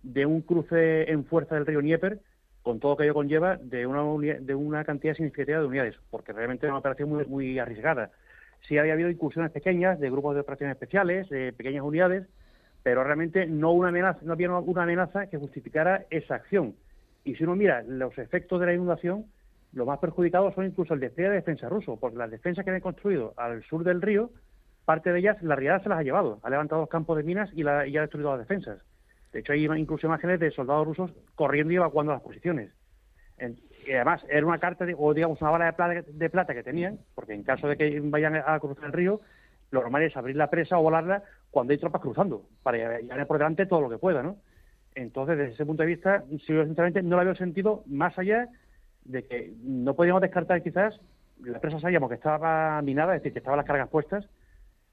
de 0.02 0.24
un 0.24 0.42
cruce 0.42 1.10
en 1.10 1.24
fuerza 1.24 1.56
del 1.56 1.66
río 1.66 1.80
Dnieper, 1.80 2.20
con 2.64 2.80
todo 2.80 2.92
lo 2.92 2.96
que 2.96 3.04
ello 3.04 3.14
conlleva 3.14 3.56
de 3.58 3.86
una, 3.86 4.02
de 4.40 4.54
una 4.54 4.84
cantidad 4.84 5.14
significativa 5.14 5.60
de 5.60 5.66
unidades, 5.66 5.94
porque 6.10 6.32
realmente 6.32 6.66
es 6.66 6.70
una 6.70 6.78
operación 6.78 7.10
muy, 7.10 7.24
muy 7.26 7.58
arriesgada. 7.58 8.10
Sí 8.66 8.78
había 8.78 8.94
habido 8.94 9.10
incursiones 9.10 9.52
pequeñas 9.52 10.00
de 10.00 10.10
grupos 10.10 10.34
de 10.34 10.40
operaciones 10.40 10.74
especiales, 10.74 11.28
de 11.28 11.52
pequeñas 11.52 11.84
unidades, 11.84 12.26
pero 12.82 13.04
realmente 13.04 13.46
no, 13.46 13.72
una 13.72 13.90
amenaza, 13.90 14.20
no 14.22 14.32
había 14.32 14.50
una 14.50 14.82
amenaza 14.82 15.26
que 15.26 15.36
justificara 15.36 16.06
esa 16.08 16.36
acción. 16.36 16.74
Y 17.22 17.34
si 17.34 17.44
uno 17.44 17.54
mira 17.54 17.82
los 17.82 18.16
efectos 18.16 18.58
de 18.58 18.66
la 18.66 18.72
inundación, 18.72 19.26
los 19.74 19.86
más 19.86 19.98
perjudicados 19.98 20.54
son 20.54 20.64
incluso 20.64 20.94
el 20.94 21.00
despliegue 21.00 21.30
de 21.30 21.36
defensa 21.36 21.68
ruso, 21.68 21.98
porque 22.00 22.16
las 22.16 22.30
defensas 22.30 22.64
que 22.64 22.70
han 22.70 22.80
construido 22.80 23.34
al 23.36 23.62
sur 23.64 23.84
del 23.84 24.00
río, 24.00 24.30
parte 24.86 25.12
de 25.12 25.18
ellas 25.18 25.42
la 25.42 25.54
realidad 25.54 25.82
se 25.82 25.90
las 25.90 25.98
ha 25.98 26.02
llevado, 26.02 26.40
ha 26.42 26.48
levantado 26.48 26.80
los 26.80 26.88
campos 26.88 27.18
de 27.18 27.24
minas 27.24 27.50
y, 27.54 27.62
la, 27.62 27.80
ha 27.80 27.84
destruido 27.84 28.30
las 28.30 28.46
defensas. 28.46 28.78
De 29.34 29.40
hecho, 29.40 29.52
hay 29.52 29.64
incluso 29.64 30.06
imágenes 30.06 30.38
de 30.38 30.52
soldados 30.52 30.86
rusos 30.86 31.10
corriendo 31.34 31.72
y 31.72 31.76
evacuando 31.76 32.12
las 32.12 32.22
posiciones. 32.22 32.70
y 33.84 33.92
además, 33.92 34.24
era 34.28 34.46
una 34.46 34.60
carta, 34.60 34.86
o 34.96 35.12
digamos, 35.12 35.40
una 35.40 35.50
bala 35.50 35.64
de 35.66 35.72
plata, 35.72 36.02
de 36.06 36.30
plata 36.30 36.54
que 36.54 36.62
tenían, 36.62 37.00
porque 37.16 37.34
en 37.34 37.42
caso 37.42 37.66
de 37.66 37.76
que 37.76 38.00
vayan 38.00 38.36
a 38.36 38.58
cruzar 38.60 38.84
el 38.84 38.92
río, 38.92 39.20
lo 39.72 39.80
normal 39.80 40.04
es 40.04 40.16
abrir 40.16 40.36
la 40.36 40.50
presa 40.50 40.78
o 40.78 40.82
volarla 40.82 41.24
cuando 41.50 41.72
hay 41.72 41.78
tropas 41.78 42.00
cruzando, 42.00 42.46
para 42.62 43.00
llevar 43.00 43.26
por 43.26 43.38
delante 43.38 43.66
todo 43.66 43.80
lo 43.80 43.90
que 43.90 43.98
pueda, 43.98 44.22
¿no? 44.22 44.36
Entonces, 44.94 45.36
desde 45.36 45.54
ese 45.54 45.66
punto 45.66 45.82
de 45.82 45.88
vista, 45.88 46.22
sinceramente 46.46 47.02
no 47.02 47.16
lo 47.16 47.22
había 47.22 47.34
sentido 47.34 47.82
más 47.86 48.16
allá 48.16 48.48
de 49.04 49.24
que 49.26 49.52
no 49.64 49.94
podíamos 49.94 50.22
descartar 50.22 50.62
quizás, 50.62 51.00
la 51.42 51.58
presa 51.58 51.80
sabíamos 51.80 52.08
que 52.08 52.14
estaba 52.14 52.80
minada, 52.82 53.16
es 53.16 53.22
decir, 53.22 53.32
que 53.32 53.40
estaban 53.40 53.56
las 53.56 53.66
cargas 53.66 53.88
puestas, 53.88 54.28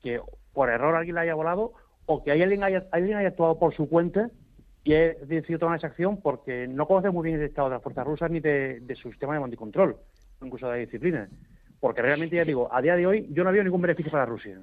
que 0.01 0.19
por 0.51 0.71
error 0.71 0.95
alguien 0.95 1.13
la 1.13 1.21
haya 1.21 1.35
volado 1.35 1.73
o 2.11 2.23
que 2.23 2.31
alguien 2.31 2.63
haya, 2.63 2.85
alguien 2.91 3.17
haya 3.17 3.29
actuado 3.29 3.57
por 3.57 3.73
su 3.73 3.87
cuenta 3.87 4.29
y 4.83 4.93
haya 4.93 5.13
decidido 5.25 5.59
tomar 5.59 5.77
esa 5.77 5.87
acción 5.87 6.17
porque 6.17 6.67
no 6.67 6.87
conoce 6.87 7.09
muy 7.09 7.23
bien 7.23 7.39
el 7.39 7.47
estado 7.47 7.69
de 7.69 7.75
las 7.75 7.83
fuerzas 7.83 8.05
rusas 8.05 8.29
ni 8.31 8.39
de, 8.39 8.83
su 9.01 9.09
sistema 9.09 9.39
de 9.39 9.57
control, 9.57 9.97
incluso 10.41 10.67
de 10.67 10.73
la 10.73 10.77
disciplina. 10.79 11.29
Porque 11.79 12.01
realmente, 12.01 12.35
ya 12.35 12.45
digo, 12.45 12.69
a 12.71 12.81
día 12.81 12.95
de 12.95 13.07
hoy 13.07 13.27
yo 13.31 13.43
no 13.43 13.51
veo 13.51 13.63
ningún 13.63 13.81
beneficio 13.81 14.11
para 14.11 14.25
Rusia. 14.25 14.59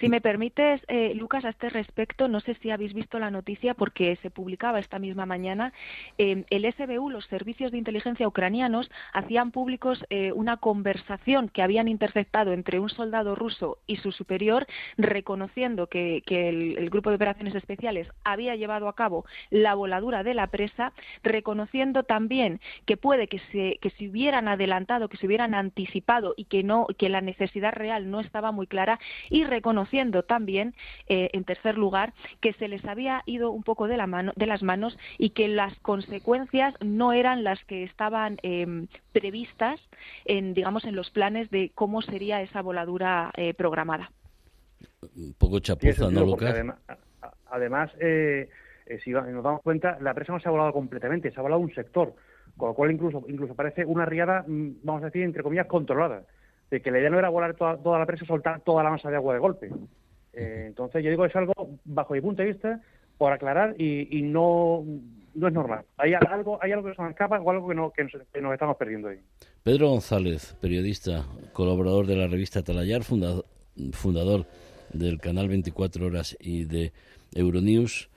Si 0.00 0.08
me 0.08 0.22
permites, 0.22 0.80
eh, 0.88 1.12
Lucas, 1.14 1.44
a 1.44 1.50
este 1.50 1.68
respecto, 1.68 2.26
no 2.26 2.40
sé 2.40 2.54
si 2.62 2.70
habéis 2.70 2.94
visto 2.94 3.18
la 3.18 3.30
noticia 3.30 3.74
porque 3.74 4.16
se 4.22 4.30
publicaba 4.30 4.78
esta 4.78 4.98
misma 4.98 5.26
mañana. 5.26 5.74
Eh, 6.16 6.44
el 6.48 6.64
SBU, 6.72 7.10
los 7.10 7.26
servicios 7.26 7.70
de 7.70 7.76
inteligencia 7.76 8.26
ucranianos, 8.26 8.90
hacían 9.12 9.50
públicos 9.50 10.02
eh, 10.08 10.32
una 10.32 10.56
conversación 10.56 11.50
que 11.50 11.60
habían 11.60 11.86
interceptado 11.86 12.54
entre 12.54 12.80
un 12.80 12.88
soldado 12.88 13.34
ruso 13.34 13.76
y 13.86 13.96
su 13.96 14.10
superior, 14.10 14.66
reconociendo 14.96 15.88
que, 15.88 16.22
el, 16.26 16.88
grupo 16.88 17.10
de 17.10 17.16
operaciones 17.16 17.54
especiales 17.54 18.08
había 18.24 18.56
llevado 18.56 18.88
a 18.88 18.94
cabo 18.94 19.26
la 19.50 19.74
voladura 19.74 20.22
de 20.22 20.32
la 20.32 20.46
presa, 20.46 20.94
reconociendo 21.22 22.04
también 22.04 22.58
que 22.86 22.96
puede 22.96 23.28
que 23.28 23.40
se, 23.52 23.78
que 23.82 23.90
se 23.90 24.08
hubieran 24.08 24.48
adelantado, 24.48 25.10
que 25.10 25.18
se 25.18 25.26
hubieran 25.26 25.54
anticipado 25.54 26.32
y 26.38 26.46
que 26.46 26.62
no, 26.62 26.86
que 26.96 27.10
la 27.10 27.20
necesidad 27.20 27.72
real 27.72 28.10
no 28.10 28.20
estaba 28.20 28.50
muy 28.50 28.66
clara 28.66 28.98
y 29.28 29.44
reconociendo 29.44 29.89
también, 30.26 30.74
eh, 31.08 31.30
en 31.32 31.44
tercer 31.44 31.76
lugar, 31.76 32.12
que 32.40 32.52
se 32.54 32.68
les 32.68 32.84
había 32.84 33.22
ido 33.26 33.50
un 33.50 33.62
poco 33.62 33.88
de, 33.88 33.96
la 33.96 34.06
mano, 34.06 34.32
de 34.36 34.46
las 34.46 34.62
manos 34.62 34.98
y 35.18 35.30
que 35.30 35.48
las 35.48 35.78
consecuencias 35.80 36.74
no 36.80 37.12
eran 37.12 37.44
las 37.44 37.62
que 37.64 37.84
estaban 37.84 38.38
em, 38.42 38.86
previstas 39.12 39.80
en, 40.24 40.54
digamos, 40.54 40.84
en 40.84 40.96
los 40.96 41.10
planes 41.10 41.50
de 41.50 41.70
cómo 41.74 42.02
sería 42.02 42.42
esa 42.42 42.62
voladura 42.62 43.30
eh, 43.36 43.54
programada. 43.54 44.10
Un 45.16 45.34
poco 45.38 45.58
chapuza, 45.60 46.10
¿no, 46.10 46.24
Lucas? 46.24 46.54
Además, 47.50 47.90
eh, 47.98 48.48
si 49.02 49.10
nos 49.10 49.42
damos 49.42 49.62
cuenta, 49.62 49.98
la 50.00 50.14
presa 50.14 50.32
no 50.32 50.40
se 50.40 50.48
ha 50.48 50.52
volado 50.52 50.72
completamente, 50.72 51.30
se 51.30 51.38
ha 51.38 51.42
volado 51.42 51.60
un 51.60 51.74
sector, 51.74 52.14
con 52.56 52.68
lo 52.68 52.74
cual 52.74 52.92
incluso, 52.92 53.24
incluso 53.28 53.54
parece 53.54 53.84
una 53.84 54.04
riada, 54.04 54.44
mm, 54.46 54.76
vamos 54.82 55.02
a 55.02 55.06
decir, 55.06 55.22
entre 55.22 55.42
comillas, 55.42 55.66
controlada 55.66 56.22
de 56.70 56.80
que 56.80 56.90
la 56.90 56.98
idea 56.98 57.10
no 57.10 57.18
era 57.18 57.28
volar 57.28 57.54
toda, 57.54 57.98
la 57.98 58.06
presa, 58.06 58.24
soltar 58.24 58.60
toda 58.60 58.84
la 58.84 58.90
masa 58.90 59.10
de 59.10 59.16
agua 59.16 59.34
de 59.34 59.40
golpe. 59.40 59.70
Eh, 60.32 60.64
entonces, 60.68 61.02
yo 61.02 61.10
digo, 61.10 61.24
es 61.24 61.34
algo, 61.34 61.52
bajo 61.84 62.14
mi 62.14 62.20
punto 62.20 62.42
de 62.42 62.48
vista, 62.48 62.80
por 63.18 63.32
aclarar 63.32 63.74
y, 63.78 64.22
no, 64.22 64.84
no 65.34 65.48
es 65.48 65.52
normal. 65.52 65.84
Hay 65.98 66.14
algo, 66.14 66.58
hay 66.62 66.72
algo 66.72 66.88
que 66.88 66.94
se 66.94 67.02
nos 67.02 67.10
escapa 67.10 67.40
o 67.40 67.50
algo 67.50 67.68
que, 67.68 67.74
no, 67.74 67.90
que, 67.90 68.04
nos, 68.04 68.14
estamos 68.52 68.76
perdiendo 68.76 69.08
ahí. 69.08 69.18
Pedro 69.62 69.88
González, 69.90 70.56
periodista, 70.60 71.26
colaborador 71.52 72.06
de 72.06 72.16
la 72.16 72.28
revista 72.28 72.62
Talayar, 72.62 73.02
fundador, 73.02 73.44
fundador 73.92 74.46
del 74.92 75.20
canal 75.20 75.48
24 75.48 76.06
Horas 76.06 76.36
y 76.40 76.64
de 76.64 76.92
Euronews. 77.34 78.08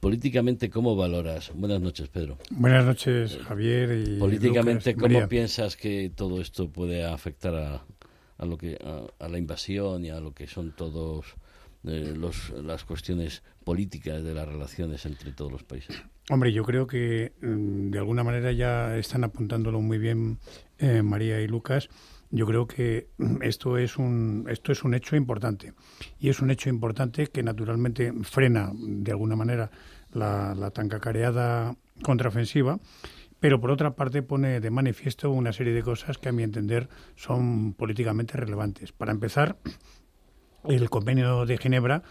Políticamente, 0.00 0.68
¿cómo 0.70 0.96
valoras? 0.96 1.52
Buenas 1.54 1.80
noches, 1.80 2.08
Pedro. 2.08 2.38
Buenas 2.50 2.84
noches, 2.84 3.38
Javier. 3.46 3.92
Y 3.92 4.18
Políticamente, 4.18 4.94
¿cómo 4.94 5.28
piensas 5.28 5.76
que 5.76 6.10
todo 6.14 6.40
esto 6.40 6.70
puede 6.70 7.04
afectar 7.04 7.54
a, 7.54 7.82
a 8.40 8.46
lo 8.46 8.56
que 8.56 8.78
a, 8.82 9.28
la 9.28 9.38
invasión 9.38 10.04
y 10.04 10.10
a 10.10 10.18
lo 10.18 10.32
que 10.32 10.46
son 10.46 10.72
todos 10.74 11.36
eh, 11.84 12.14
los, 12.16 12.50
las 12.50 12.84
cuestiones 12.84 13.42
políticas 13.64 14.24
de 14.24 14.34
las 14.34 14.48
relaciones 14.48 15.04
entre 15.04 15.32
todos 15.32 15.52
los 15.52 15.62
países. 15.62 16.02
Hombre, 16.30 16.52
yo 16.52 16.64
creo 16.64 16.86
que 16.86 17.32
mm, 17.42 17.90
de 17.90 17.98
alguna 17.98 18.24
manera 18.24 18.50
ya 18.52 18.96
están 18.96 19.24
apuntándolo 19.24 19.80
muy 19.80 19.98
bien 19.98 20.38
eh, 20.78 21.02
María 21.02 21.40
y 21.42 21.48
Lucas. 21.48 21.90
Yo 22.30 22.46
creo 22.46 22.66
que 22.66 23.08
mm, 23.18 23.42
esto 23.42 23.76
es 23.76 23.98
un 23.98 24.46
esto 24.48 24.72
es 24.72 24.84
un 24.84 24.94
hecho 24.94 25.16
importante 25.16 25.74
y 26.18 26.30
es 26.30 26.40
un 26.40 26.50
hecho 26.50 26.70
importante 26.70 27.26
que 27.26 27.42
naturalmente 27.42 28.12
frena 28.22 28.72
de 28.74 29.10
alguna 29.12 29.36
manera 29.36 29.70
la, 30.12 30.54
la 30.54 30.70
tan 30.70 30.88
cacareada 30.88 31.76
contraofensiva 32.02 32.78
pero 33.40 33.60
por 33.60 33.70
otra 33.70 33.96
parte 33.96 34.22
pone 34.22 34.60
de 34.60 34.70
manifiesto 34.70 35.30
una 35.30 35.52
serie 35.52 35.72
de 35.72 35.82
cosas 35.82 36.18
que 36.18 36.28
a 36.28 36.32
mi 36.32 36.42
entender 36.42 36.88
son 37.16 37.74
políticamente 37.74 38.36
relevantes. 38.36 38.92
Para 38.92 39.12
empezar, 39.12 39.56
el 40.64 40.90
convenio 40.90 41.46
de 41.46 41.58
Ginebra 41.58 42.02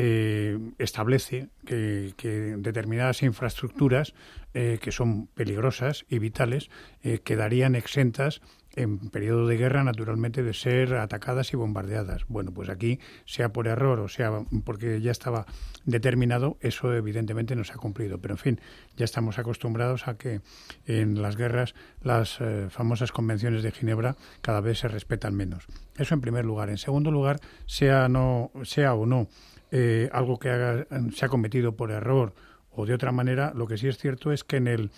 eh, 0.00 0.58
establece 0.78 1.48
que, 1.66 2.14
determinadas 2.58 3.22
infraestructuras 3.22 4.14
eh, 4.54 4.78
que 4.80 4.92
son 4.92 5.26
peligrosas 5.26 6.06
y 6.08 6.20
vitales 6.20 6.70
eh, 7.02 7.18
quedarían 7.18 7.74
exentas 7.74 8.40
en 8.78 9.10
periodo 9.10 9.46
de 9.46 9.56
guerra, 9.56 9.82
naturalmente, 9.82 10.42
de 10.42 10.54
ser 10.54 10.94
atacadas 10.94 11.52
y 11.52 11.56
bombardeadas. 11.56 12.26
Bueno, 12.28 12.52
pues 12.52 12.68
aquí, 12.68 13.00
sea 13.24 13.52
por 13.52 13.66
error 13.66 13.98
o 14.00 14.08
sea 14.08 14.30
porque 14.64 15.00
ya 15.00 15.10
estaba 15.10 15.46
determinado, 15.84 16.56
eso 16.60 16.94
evidentemente 16.94 17.56
no 17.56 17.64
se 17.64 17.72
ha 17.72 17.76
cumplido. 17.76 18.18
Pero, 18.18 18.34
en 18.34 18.38
fin, 18.38 18.60
ya 18.96 19.04
estamos 19.04 19.38
acostumbrados 19.38 20.06
a 20.06 20.16
que 20.16 20.40
en 20.86 21.20
las 21.20 21.36
guerras 21.36 21.74
las 22.02 22.40
eh, 22.40 22.68
famosas 22.70 23.12
convenciones 23.12 23.62
de 23.62 23.72
Ginebra 23.72 24.16
cada 24.40 24.60
vez 24.60 24.78
se 24.78 24.88
respetan 24.88 25.34
menos. 25.34 25.66
Eso 25.96 26.14
en 26.14 26.20
primer 26.20 26.44
lugar. 26.44 26.70
En 26.70 26.78
segundo 26.78 27.10
lugar, 27.10 27.40
sea, 27.66 28.08
no, 28.08 28.52
sea 28.62 28.94
o 28.94 29.06
no 29.06 29.28
eh, 29.70 30.08
algo 30.12 30.38
que 30.38 30.86
se 31.14 31.24
ha 31.24 31.28
cometido 31.28 31.76
por 31.76 31.90
error 31.90 32.34
o 32.70 32.86
de 32.86 32.94
otra 32.94 33.10
manera, 33.10 33.52
lo 33.56 33.66
que 33.66 33.76
sí 33.76 33.88
es 33.88 33.98
cierto 33.98 34.30
es 34.30 34.44
que 34.44 34.56
en 34.56 34.68
el, 34.68 34.90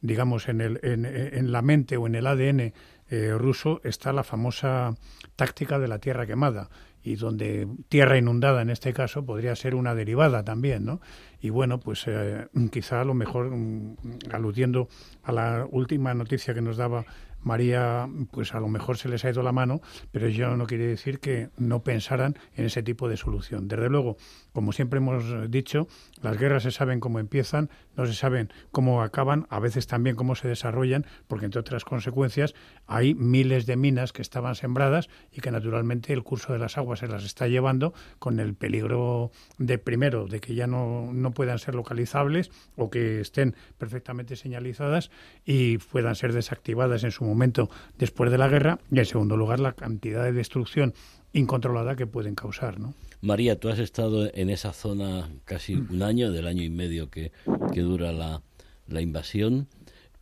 digamos, 0.00 0.48
en, 0.48 0.62
el, 0.62 0.80
en 0.82 1.52
la 1.52 1.60
mente 1.60 1.98
o 1.98 2.06
en 2.06 2.14
el 2.14 2.26
ADN 2.26 2.72
eh, 3.08 3.32
ruso 3.36 3.80
está 3.84 4.12
la 4.12 4.24
famosa 4.24 4.94
táctica 5.36 5.78
de 5.78 5.88
la 5.88 5.98
tierra 5.98 6.26
quemada 6.26 6.70
y 7.02 7.14
donde 7.14 7.68
tierra 7.88 8.18
inundada 8.18 8.62
en 8.62 8.70
este 8.70 8.92
caso 8.92 9.24
podría 9.24 9.54
ser 9.54 9.76
una 9.76 9.94
derivada 9.94 10.44
también, 10.44 10.84
¿no? 10.84 11.00
Y 11.40 11.50
bueno, 11.50 11.78
pues 11.78 12.04
eh, 12.08 12.48
quizá 12.72 13.02
a 13.02 13.04
lo 13.04 13.14
mejor 13.14 13.50
mm, 13.50 13.96
aludiendo 14.32 14.88
a 15.22 15.30
la 15.30 15.66
última 15.70 16.14
noticia 16.14 16.52
que 16.52 16.62
nos 16.62 16.76
daba 16.76 17.04
María, 17.46 18.08
pues 18.32 18.54
a 18.54 18.60
lo 18.60 18.66
mejor 18.66 18.98
se 18.98 19.08
les 19.08 19.24
ha 19.24 19.30
ido 19.30 19.44
la 19.44 19.52
mano, 19.52 19.80
pero 20.10 20.26
ello 20.26 20.56
no 20.56 20.66
quiere 20.66 20.88
decir 20.88 21.20
que 21.20 21.50
no 21.56 21.84
pensaran 21.84 22.36
en 22.56 22.64
ese 22.64 22.82
tipo 22.82 23.08
de 23.08 23.16
solución. 23.16 23.68
Desde 23.68 23.88
luego, 23.88 24.16
como 24.56 24.72
siempre 24.72 25.00
hemos 25.00 25.50
dicho, 25.50 25.86
las 26.22 26.38
guerras 26.38 26.62
se 26.62 26.70
saben 26.70 26.98
cómo 26.98 27.18
empiezan, 27.18 27.68
no 27.94 28.06
se 28.06 28.14
saben 28.14 28.50
cómo 28.70 29.02
acaban, 29.02 29.46
a 29.50 29.60
veces 29.60 29.86
también 29.86 30.16
cómo 30.16 30.34
se 30.34 30.48
desarrollan, 30.48 31.04
porque 31.28 31.44
entre 31.44 31.60
otras 31.60 31.84
consecuencias 31.84 32.54
hay 32.86 33.14
miles 33.14 33.66
de 33.66 33.76
minas 33.76 34.14
que 34.14 34.22
estaban 34.22 34.54
sembradas 34.54 35.10
y 35.30 35.42
que 35.42 35.50
naturalmente 35.50 36.14
el 36.14 36.22
curso 36.22 36.54
de 36.54 36.58
las 36.58 36.78
aguas 36.78 37.00
se 37.00 37.06
las 37.06 37.26
está 37.26 37.48
llevando 37.48 37.92
con 38.18 38.40
el 38.40 38.54
peligro 38.54 39.30
de 39.58 39.76
primero 39.76 40.26
de 40.26 40.40
que 40.40 40.54
ya 40.54 40.66
no, 40.66 41.12
no 41.12 41.32
puedan 41.32 41.58
ser 41.58 41.74
localizables 41.74 42.50
o 42.76 42.88
que 42.88 43.20
estén 43.20 43.54
perfectamente 43.76 44.36
señalizadas 44.36 45.10
y 45.44 45.76
puedan 45.76 46.14
ser 46.14 46.32
desactivadas 46.32 47.04
en 47.04 47.10
su 47.10 47.26
momento 47.26 47.68
después 47.98 48.30
de 48.30 48.38
la 48.38 48.48
guerra 48.48 48.78
y 48.90 49.00
en 49.00 49.04
segundo 49.04 49.36
lugar 49.36 49.60
la 49.60 49.72
cantidad 49.72 50.24
de 50.24 50.32
destrucción 50.32 50.94
incontrolada 51.34 51.94
que 51.94 52.06
pueden 52.06 52.34
causar, 52.34 52.80
¿no? 52.80 52.94
María, 53.26 53.58
tú 53.58 53.68
has 53.68 53.80
estado 53.80 54.30
en 54.32 54.50
esa 54.50 54.72
zona 54.72 55.28
casi 55.44 55.74
un 55.74 56.04
año, 56.04 56.30
del 56.30 56.46
año 56.46 56.62
y 56.62 56.70
medio 56.70 57.10
que, 57.10 57.32
que 57.72 57.80
dura 57.80 58.12
la, 58.12 58.40
la 58.86 59.00
invasión. 59.00 59.66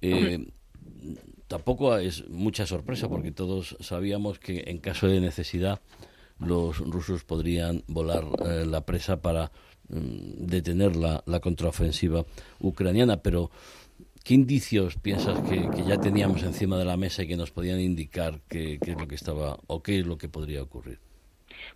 Eh, 0.00 0.48
tampoco 1.46 1.98
es 1.98 2.26
mucha 2.30 2.64
sorpresa 2.66 3.10
porque 3.10 3.30
todos 3.30 3.76
sabíamos 3.80 4.38
que 4.38 4.64
en 4.68 4.78
caso 4.78 5.06
de 5.06 5.20
necesidad 5.20 5.82
los 6.38 6.78
rusos 6.78 7.24
podrían 7.24 7.84
volar 7.88 8.24
eh, 8.46 8.64
la 8.64 8.86
presa 8.86 9.20
para 9.20 9.52
mm, 9.90 10.46
detener 10.46 10.96
la, 10.96 11.22
la 11.26 11.40
contraofensiva 11.40 12.24
ucraniana, 12.58 13.18
pero 13.18 13.50
¿Qué 14.24 14.32
indicios 14.32 14.96
piensas 14.96 15.38
que, 15.50 15.68
ya 15.86 16.00
teníamos 16.00 16.42
encima 16.44 16.78
de 16.78 16.86
la 16.86 16.96
mesa 16.96 17.22
y 17.22 17.28
que 17.28 17.36
nos 17.36 17.50
podían 17.50 17.78
indicar 17.78 18.40
qué, 18.48 18.78
qué 18.82 18.92
es 18.92 18.98
lo 18.98 19.06
que 19.06 19.16
estaba 19.16 19.58
o 19.66 19.82
qué 19.82 19.98
es 19.98 20.06
lo 20.06 20.16
que 20.16 20.30
podría 20.30 20.62
ocurrir? 20.62 21.03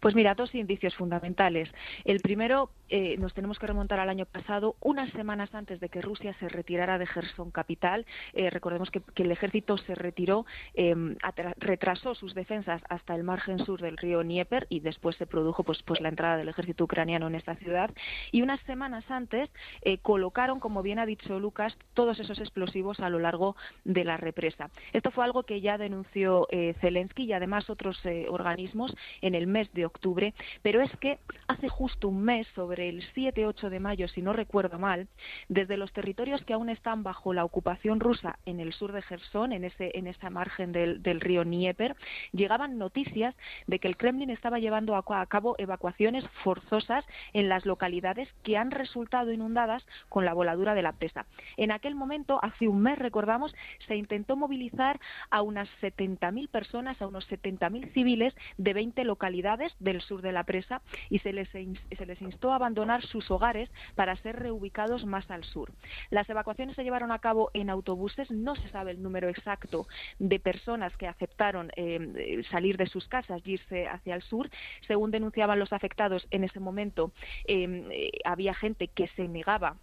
Pues 0.01 0.15
mira, 0.15 0.35
dos 0.35 0.55
indicios 0.55 0.95
fundamentales. 0.95 1.71
El 2.05 2.21
primero, 2.21 2.71
eh, 2.89 3.17
nos 3.19 3.35
tenemos 3.35 3.59
que 3.59 3.67
remontar 3.67 4.01
al 4.01 4.09
año 4.09 4.27
pasado, 4.27 4.77
unas 4.81 5.11
semanas 5.13 5.55
antes 5.55 5.81
de 5.81 5.89
que 5.89 6.01
Rusia 6.01 6.35
se 6.41 6.49
retirara 6.49 6.99
de 6.99 7.07
Gerson 7.07 7.51
capital. 7.51 8.07
Eh, 8.33 8.51
recordemos 8.51 8.91
que, 8.91 9.03
el 9.17 9.33
ejército 9.33 9.77
se 9.79 9.95
retiró, 9.95 10.47
em, 10.75 11.17
retrasó 11.59 12.15
sus 12.15 12.35
defensas 12.35 12.81
hasta 12.89 13.15
el 13.15 13.25
margen 13.25 13.59
sur 13.65 13.81
del 13.81 13.97
río 13.97 14.23
Dnieper 14.23 14.67
y 14.71 14.81
después 14.81 15.17
se 15.17 15.27
produjo 15.27 15.65
pues, 15.65 15.83
pues 15.83 16.01
la 16.01 16.09
entrada 16.09 16.37
del 16.37 16.49
ejército 16.49 16.85
ucraniano 16.85 17.27
en 17.27 17.35
esta 17.35 17.57
ciudad. 17.57 17.91
Y 18.33 18.43
unas 18.43 18.61
semanas 18.61 19.05
antes 19.11 19.51
eh, 19.83 19.99
colocaron, 19.99 20.61
como 20.61 20.83
bien 20.83 20.99
ha 20.99 21.07
dicho 21.07 21.41
Lucas, 21.41 21.77
todos 21.95 22.19
esos 22.21 22.39
explosivos 22.39 23.01
a 23.01 23.11
lo 23.11 23.19
largo 23.19 23.57
de 23.85 24.05
la 24.05 24.17
represa. 24.17 24.71
Esto 24.93 25.11
fue 25.11 25.25
algo 25.25 25.43
que 25.43 25.61
ya 25.61 25.79
denunció 25.79 26.47
Zelensky 26.81 27.25
y 27.25 27.33
además 27.33 27.69
otros 27.69 28.01
organismos 28.29 28.95
en 29.21 29.35
el 29.35 29.47
mes 29.47 29.73
octubre, 29.85 30.35
pero 30.63 30.83
es 30.83 30.91
que 30.99 31.19
hace 31.47 31.69
justo 31.69 32.09
un 32.09 32.23
mes, 32.23 32.47
sobre 32.55 32.89
el 32.89 33.03
7-8 33.15 33.69
de 33.69 33.81
mayo, 33.81 34.09
si 34.09 34.23
no 34.23 34.33
recuerdo 34.33 34.79
mal, 34.79 35.09
desde 35.49 35.77
los 35.77 35.93
territorios 35.93 36.43
que 36.45 36.55
aún 36.55 36.69
están 36.69 37.03
bajo 37.03 37.33
la 37.33 37.45
ocupación 37.45 38.01
rusa 38.01 38.39
en 38.47 38.61
el 38.61 38.73
sur 38.73 38.93
de 38.93 39.03
Gerson, 39.03 39.53
en, 39.53 39.65
ese, 39.65 39.91
en 39.95 40.07
esa 40.07 40.31
margen 40.31 40.73
del, 40.73 41.21
río 41.21 41.45
Dnieper, 41.45 41.97
llegaban 42.33 42.79
noticias 42.79 43.35
de 43.67 43.79
que 43.79 43.89
el 43.89 43.97
Kremlin 43.97 44.31
estaba 44.31 44.59
llevando 44.59 44.95
a, 44.97 45.27
cabo 45.27 45.55
evacuaciones 45.59 46.25
forzosas 46.45 47.05
en 47.33 47.49
las 47.49 47.67
localidades 47.67 48.29
que 48.43 48.57
han 48.57 48.71
resultado 48.71 49.33
inundadas 49.33 49.85
con 50.09 50.25
la 50.25 50.35
voladura 50.35 50.75
de 50.75 50.83
la 50.83 50.93
presa. 50.93 51.27
En 51.57 51.71
aquel 51.71 51.95
momento, 51.95 52.39
hace 52.43 52.69
un 52.69 52.81
mes, 52.83 52.99
recordamos, 52.99 53.55
se 53.87 53.97
intentó 53.97 54.37
movilizar 54.37 55.01
a 55.31 55.43
unas 55.43 55.69
70.000 55.81 56.49
personas, 56.49 57.01
a 57.03 57.07
unos 57.07 57.29
70.000 57.29 57.93
civiles 57.93 58.35
de 58.57 58.75
20 58.75 59.05
localidades 59.05 59.68
del 59.79 60.01
sur 60.01 60.23
de 60.23 60.33
la 60.33 60.45
presa 60.45 60.83
y 61.11 61.19
se 61.21 61.33
les, 61.33 61.49
se 61.51 62.07
les 62.07 62.23
instó 62.23 62.53
a 62.53 62.57
abandonar 62.57 63.03
sus 63.03 63.31
hogares 63.31 63.71
para 63.95 64.17
ser 64.17 64.37
reubicados 64.37 65.05
más 65.05 65.31
al 65.31 65.45
sur. 65.45 65.73
Las 66.11 66.29
evacuaciones 66.29 66.77
se 66.77 66.85
llevaron 66.85 67.13
a 67.13 67.19
cabo 67.19 67.51
en 67.55 67.71
autobuses, 67.71 68.31
no 68.31 68.57
se 68.57 68.69
sabe 68.69 68.93
el 68.93 69.03
número 69.03 69.29
exacto 69.29 69.87
de 70.19 70.41
personas 70.41 70.97
que 70.97 71.07
aceptaron 71.07 71.71
eh, 71.77 72.43
salir 72.51 72.77
de 72.77 72.87
sus 72.87 73.07
casas 73.09 73.43
y 73.45 73.53
irse 73.53 73.87
hacia 73.87 74.15
el 74.15 74.23
sur. 74.23 74.51
Según 74.87 75.11
denunciaban 75.11 75.59
los 75.59 75.73
afectados 75.73 76.27
en 76.31 76.45
ese 76.45 76.61
momento, 76.61 77.13
eh, 77.47 77.87
eh, 77.91 78.11
había 78.25 78.55
gente 78.55 78.89
que 78.89 79.09
se 79.09 79.29
negaba 79.29 79.77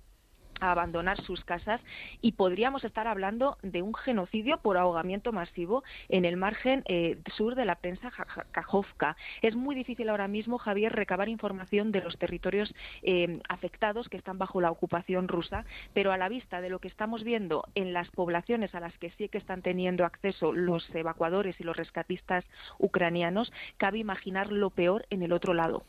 a 0.60 0.72
abandonar 0.72 1.22
sus 1.22 1.44
casas 1.44 1.82
y 2.22 2.34
podríamos 2.34 2.84
estar 2.84 3.08
hablando 3.08 3.58
de 3.62 3.82
un 3.82 3.94
genocidio 3.94 4.58
por 4.58 4.78
ahogamiento 4.78 5.32
masivo 5.32 5.84
en 6.10 6.26
el 6.26 6.38
margen 6.38 6.84
eh, 6.88 7.18
sur 7.36 7.56
de 7.56 7.66
la 7.66 7.76
prensa 7.76 8.12
Kajovka. 8.52 9.16
Es 9.42 9.56
muy 9.56 9.76
difícil 9.76 10.10
ahora 10.10 10.28
mismo, 10.28 10.58
Javier, 10.58 10.94
recabar 10.94 11.30
información 11.30 11.92
de 11.92 12.02
los 12.02 12.18
territorios 12.18 12.74
eh, 13.04 13.40
afectados 13.50 14.10
que 14.10 14.18
están 14.18 14.38
bajo 14.38 14.62
la 14.62 14.72
ocupación 14.72 15.28
rusa, 15.28 15.66
pero 15.94 16.12
a 16.12 16.18
la 16.18 16.30
vista 16.30 16.62
de 16.62 16.70
lo 16.70 16.80
que 16.80 16.88
estamos 16.88 17.24
viendo 17.24 17.66
en 17.76 17.94
las 17.94 18.10
poblaciones 18.12 18.74
a 18.76 18.80
las 18.80 18.98
que 18.98 19.12
sí 19.12 19.30
que 19.30 19.38
están 19.38 19.62
teniendo 19.62 20.06
acceso 20.06 20.54
los 20.54 20.94
evacuadores 20.96 21.60
y 21.60 21.64
los 21.64 21.78
rescatistas 21.78 22.46
ucranianos, 22.80 23.52
cabe 23.78 24.00
imaginar 24.00 24.52
lo 24.52 24.70
peor 24.70 25.06
en 25.10 25.24
el 25.24 25.34
otro 25.34 25.54
lado. 25.54 25.84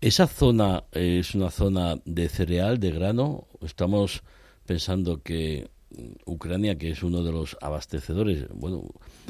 ¿Esa 0.00 0.26
zona 0.26 0.84
es 0.92 1.34
una 1.34 1.50
zona 1.50 1.96
de 2.06 2.30
cereal, 2.30 2.80
de 2.80 2.92
grano? 2.92 3.46
Estamos 3.60 4.22
pensando 4.64 5.22
que 5.22 5.68
Ucrania, 6.24 6.78
que 6.78 6.90
es 6.90 7.02
uno 7.02 7.22
de 7.22 7.30
los 7.30 7.58
abastecedores, 7.60 8.46
bueno, 8.54 8.84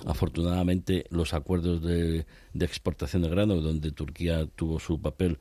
afortunadamente 0.04 1.04
los 1.10 1.34
acuerdos 1.34 1.82
de, 1.82 2.26
exportación 2.60 3.22
de 3.22 3.28
grano, 3.28 3.56
donde 3.56 3.90
Turquía 3.90 4.46
tuvo 4.46 4.78
su 4.78 5.00
papel, 5.00 5.38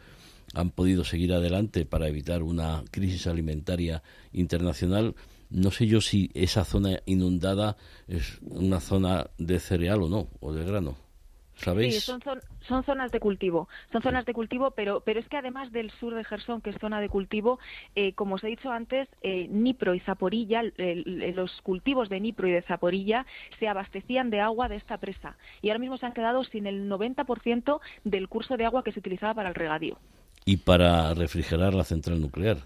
han 0.56 0.72
podido 0.72 1.04
seguir 1.04 1.34
adelante 1.34 1.86
para 1.86 2.08
evitar 2.08 2.42
una 2.42 2.84
crisis 2.90 3.28
alimentaria 3.28 4.02
internacional. 4.34 5.14
No 5.52 5.70
sé 5.70 5.86
yo 5.86 6.02
si 6.02 6.32
esa 6.34 6.66
zona 6.66 7.00
inundada 7.06 7.78
es 8.08 8.40
una 8.42 8.80
zona 8.80 9.30
de 9.38 9.60
cereal 9.60 10.02
o 10.02 10.10
no, 10.10 10.30
o 10.40 10.52
de 10.52 10.66
grano. 10.66 11.05
¿Sabéis? 11.58 11.96
Sí, 11.96 12.02
son, 12.02 12.22
son, 12.68 12.84
zonas 12.84 13.12
de 13.12 13.20
cultivo, 13.20 13.70
son 13.92 14.02
zonas 14.02 14.26
de 14.26 14.34
cultivo, 14.34 14.72
pero, 14.72 15.02
pero 15.02 15.20
es 15.20 15.28
que 15.30 15.38
además 15.38 15.72
del 15.72 15.90
sur 15.92 16.14
de 16.14 16.24
Gerson, 16.24 16.62
que 16.62 16.72
es 16.72 16.78
zona 16.80 17.00
de 17.00 17.10
cultivo, 17.10 17.60
eh, 17.96 18.14
como 18.14 18.36
os 18.36 18.44
he 18.44 18.48
dicho 18.48 18.72
antes, 18.72 19.08
eh, 19.22 19.48
Nipro 19.50 19.96
y 19.96 20.00
Zaporilla, 20.02 20.62
los 20.78 21.62
cultivos 21.62 22.10
de 22.10 22.20
Nipro 22.20 22.48
y 22.48 22.52
de 22.52 22.62
Zaporilla 22.62 23.26
se 23.60 23.68
abastecían 23.68 24.30
de 24.30 24.42
agua 24.42 24.68
de 24.68 24.76
esta 24.76 24.98
presa 24.98 25.38
y 25.62 25.70
ahora 25.70 25.80
mismo 25.80 25.98
se 25.98 26.06
han 26.06 26.14
quedado 26.14 26.44
sin 26.44 26.68
el 26.68 26.90
90% 26.90 27.80
del 28.04 28.28
curso 28.28 28.58
de 28.58 28.66
agua 28.66 28.84
que 28.84 28.92
se 28.92 29.00
utilizaba 29.00 29.34
para 29.34 29.50
el 29.50 29.56
regadío. 29.56 29.98
Y 30.46 30.58
para 30.58 31.14
refrigerar 31.14 31.74
la 31.74 31.84
central 31.84 32.22
nuclear. 32.22 32.58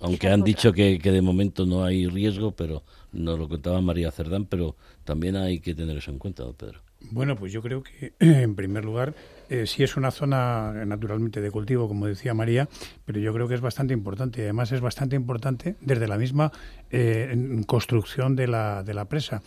Aunque 0.00 0.28
han 0.28 0.42
dicho 0.42 0.72
que, 0.72 0.98
que, 0.98 1.10
de 1.10 1.22
momento 1.22 1.66
no 1.66 1.84
hay 1.84 2.06
riesgo, 2.06 2.52
pero 2.52 2.82
nos 3.12 3.38
lo 3.38 3.48
contaba 3.48 3.80
María 3.80 4.10
Cerdán, 4.10 4.44
pero 4.46 4.76
también 5.04 5.36
hay 5.36 5.60
que 5.60 5.74
tener 5.74 5.96
eso 5.96 6.10
en 6.10 6.18
cuenta, 6.18 6.42
don 6.42 6.54
Pedro. 6.54 6.80
Bueno, 7.10 7.36
pues 7.36 7.52
yo 7.52 7.62
creo 7.62 7.82
que, 7.82 8.12
en 8.18 8.54
primer 8.54 8.84
lugar, 8.84 9.14
eh, 9.48 9.66
sí 9.66 9.82
es 9.82 9.96
una 9.96 10.10
zona 10.10 10.72
naturalmente 10.86 11.40
de 11.40 11.50
cultivo, 11.50 11.88
como 11.88 12.06
decía 12.06 12.34
María, 12.34 12.68
pero 13.04 13.20
yo 13.20 13.32
creo 13.32 13.48
que 13.48 13.54
es 13.54 13.60
bastante 13.60 13.94
importante. 13.94 14.42
Además 14.42 14.72
es 14.72 14.80
bastante 14.80 15.16
importante 15.16 15.76
desde 15.80 16.08
la 16.08 16.18
misma 16.18 16.50
eh, 16.90 17.62
construcción 17.66 18.36
de 18.36 18.48
la, 18.48 18.82
de 18.82 18.94
la 18.94 19.06
presa. 19.06 19.42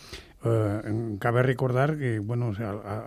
Eh, 0.46 1.18
cabe 1.20 1.42
recordar 1.42 1.98
que, 1.98 2.20
bueno, 2.20 2.54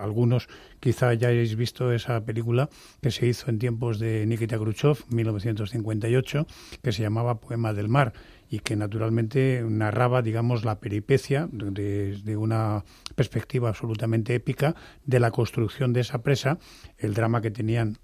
algunos 0.01 0.49
quizá 0.81 1.15
ya 1.15 1.29
hayáis 1.29 1.55
visto 1.57 1.93
esa 1.93 2.25
película 2.25 2.69
que 3.01 3.11
se 3.11 3.27
hizo 3.27 3.51
en 3.51 3.59
tiempos 3.59 3.99
de 3.99 4.27
Nikita 4.27 4.59
Khrushchev, 4.59 4.99
1958, 5.11 6.47
que 6.83 6.93
se 6.93 7.03
llamaba 7.03 7.41
Poema 7.41 7.73
del 7.73 7.89
Mar 7.89 8.13
y 8.51 8.59
que 8.59 8.77
naturalmente 8.77 9.65
narraba, 9.67 10.23
digamos, 10.23 10.65
la 10.65 10.81
peripecia 10.81 11.49
desde 11.53 12.37
una 12.37 12.85
perspectiva 13.15 13.69
absolutamente 13.69 14.35
épica 14.35 14.75
de 15.05 15.21
la 15.21 15.31
construcción 15.31 15.93
de 15.93 16.01
esa 16.01 16.23
presa, 16.23 16.59
el 16.99 17.15
drama 17.15 17.41
que 17.41 17.53
tenían 17.53 17.99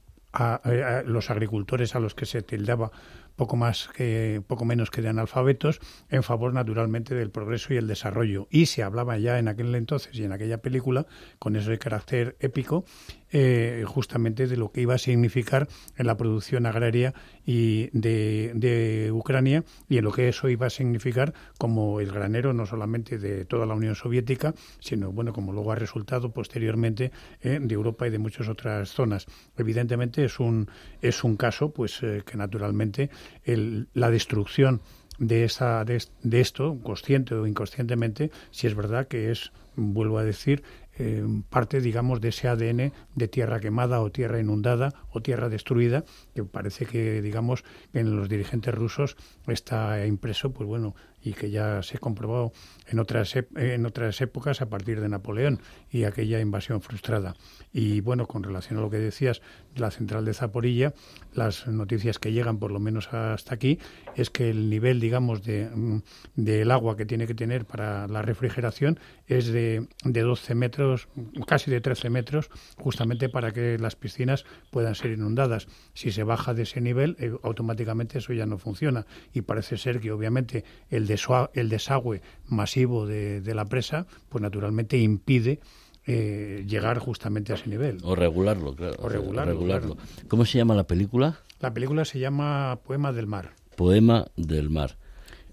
los 1.07 1.31
agricultores 1.31 1.95
a 1.95 2.01
los 2.01 2.15
que 2.15 2.27
se 2.27 2.43
tildaba 2.43 2.91
poco 3.37 3.57
más 3.57 3.89
que 3.89 4.43
poco 4.47 4.65
menos 4.65 4.91
que 4.91 5.03
de 5.03 5.09
analfabetos 5.09 5.81
en 6.09 6.23
favor 6.23 6.53
naturalmente 6.53 7.15
del 7.15 7.31
progreso 7.31 7.75
y 7.75 7.77
el 7.77 7.87
desarrollo. 7.87 8.49
Y 8.51 8.67
se 8.67 8.83
hablaba 8.83 9.19
ya 9.19 9.39
en 9.39 9.49
aquel 9.49 9.75
entonces 9.75 10.15
y 10.19 10.25
en 10.25 10.33
aquella 10.33 10.59
película 10.59 11.07
con 11.39 11.57
ese 11.57 11.79
carácter 11.79 12.37
épico 12.41 12.85
eh, 13.33 13.85
justamente 13.87 14.47
de 14.47 14.57
lo 14.57 14.71
que 14.71 14.83
iba 14.83 14.95
a 14.95 14.99
significar 14.99 15.67
en 15.97 16.07
la 16.07 16.17
producción 16.17 16.65
agraria 16.67 17.13
y 17.45 17.89
de, 17.93 19.11
Ucrania 19.13 19.65
y 19.89 19.99
en 19.99 20.05
lo 20.05 20.13
que 20.13 20.29
eso 20.29 20.49
iba 20.49 20.67
a 20.67 20.71
significar 20.71 21.35
como 21.59 22.01
el 22.01 22.13
granero 22.13 22.53
no 22.53 22.67
solamente 22.67 23.19
de 23.19 23.45
toda 23.45 23.67
la 23.67 23.75
Unión 23.75 23.95
Soviética 23.95 24.55
sino 24.79 25.11
bueno 25.13 25.33
como 25.33 25.53
luego 25.53 25.73
ha 25.73 25.77
resultado 25.77 26.31
posteriormente 26.31 27.11
eh, 27.41 27.59
de 27.61 27.75
Europa 27.75 28.07
y 28.07 28.11
de 28.11 28.19
muchas 28.19 28.49
otras 28.49 28.91
zonas. 28.91 29.27
Evidentemente 29.57 30.25
es 30.25 30.39
un 30.39 30.71
es 31.03 31.25
un 31.25 31.37
caso 31.37 31.71
pues 31.71 32.03
eh, 32.03 32.23
que 32.25 32.37
naturalmente 32.37 33.11
la 33.45 34.11
destrucción 34.11 34.81
de, 35.19 35.45
esa, 35.45 35.85
de, 35.85 36.41
esto, 36.41 36.79
consciente 36.83 37.35
o 37.35 37.47
inconscientemente, 37.47 38.31
si 38.51 38.67
es 38.67 38.75
verdad 38.75 39.09
que 39.09 39.31
es, 39.31 39.53
vuelvo 39.75 40.19
a 40.19 40.25
decir, 40.25 40.63
eh, 40.99 41.25
parte, 41.49 41.81
digamos, 41.81 42.21
de 42.21 42.29
ese 42.29 42.49
ADN 42.49 42.93
de 43.15 43.29
tierra 43.29 43.61
quemada 43.61 44.01
o 44.01 44.11
tierra 44.11 44.41
inundada 44.41 44.95
o 45.11 45.21
tierra 45.21 45.49
destruida, 45.49 46.05
que 46.35 46.45
parece 46.45 46.87
que, 46.87 47.21
digamos, 47.23 47.65
en 47.93 48.17
los 48.17 48.29
dirigentes 48.29 48.75
rusos 48.75 49.17
está 49.47 50.07
impreso, 50.07 50.53
pues 50.53 50.67
bueno, 50.67 50.95
y 51.27 51.33
que 51.33 51.51
ya 51.51 51.83
se 51.83 51.97
ha 51.97 52.01
comprobado 52.01 52.53
en 52.87 53.01
otras, 53.01 53.35
en 53.57 53.85
otras 53.85 54.21
épocas 54.21 54.63
a 54.63 54.69
partir 54.69 55.01
de 55.01 55.09
Napoleón 55.09 55.61
y 55.91 56.05
aquella 56.05 56.39
invasión 56.39 56.81
frustrada. 56.81 57.35
Y 57.73 58.01
bueno, 58.01 58.29
con 58.29 58.45
relación 58.45 58.79
a 58.79 58.83
lo 58.83 58.91
que 58.91 58.99
decías 58.99 59.43
de 59.75 59.81
la 59.81 59.91
central 59.91 60.25
de 60.25 60.35
Zaporilla, 60.35 60.95
las 61.35 61.67
noticias 61.67 62.21
que 62.21 62.31
llegan, 62.31 62.61
por 62.61 62.71
lo 62.71 62.79
menos 62.79 63.13
hasta 63.13 63.53
aquí, 63.53 63.81
es 64.15 64.31
que 64.31 64.51
el 64.51 64.71
nivel, 64.71 65.01
digamos, 65.01 65.43
de, 65.43 65.69
mm, 65.69 66.03
del 66.37 66.71
agua 66.71 66.97
que 66.97 67.07
tiene 67.07 67.27
que 67.27 67.35
tener 67.35 67.65
para 67.65 68.07
la 68.07 68.23
refrigeración 68.23 69.01
es 69.27 69.49
de, 69.49 69.89
de 70.05 70.23
12 70.23 70.55
metros, 70.55 71.09
casi 71.49 71.73
de 71.73 71.81
13 71.81 72.09
metros, 72.09 72.51
justamente 72.77 73.29
para 73.29 73.53
que 73.53 73.79
las 73.79 73.97
piscinas 73.97 74.45
puedan 74.71 74.95
ser 74.95 75.11
inundadas. 75.11 75.67
Si 75.93 76.13
se 76.13 76.23
baja 76.23 76.55
de 76.55 76.63
ese 76.63 76.81
nivel, 76.81 77.17
eh, 77.19 77.33
automáticamente 77.43 78.19
eso 78.19 78.33
ya 78.33 78.47
no 78.47 78.59
funciona. 78.59 79.07
Y 79.33 79.43
parece 79.43 79.77
ser 79.77 79.99
que, 79.99 80.13
obviamente, 80.13 80.65
el, 80.89 81.16
el 81.55 81.69
desagüe 81.69 82.23
masivo 82.47 83.07
de, 83.07 83.41
de 83.41 83.55
la 83.55 83.65
presa, 83.65 84.07
pues 84.29 84.43
naturalmente 84.43 84.99
impide 84.99 85.61
eh, 86.09 86.65
llegar 86.69 86.99
justamente 86.99 87.53
a 87.53 87.57
ese 87.57 87.69
nivel. 87.69 87.99
O 88.05 88.15
regularlo, 88.15 88.77
claro. 88.77 88.95
O 89.01 89.09
regularlo. 89.09 89.97
¿Cómo 90.29 90.45
se 90.45 90.59
llama 90.59 90.75
la 90.77 90.87
película? 90.87 91.41
La 91.61 91.75
película 91.75 92.05
se 92.05 92.21
llama 92.21 92.79
Poema 92.85 93.13
del 93.13 93.27
Mar. 93.27 93.55
Poema 93.77 94.27
del 94.37 94.71
Mar. 94.71 94.97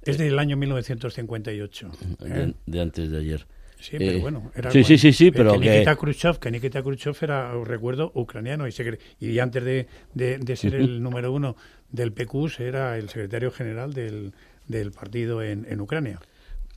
Es 0.03 0.19
del 0.19 0.37
año 0.37 0.55
1958. 0.55 1.91
De, 2.19 2.53
de 2.65 2.81
antes 2.81 3.09
de 3.09 3.17
ayer. 3.17 3.47
Sí, 3.79 3.97
pero 3.97 4.19
bueno, 4.19 4.51
era 4.55 4.71
sí, 4.71 4.83
sí, 4.83 4.97
sí, 4.97 5.11
sí, 5.11 5.31
pero 5.31 5.59
que, 5.59 5.69
Nikita 5.69 5.97
Khrushchev, 5.97 6.39
que 6.39 6.51
Nikita 6.51 6.81
Khrushchev 6.81 7.17
era, 7.19 7.57
os 7.57 7.67
recuerdo, 7.67 8.13
ucraniano 8.15 8.65
y, 8.65 8.73
y 9.19 9.39
antes 9.39 9.61
de, 9.63 9.87
de, 10.13 10.55
ser 10.55 10.75
el 10.75 11.03
número 11.03 11.33
uno 11.33 11.57
del 11.91 12.13
PQS 12.13 12.61
era 12.61 12.97
el 12.97 13.09
secretario 13.09 13.51
general 13.51 13.91
del, 13.93 14.33
del 14.67 14.91
partido 14.91 15.41
en, 15.41 15.65
en 15.69 15.81
Ucrania 15.81 16.19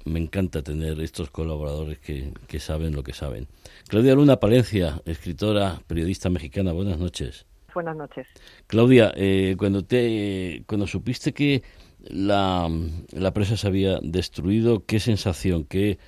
me 0.05 0.21
encanta 0.21 0.63
tener 0.63 1.01
estos 1.01 1.31
colaboradores 1.31 1.99
que, 1.99 2.33
que, 2.47 2.61
saben 2.61 2.95
lo 2.95 3.03
que 3.03 3.13
saben. 3.13 3.49
Claudia 3.89 4.15
Luna 4.15 4.37
Palencia, 4.37 5.03
escritora, 5.05 5.81
periodista 5.89 6.31
mexicana, 6.31 6.71
buenas 6.71 6.99
noches. 7.01 7.45
Buenas 7.75 7.97
noches. 7.97 8.29
Claudia, 8.69 9.13
eh, 9.17 9.57
cuando, 9.59 9.85
te, 9.85 10.63
cuando 10.69 10.87
supiste 10.87 11.33
que 11.33 11.65
la, 11.99 12.71
la 13.11 13.33
presa 13.33 13.57
se 13.57 13.67
había 13.67 13.99
destruido, 14.01 14.87
¿qué 14.87 15.01
sensación, 15.01 15.65
qué, 15.65 15.99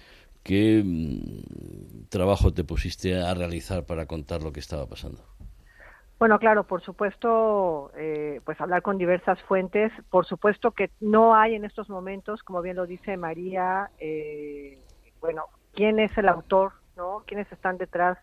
¿Qué 0.48 0.82
mm, 0.82 2.08
trabajo 2.08 2.54
te 2.54 2.64
pusiste 2.64 3.20
a 3.20 3.34
realizar 3.34 3.84
para 3.84 4.06
contar 4.06 4.42
lo 4.42 4.50
que 4.50 4.60
estaba 4.60 4.86
pasando? 4.86 5.22
Bueno, 6.18 6.40
claro, 6.40 6.64
por 6.64 6.82
supuesto, 6.82 7.92
eh, 7.96 8.40
pues 8.44 8.60
hablar 8.60 8.82
con 8.82 8.98
diversas 8.98 9.40
fuentes. 9.42 9.92
Por 10.10 10.26
supuesto 10.26 10.72
que 10.72 10.90
no 11.00 11.36
hay 11.36 11.54
en 11.54 11.64
estos 11.64 11.88
momentos, 11.88 12.42
como 12.42 12.60
bien 12.60 12.76
lo 12.76 12.86
dice 12.86 13.16
María, 13.16 13.90
eh, 14.00 14.78
bueno, 15.20 15.44
quién 15.74 16.00
es 16.00 16.16
el 16.18 16.28
autor, 16.28 16.72
¿no? 16.96 17.22
Quiénes 17.24 17.50
están 17.52 17.78
detrás 17.78 18.18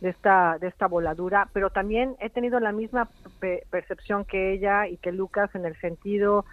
de 0.00 0.10
esta 0.10 0.58
de 0.60 0.68
esta 0.68 0.86
voladura. 0.86 1.48
Pero 1.52 1.70
también 1.70 2.16
he 2.20 2.30
tenido 2.30 2.60
la 2.60 2.70
misma 2.70 3.08
percepción 3.70 4.24
que 4.24 4.52
ella 4.52 4.86
y 4.86 4.96
que 4.98 5.10
Lucas 5.10 5.52
en 5.56 5.66
el 5.66 5.76
sentido 5.80 6.44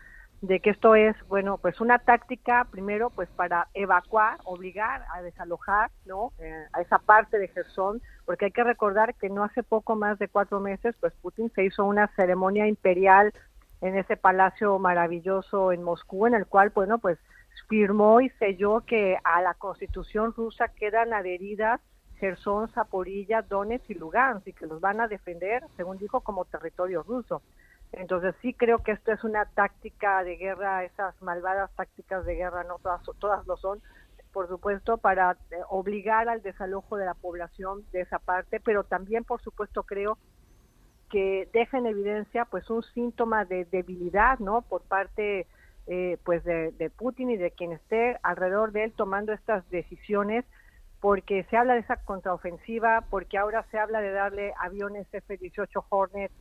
de 0.42 0.60
que 0.62 0.70
esto 0.70 0.96
es, 0.96 1.16
bueno, 1.28 1.58
pues 1.58 1.82
una 1.82 2.00
táctica 2.00 2.66
primero 2.72 3.10
pues 3.10 3.28
para 3.36 3.68
evacuar, 3.74 4.38
obligar 4.46 5.06
a 5.14 5.22
desalojar, 5.22 5.92
¿no? 6.06 6.32
Eh, 6.40 6.66
a 6.74 6.82
esa 6.82 7.00
parte 7.00 7.40
de 7.40 7.50
Gerson, 7.50 8.02
porque 8.26 8.46
hay 8.46 8.52
que 8.52 8.64
recordar 8.64 9.16
que 9.16 9.30
no 9.30 9.44
hace 9.44 9.64
poco 9.64 9.96
más 9.96 10.18
de 10.18 10.30
cuatro 10.30 10.60
meses, 10.60 10.96
pues 11.00 11.14
Putin 11.22 11.52
se 11.54 11.66
hizo 11.66 11.84
una 11.84 12.08
ceremonia 12.16 12.68
imperial 12.68 13.34
en 13.82 13.98
ese 13.98 14.18
palacio 14.18 14.80
maravilloso 14.80 15.72
en 15.72 15.84
Moscú, 15.84 16.28
en 16.28 16.36
el 16.36 16.46
cual, 16.46 16.72
bueno, 16.74 17.00
pues 17.00 17.18
firmó 17.68 18.22
y 18.22 18.30
selló 18.32 18.82
que 18.86 19.18
a 19.24 19.42
la 19.42 19.54
constitución 19.54 20.34
rusa 20.34 20.70
quedan 20.70 21.14
adheridas 21.14 21.82
Gerson, 22.20 22.70
Zaporilla, 22.70 23.42
Donetsk 23.42 23.90
y 23.90 23.94
Lugansk 23.94 24.48
y 24.48 24.54
que 24.54 24.68
los 24.68 24.82
van 24.82 25.02
a 25.02 25.08
defender, 25.08 25.64
según 25.78 25.98
dijo, 25.98 26.22
como 26.22 26.46
territorio 26.46 27.04
ruso. 27.04 27.42
Entonces 27.92 28.36
sí 28.42 28.54
creo 28.54 28.80
que 28.80 28.92
esto 28.92 29.12
es 29.12 29.24
una 29.24 29.46
táctica 29.46 30.24
de 30.24 30.36
guerra, 30.36 30.84
esas 30.84 31.20
malvadas 31.22 31.72
tácticas 31.76 32.26
de 32.26 32.36
guerra, 32.36 32.64
no 32.64 32.78
todas, 32.80 33.02
todas 33.20 33.46
lo 33.48 33.58
son, 33.58 33.82
por 34.32 34.48
supuesto, 34.48 34.98
para 34.98 35.38
eh, 35.52 35.56
obligar 35.70 36.30
al 36.30 36.42
desalojo 36.42 36.98
de 36.98 37.06
la 37.06 37.16
población 37.16 37.84
de 37.92 38.02
esa 38.02 38.20
parte, 38.20 38.60
pero 38.60 38.84
también, 38.84 39.24
por 39.24 39.42
supuesto, 39.42 39.84
creo 39.84 40.18
que 41.10 41.50
deja 41.52 41.80
en 41.80 41.88
evidencia 41.88 42.46
pues 42.46 42.70
un 42.70 42.84
síntoma 42.84 43.44
de 43.46 43.66
debilidad, 43.66 44.38
¿no? 44.38 44.62
Por 44.62 44.84
parte 44.84 45.48
eh, 45.88 46.18
pues 46.24 46.44
de, 46.44 46.72
de 46.74 46.92
Putin 46.92 47.32
y 47.32 47.38
de 47.38 47.50
quien 47.50 47.72
esté 47.72 48.20
alrededor 48.22 48.72
de 48.72 48.84
él 48.84 48.94
tomando 48.96 49.34
estas 49.34 49.68
decisiones 49.72 50.46
porque 51.00 51.46
se 51.50 51.58
habla 51.58 51.74
de 51.74 51.80
esa 51.80 51.96
contraofensiva, 51.98 53.06
porque 53.10 53.38
ahora 53.38 53.66
se 53.72 53.80
habla 53.80 54.02
de 54.02 54.12
darle 54.12 54.54
aviones 54.60 55.08
F-18 55.12 55.86
Hornet 55.90 56.32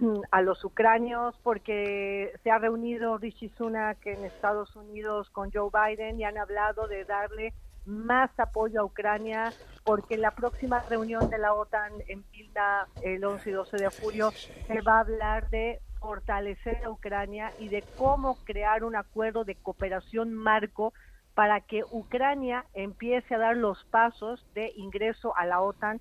a 0.30 0.42
los 0.42 0.64
ucranios 0.64 1.34
porque 1.42 2.32
se 2.42 2.50
ha 2.50 2.58
reunido 2.58 3.18
Rishi 3.18 3.48
Sunak 3.50 4.04
en 4.06 4.24
Estados 4.24 4.74
Unidos 4.76 5.30
con 5.30 5.50
Joe 5.52 5.70
Biden 5.72 6.20
y 6.20 6.24
han 6.24 6.38
hablado 6.38 6.86
de 6.88 7.04
darle 7.04 7.54
más 7.84 8.30
apoyo 8.38 8.82
a 8.82 8.84
Ucrania 8.84 9.52
porque 9.84 10.14
en 10.14 10.22
la 10.22 10.32
próxima 10.32 10.80
reunión 10.88 11.30
de 11.30 11.38
la 11.38 11.54
OTAN 11.54 11.92
en 12.06 12.22
Vilna 12.30 12.86
el 13.02 13.24
11 13.24 13.48
y 13.48 13.52
12 13.52 13.76
de 13.78 13.88
julio 13.88 14.30
se 14.66 14.80
va 14.82 14.96
a 14.96 15.00
hablar 15.00 15.48
de 15.48 15.80
fortalecer 15.98 16.84
a 16.84 16.90
Ucrania 16.90 17.52
y 17.58 17.68
de 17.68 17.82
cómo 17.96 18.36
crear 18.44 18.84
un 18.84 18.94
acuerdo 18.94 19.44
de 19.44 19.54
cooperación 19.54 20.34
marco 20.34 20.92
para 21.34 21.60
que 21.60 21.82
Ucrania 21.90 22.66
empiece 22.74 23.34
a 23.34 23.38
dar 23.38 23.56
los 23.56 23.82
pasos 23.84 24.44
de 24.54 24.72
ingreso 24.76 25.36
a 25.36 25.46
la 25.46 25.60
OTAN, 25.60 26.00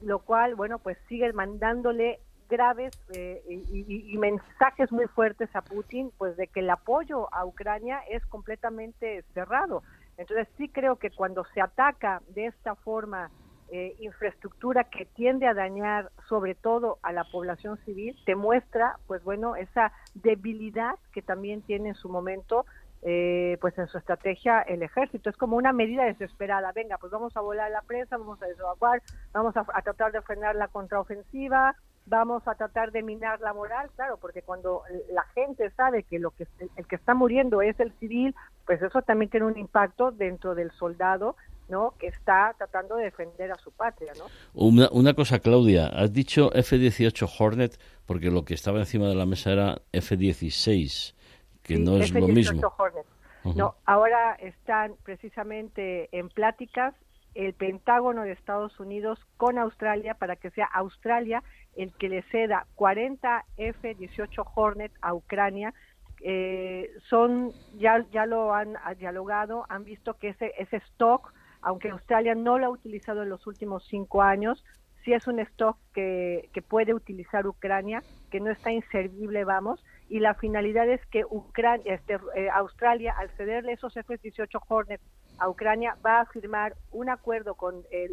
lo 0.00 0.20
cual, 0.20 0.54
bueno, 0.54 0.78
pues 0.78 0.96
sigue 1.08 1.32
mandándole 1.32 2.20
graves 2.48 2.92
eh, 3.14 3.42
y, 3.46 4.16
mensajes 4.18 4.90
muy 4.90 5.06
fuertes 5.06 5.48
a 5.54 5.62
Putin, 5.62 6.10
pues 6.18 6.36
de 6.36 6.48
que 6.48 6.60
el 6.60 6.70
apoyo 6.70 7.32
a 7.32 7.44
Ucrania 7.44 8.00
es 8.10 8.24
completamente 8.26 9.22
cerrado. 9.34 9.82
Entonces 10.16 10.48
sí 10.56 10.68
creo 10.68 10.96
que 10.96 11.10
cuando 11.10 11.44
se 11.54 11.60
ataca 11.60 12.22
de 12.28 12.46
esta 12.46 12.74
forma 12.74 13.30
eh, 13.70 13.94
infraestructura 14.00 14.84
que 14.84 15.04
tiende 15.04 15.46
a 15.46 15.54
dañar 15.54 16.10
sobre 16.28 16.54
todo 16.54 16.98
a 17.02 17.12
la 17.12 17.24
población 17.24 17.78
civil, 17.84 18.16
te 18.24 18.34
muestra, 18.34 18.98
pues 19.06 19.22
bueno, 19.22 19.54
esa 19.54 19.92
debilidad 20.14 20.96
que 21.12 21.22
también 21.22 21.62
tiene 21.62 21.90
en 21.90 21.94
su 21.94 22.08
momento 22.08 22.64
eh, 23.02 23.58
pues 23.60 23.78
en 23.78 23.86
su 23.86 23.96
estrategia 23.96 24.60
el 24.62 24.82
ejército. 24.82 25.30
Es 25.30 25.36
como 25.36 25.56
una 25.56 25.72
medida 25.72 26.04
desesperada. 26.04 26.72
Venga, 26.72 26.98
pues 26.98 27.12
vamos 27.12 27.36
a 27.36 27.40
volar 27.40 27.70
la 27.70 27.82
presa, 27.82 28.16
vamos 28.16 28.42
a 28.42 28.46
desaguar, 28.46 29.02
vamos 29.32 29.56
a, 29.56 29.64
a, 29.72 29.82
tratar 29.82 30.10
de 30.10 30.20
frenar 30.22 30.56
la 30.56 30.66
contraofensiva, 30.66 31.76
vamos 32.08 32.46
a 32.46 32.54
tratar 32.54 32.92
de 32.92 33.02
minar 33.02 33.40
la 33.40 33.52
moral, 33.52 33.90
claro, 33.96 34.16
porque 34.16 34.42
cuando 34.42 34.82
la 35.12 35.24
gente 35.34 35.70
sabe 35.70 36.02
que 36.02 36.18
lo 36.18 36.30
que 36.30 36.46
el 36.76 36.86
que 36.86 36.96
está 36.96 37.14
muriendo 37.14 37.62
es 37.62 37.78
el 37.80 37.92
civil, 37.98 38.34
pues 38.66 38.82
eso 38.82 39.02
también 39.02 39.30
tiene 39.30 39.46
un 39.46 39.58
impacto 39.58 40.10
dentro 40.10 40.54
del 40.54 40.70
soldado, 40.72 41.36
¿no? 41.68 41.94
Que 41.98 42.08
está 42.08 42.54
tratando 42.56 42.96
de 42.96 43.04
defender 43.04 43.52
a 43.52 43.56
su 43.56 43.70
patria, 43.72 44.12
¿no? 44.18 44.24
Una, 44.54 44.88
una 44.90 45.14
cosa, 45.14 45.38
Claudia, 45.38 45.86
has 45.86 46.12
dicho 46.12 46.52
F-18 46.52 47.28
Hornet 47.38 47.78
porque 48.06 48.30
lo 48.30 48.44
que 48.44 48.54
estaba 48.54 48.78
encima 48.78 49.08
de 49.08 49.14
la 49.14 49.26
mesa 49.26 49.52
era 49.52 49.82
F-16, 49.92 51.14
que 51.62 51.78
no 51.78 51.96
es 51.98 52.12
lo 52.12 52.28
mismo. 52.28 52.72
Hornet. 52.78 53.06
No, 53.54 53.76
ahora 53.84 54.34
están 54.34 54.94
precisamente 55.04 56.08
en 56.12 56.28
pláticas 56.28 56.94
el 57.34 57.54
Pentágono 57.54 58.22
de 58.22 58.32
Estados 58.32 58.78
Unidos 58.80 59.24
con 59.36 59.58
Australia 59.58 60.14
para 60.14 60.36
que 60.36 60.50
sea 60.50 60.66
Australia 60.66 61.42
el 61.76 61.92
que 61.94 62.08
le 62.08 62.22
ceda 62.22 62.66
40 62.74 63.44
F-18 63.56 64.50
Hornet 64.54 64.92
a 65.00 65.14
Ucrania. 65.14 65.74
Eh, 66.20 66.90
son 67.08 67.52
ya 67.76 68.04
ya 68.10 68.26
lo 68.26 68.52
han 68.52 68.74
dialogado, 68.98 69.66
han 69.68 69.84
visto 69.84 70.14
que 70.14 70.30
ese 70.30 70.52
ese 70.58 70.78
stock, 70.78 71.32
aunque 71.62 71.90
Australia 71.90 72.34
no 72.34 72.58
lo 72.58 72.66
ha 72.66 72.70
utilizado 72.70 73.22
en 73.22 73.28
los 73.28 73.46
últimos 73.46 73.86
cinco 73.86 74.22
años, 74.22 74.64
sí 75.04 75.12
es 75.12 75.26
un 75.28 75.38
stock 75.38 75.78
que, 75.94 76.50
que 76.52 76.60
puede 76.60 76.92
utilizar 76.92 77.46
Ucrania, 77.46 78.02
que 78.30 78.40
no 78.40 78.50
está 78.50 78.72
inservible, 78.72 79.44
vamos, 79.44 79.84
y 80.08 80.20
la 80.20 80.34
finalidad 80.34 80.88
es 80.88 81.04
que 81.06 81.24
Ucrania, 81.24 81.94
este, 81.94 82.18
eh, 82.34 82.48
Australia, 82.52 83.14
al 83.16 83.30
cederle 83.30 83.72
esos 83.72 83.96
F-18 83.96 84.60
Hornet 84.68 85.00
a 85.38 85.48
Ucrania, 85.48 85.96
va 86.04 86.20
a 86.20 86.26
firmar 86.26 86.76
un 86.90 87.08
acuerdo 87.08 87.54
con 87.54 87.84
eh, 87.90 88.08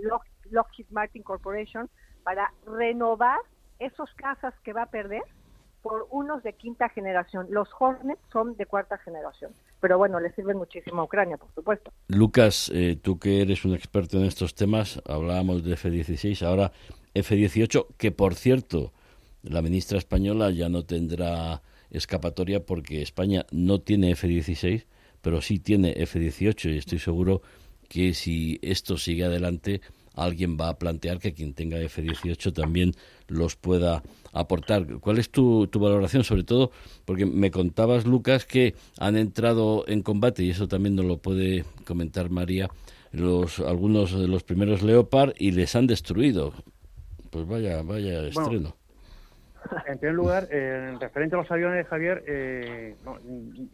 Lockheed 0.52 0.88
Martin 0.90 1.24
Corporation 1.24 1.90
para 2.24 2.52
renovar 2.66 3.40
esos 3.80 4.10
casas 4.16 4.54
que 4.64 4.74
va 4.74 4.84
a 4.84 4.90
perder 4.90 5.24
por 5.82 6.08
unos 6.10 6.42
de 6.42 6.54
quinta 6.54 6.90
generación. 6.90 7.46
Los 7.52 7.70
Hornets 7.80 8.20
son 8.34 8.58
de 8.58 8.66
cuarta 8.66 8.98
generación, 8.98 9.52
pero 9.80 10.00
bueno, 10.00 10.20
le 10.20 10.32
sirven 10.32 10.58
muchísimo 10.58 11.02
a 11.02 11.06
Ucrania, 11.06 11.38
por 11.38 11.54
supuesto. 11.54 11.92
Lucas, 12.08 12.72
eh, 12.74 12.98
tú 13.00 13.20
que 13.20 13.44
eres 13.44 13.66
un 13.66 13.76
experto 13.76 14.18
en 14.18 14.26
estos 14.26 14.56
temas, 14.56 15.00
hablábamos 15.08 15.64
de 15.64 15.74
F-16, 15.74 16.42
ahora 16.42 16.72
F-18, 17.14 17.86
que 17.98 18.12
por 18.12 18.34
cierto, 18.34 18.94
la 19.44 19.62
ministra 19.62 20.00
española 20.00 20.50
ya 20.50 20.70
no 20.70 20.86
tendrá 20.86 21.62
escapatoria 21.92 22.66
porque 22.66 23.04
España 23.04 23.46
no 23.52 23.80
tiene 23.80 24.10
F-16, 24.12 24.86
pero 25.26 25.42
sí 25.42 25.58
tiene 25.58 25.92
F-18 26.04 26.72
y 26.72 26.78
estoy 26.78 27.00
seguro 27.00 27.42
que 27.90 28.14
si 28.14 28.60
esto 28.62 28.96
sigue 28.96 29.26
adelante, 29.26 29.82
alguien 30.14 30.56
va 30.56 30.70
a 30.70 30.78
plantear 30.78 31.18
que 31.18 31.34
quien 31.34 31.56
tenga 31.56 31.80
F-18 31.80 32.54
también 32.54 32.92
los 33.28 33.56
pueda 33.56 34.04
aportar. 34.34 35.00
¿Cuál 35.00 35.18
es 35.18 35.32
tu, 35.32 35.66
tu, 35.66 35.80
valoración? 35.80 36.24
Sobre 36.24 36.44
todo 36.44 36.70
porque 37.06 37.26
me 37.26 37.50
contabas, 37.50 38.06
Lucas, 38.06 38.46
que 38.46 38.76
han 39.00 39.18
entrado 39.18 39.84
en 39.88 40.04
combate, 40.04 40.44
y 40.44 40.52
eso 40.52 40.68
también 40.68 40.96
nos 40.96 41.08
lo 41.08 41.18
puede 41.18 41.66
comentar 41.86 42.30
María, 42.30 42.70
los, 43.12 43.60
algunos 43.62 44.12
de 44.12 44.28
los 44.28 44.44
primeros 44.44 44.84
Leopard 44.84 45.34
y 45.40 45.54
les 45.54 45.76
han 45.76 45.88
destruido. 45.88 46.54
Pues 47.32 47.48
vaya, 47.48 47.82
vaya 47.82 48.28
estreno. 48.28 48.76
En 49.86 49.98
primer 49.98 50.16
lugar, 50.16 50.48
en 50.52 51.00
referente 51.00 51.36
a 51.36 51.40
los 51.40 51.52
aviones, 51.52 51.88
Javier, 51.88 52.24
eh, 52.28 52.96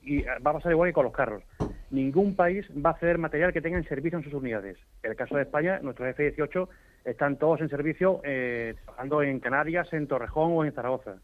y 0.03 0.21
va 0.23 0.51
a 0.51 0.53
pasar 0.53 0.71
igual 0.71 0.89
que 0.89 0.93
con 0.93 1.05
los 1.05 1.13
carros. 1.13 1.43
Ningún 1.89 2.35
país 2.35 2.65
va 2.73 2.91
a 2.91 2.97
ceder 2.99 3.17
material 3.17 3.51
que 3.53 3.61
tenga 3.61 3.77
en 3.77 3.87
servicio 3.87 4.17
en 4.17 4.23
sus 4.23 4.33
unidades. 4.33 4.77
En 5.03 5.11
el 5.11 5.17
caso 5.17 5.35
de 5.35 5.43
España, 5.43 5.79
nuestros 5.81 6.09
F-18 6.09 6.67
están 7.05 7.37
todos 7.37 7.61
en 7.61 7.69
servicio, 7.69 8.21
eh, 8.23 8.75
trabajando 8.85 9.23
en 9.23 9.39
Canarias, 9.39 9.91
en 9.93 10.07
Torrejón 10.07 10.51
o 10.53 10.63
en 10.63 10.71
Zaragoza. 10.71 11.15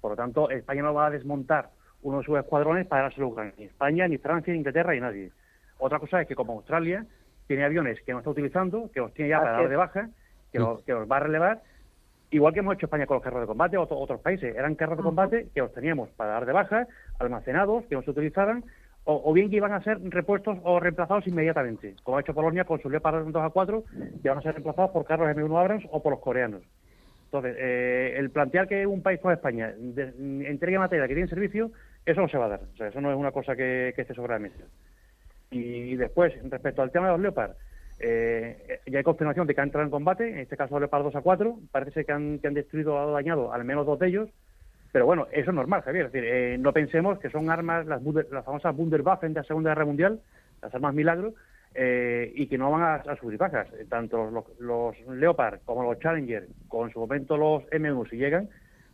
Por 0.00 0.12
lo 0.12 0.16
tanto, 0.16 0.50
España 0.50 0.82
no 0.82 0.94
va 0.94 1.06
a 1.06 1.10
desmontar 1.10 1.70
uno 2.02 2.18
de 2.18 2.24
sus 2.24 2.38
escuadrones 2.38 2.86
para 2.86 3.02
darse 3.02 3.22
Ucrania. 3.22 3.54
Ni 3.56 3.64
España, 3.64 4.08
ni 4.08 4.18
Francia, 4.18 4.52
ni 4.52 4.58
Inglaterra, 4.58 4.92
ni 4.92 5.00
nadie. 5.00 5.32
Otra 5.78 5.98
cosa 5.98 6.20
es 6.20 6.28
que 6.28 6.34
como 6.34 6.54
Australia 6.54 7.06
tiene 7.46 7.64
aviones 7.64 8.00
que 8.02 8.12
no 8.12 8.18
está 8.18 8.30
utilizando, 8.30 8.90
que 8.92 9.00
los 9.00 9.14
tiene 9.14 9.30
ya 9.30 9.38
para 9.38 9.52
dar 9.52 9.68
de 9.68 9.76
baja, 9.76 10.08
que, 10.50 10.58
los, 10.58 10.82
que 10.82 10.92
los 10.92 11.10
va 11.10 11.16
a 11.16 11.20
relevar, 11.20 11.62
igual 12.32 12.52
que 12.52 12.60
hemos 12.60 12.74
hecho 12.74 12.86
España 12.86 13.06
con 13.06 13.16
los 13.16 13.22
carros 13.22 13.42
de 13.42 13.46
combate, 13.46 13.76
o 13.76 13.82
otros 13.82 14.20
países, 14.20 14.56
eran 14.56 14.74
carros 14.74 14.96
de 14.96 15.04
combate 15.04 15.48
que 15.54 15.60
los 15.60 15.72
teníamos 15.72 16.08
para 16.10 16.32
dar 16.32 16.46
de 16.46 16.52
baja, 16.52 16.88
almacenados, 17.18 17.84
que 17.86 17.94
no 17.94 18.02
se 18.02 18.10
utilizaban, 18.10 18.64
o, 19.04 19.32
bien 19.32 19.50
que 19.50 19.56
iban 19.56 19.72
a 19.72 19.82
ser 19.82 19.98
repuestos 20.00 20.58
o 20.62 20.78
reemplazados 20.78 21.26
inmediatamente, 21.26 21.96
como 22.04 22.16
ha 22.16 22.20
hecho 22.20 22.34
Polonia 22.34 22.64
con 22.64 22.80
sus 22.80 22.90
Leopard 22.90 23.26
2 23.26 23.42
a 23.42 23.50
4, 23.50 23.84
que 24.22 24.28
van 24.28 24.38
a 24.38 24.42
ser 24.42 24.52
reemplazados 24.52 24.92
por 24.92 25.04
carros 25.04 25.28
M1 25.28 25.60
Abrams 25.60 25.84
o 25.90 26.02
por 26.02 26.12
los 26.12 26.20
coreanos. 26.20 26.62
Entonces, 27.24 27.56
eh, 27.58 28.14
el 28.18 28.30
plantear 28.30 28.68
que 28.68 28.86
un 28.86 29.02
país 29.02 29.18
como 29.18 29.32
España 29.32 29.74
entregue 29.74 30.78
materia 30.78 31.08
que 31.08 31.14
tiene 31.14 31.28
servicio, 31.28 31.70
eso 32.04 32.20
no 32.20 32.28
se 32.28 32.36
va 32.36 32.44
a 32.44 32.48
dar. 32.50 32.60
O 32.74 32.76
sea, 32.76 32.88
eso 32.88 33.00
no 33.00 33.10
es 33.10 33.16
una 33.16 33.32
cosa 33.32 33.56
que, 33.56 33.88
esté 33.88 34.14
sobre 34.14 34.34
la 34.34 34.38
mesa. 34.38 34.64
Y, 35.50 35.96
después, 35.96 36.34
respecto 36.50 36.82
al 36.82 36.92
tema 36.92 37.06
de 37.06 37.12
los 37.12 37.20
Leopard, 37.20 37.52
eh, 38.02 38.80
ya 38.86 38.98
hay 38.98 39.04
confirmación 39.04 39.46
de 39.46 39.54
que 39.54 39.60
han 39.60 39.68
entrado 39.68 39.84
en 39.84 39.90
combate, 39.90 40.28
en 40.28 40.38
este 40.38 40.56
caso 40.56 40.78
Leopard 40.78 41.04
2 41.04 41.16
a 41.16 41.20
4, 41.20 41.58
parece 41.70 41.92
ser 41.92 42.06
que 42.06 42.12
han, 42.12 42.40
destruido 42.40 42.96
o 42.96 43.12
dañado 43.12 43.52
al 43.52 43.64
menos 43.64 43.86
dos 43.86 43.98
de 44.00 44.08
ellos, 44.08 44.28
pero 44.90 45.06
bueno, 45.06 45.28
eso 45.30 45.50
es 45.50 45.54
normal, 45.54 45.82
Javier. 45.82 46.10
Eh, 46.12 46.56
no 46.58 46.72
pensemos 46.72 47.18
que 47.20 47.30
son 47.30 47.48
armas, 47.48 47.86
las, 47.86 48.02
las 48.30 48.44
famosas 48.44 48.76
Wunderwaffen 48.76 49.32
de 49.32 49.40
la 49.40 49.46
Segunda 49.46 49.70
Guerra 49.70 49.84
Mundial, 49.84 50.20
las 50.60 50.74
armas 50.74 50.94
milagro, 50.94 51.34
eh, 51.74 52.30
y 52.34 52.48
que 52.48 52.58
no 52.58 52.70
van 52.70 52.82
a, 52.82 52.94
a 52.96 53.16
sufrir 53.16 53.38
bajas. 53.38 53.68
Tanto 53.88 54.44
los, 54.58 55.00
Leopard 55.08 55.60
como 55.64 55.84
los 55.84 55.98
Challenger, 56.00 56.48
con 56.68 56.90
su 56.90 56.98
momento 56.98 57.36
los 57.36 57.62
M1, 57.70 58.10
si 58.10 58.16
llegan 58.16 58.50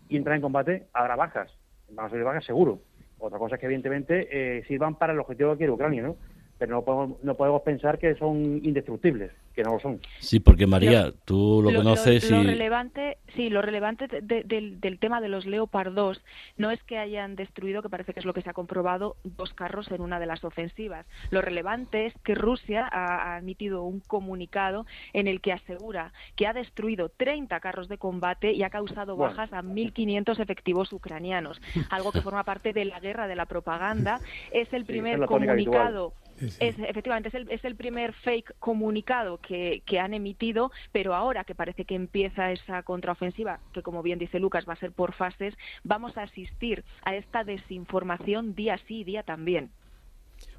y 0.09 0.17
entran 0.17 0.37
en 0.37 0.43
combate, 0.43 0.87
habrá 0.93 1.17
bajas. 1.17 1.51
Van 1.91 2.07
a 2.07 2.09
sufrir 2.11 2.25
bajas 2.25 2.45
seguro. 2.45 2.81
Otra 3.19 3.39
cosa 3.39 3.57
es 3.57 3.61
que, 3.61 3.67
evidentemente, 3.67 4.29
eh, 4.31 4.65
sirvan 4.69 4.95
para 4.97 5.13
el 5.13 5.19
objetivo 5.19 5.53
que 5.53 5.59
quiere 5.59 5.73
Ucrania, 5.73 6.03
¿no? 6.03 6.17
Pero 6.59 6.75
no 6.75 6.83
podemos, 6.83 7.23
no 7.23 7.35
podemos 7.37 7.63
pensar 7.63 7.99
que 7.99 8.17
son 8.17 8.61
indestructibles, 8.65 9.31
que 9.55 9.63
no 9.63 9.75
lo 9.75 9.81
son. 9.81 10.01
Sí, 10.19 10.41
porque 10.41 10.67
María, 10.67 11.13
tú 11.25 11.61
lo, 11.63 11.73
conoces 11.73 12.29
lo, 12.31 12.43
relevante, 12.43 13.19
sí, 13.35 13.49
lo 13.49 13.63
relevante 13.63 14.09
del, 14.09 14.81
del, 14.81 14.99
tema 14.99 15.21
de 15.21 15.29
los 15.29 15.47
Leopard 15.47 15.93
2 15.93 16.21
no 16.57 16.71
es 16.73 16.83
que 16.83 16.99
hayan 16.99 17.37
destruido, 17.37 17.81
que 17.81 17.89
parece 17.89 18.13
que 18.13 18.21
es 18.21 18.27
lo 18.27 18.35
que 18.35 18.43
se 18.43 18.51
ha 18.51 18.55
comprobado, 18.55 19.17
dos 19.23 19.55
carros 19.55 19.91
en 19.93 20.01
una 20.01 20.19
de 20.19 20.27
las 20.27 20.43
ofensivas. 20.43 21.07
Lo 21.31 21.41
relevante 21.41 22.07
es 22.07 22.15
que 22.25 22.35
Rusia 22.35 22.89
ha, 22.91 23.39
emitido 23.39 23.85
un 23.85 24.01
comunicado 24.01 24.85
en 25.13 25.29
el 25.29 25.41
que 25.41 25.53
asegura 25.53 26.13
que 26.35 26.47
ha 26.47 26.53
destruido 26.53 27.09
30 27.09 27.61
carros 27.61 27.89
de 27.89 27.99
combate 27.99 28.53
y 28.53 28.65
ha 28.65 28.71
causado 28.71 29.17
bajas 29.17 29.53
a 29.53 29.63
1.500 29.63 30.41
efectivos 30.41 30.93
ucranianos, 30.93 31.61
algo 31.91 32.11
que 32.11 32.21
forma 32.21 32.43
parte 32.43 32.73
de 32.73 32.85
la 32.85 32.99
guerra 32.99 33.29
de 33.29 33.37
la 33.37 33.47
propaganda. 33.47 34.21
Es 34.51 34.73
el 34.73 34.85
primer 34.85 35.25
comunicado 35.27 36.15
es, 36.41 36.79
efectivamente, 36.79 37.29
es 37.29 37.35
el, 37.35 37.51
es 37.51 37.65
el, 37.65 37.77
primer 37.77 38.13
fake 38.13 38.55
comunicado 38.59 39.39
que, 39.39 39.83
que, 39.87 39.99
han 39.99 40.15
emitido, 40.15 40.71
pero 40.93 41.15
ahora 41.15 41.45
que 41.45 41.55
parece 41.55 41.85
que 41.85 41.95
empieza 41.95 42.53
esa 42.53 42.83
contraofensiva, 42.83 43.61
que 43.73 43.83
como 43.83 44.03
bien 44.03 44.19
dice 44.19 44.39
Lucas 44.39 44.65
va 44.69 44.75
a 44.75 44.77
ser 44.77 44.93
por 44.93 45.15
fases, 45.15 45.55
vamos 45.85 46.17
a 46.17 46.23
asistir 46.23 46.85
a 47.03 47.15
esta 47.15 47.45
desinformación 47.45 48.55
día 48.55 48.79
sí, 48.87 49.05
día 49.05 49.23
también. 49.23 49.71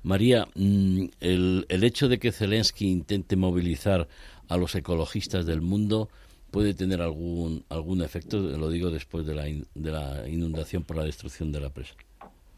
María, 0.04 0.48
mm, 0.56 1.06
el, 1.20 1.66
el 1.70 1.84
hecho 1.84 2.08
de 2.08 2.20
que 2.20 2.32
Zelensky 2.32 2.90
intente 2.90 3.36
movilizar 3.36 4.08
a 4.48 4.58
los 4.58 4.76
ecologistas 4.76 5.46
del 5.46 5.62
mundo 5.62 6.10
puede 6.52 6.74
tener 6.74 7.02
algún, 7.02 7.64
algún 7.70 8.02
efecto, 8.02 8.40
lo 8.40 8.70
digo 8.70 8.90
después 8.90 9.26
de 9.26 9.36
la, 9.36 9.44
de 9.44 9.92
la 9.92 10.28
inundación 10.28 10.84
por 10.84 10.98
la 10.98 11.04
destrucción 11.04 11.52
de 11.52 11.62
la 11.62 11.70
presa. 11.70 11.96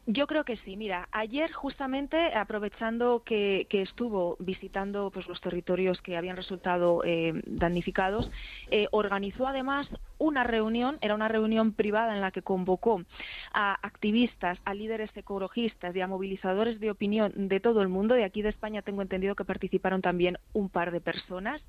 Yo 0.08 0.28
creo 0.28 0.43
que 0.43 0.58
sí. 0.58 0.76
Mira, 0.78 1.08
ayer 1.12 1.52
justamente 1.52 2.34
aprovechando 2.34 3.24
que, 3.24 3.68
estuvo 3.72 4.36
visitando 4.39 5.12
pues, 5.12 5.28
los 5.28 5.41
territorios 5.41 6.02
que 6.02 6.18
habían 6.18 6.38
resultado 6.38 7.04
eh, 7.04 7.34
damnificados, 7.45 8.30
eh, 8.70 8.88
organizó 8.91 9.47
además 9.47 9.88
una 10.22 10.43
reunión, 10.43 10.97
era 11.02 11.16
una 11.16 11.28
reunión 11.28 11.74
privada 11.74 12.14
en 12.14 12.22
la 12.22 12.32
que 12.32 12.43
convocó 12.43 13.02
a 13.54 13.74
activistas, 13.86 14.60
a 14.66 14.74
líderes 14.74 15.10
ecologistas 15.16 15.95
y 15.95 16.02
a 16.02 16.08
movilizadores 16.08 16.80
de 16.80 16.91
opinión 16.91 17.34
de 17.36 17.60
todo 17.60 17.82
el 17.82 17.88
mundo. 17.88 18.18
Y 18.18 18.24
aquí 18.24 18.41
de 18.41 18.49
España 18.49 18.84
tengo 18.84 19.02
entendido 19.02 19.36
que 19.36 19.45
participaron 19.45 20.02
también 20.02 20.38
un 20.54 20.70
par 20.70 20.91
de 20.91 21.02
personas. 21.02 21.62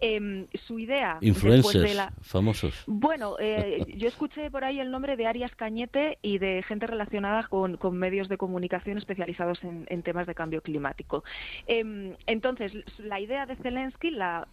Em, 0.00 0.46
su 0.66 0.78
idea. 0.78 1.18
Influencers, 1.22 2.08
famosos. 2.20 2.84
Bueno, 2.86 3.36
eh, 3.38 3.84
yo 3.96 4.08
escuché 4.08 4.50
por 4.50 4.64
ahí 4.64 4.80
el 4.80 4.90
nombre 4.90 5.16
de 5.16 5.26
Arias 5.26 5.54
Cañete 5.54 6.18
y 6.20 6.38
de 6.38 6.62
gente 6.62 6.86
relacionada 6.86 7.44
con, 7.44 7.73
medios 7.92 8.28
de 8.28 8.36
comunicación 8.36 8.98
especializados 8.98 9.58
en, 9.62 10.02
temas 10.02 10.26
de 10.26 10.34
cambio 10.34 10.60
climático. 10.62 11.24
Em, 11.66 12.14
entonces, 12.26 12.72
la 12.98 13.20
idea 13.20 13.46
de 13.46 13.56
Zelensky 13.56 14.10
la, 14.10 14.46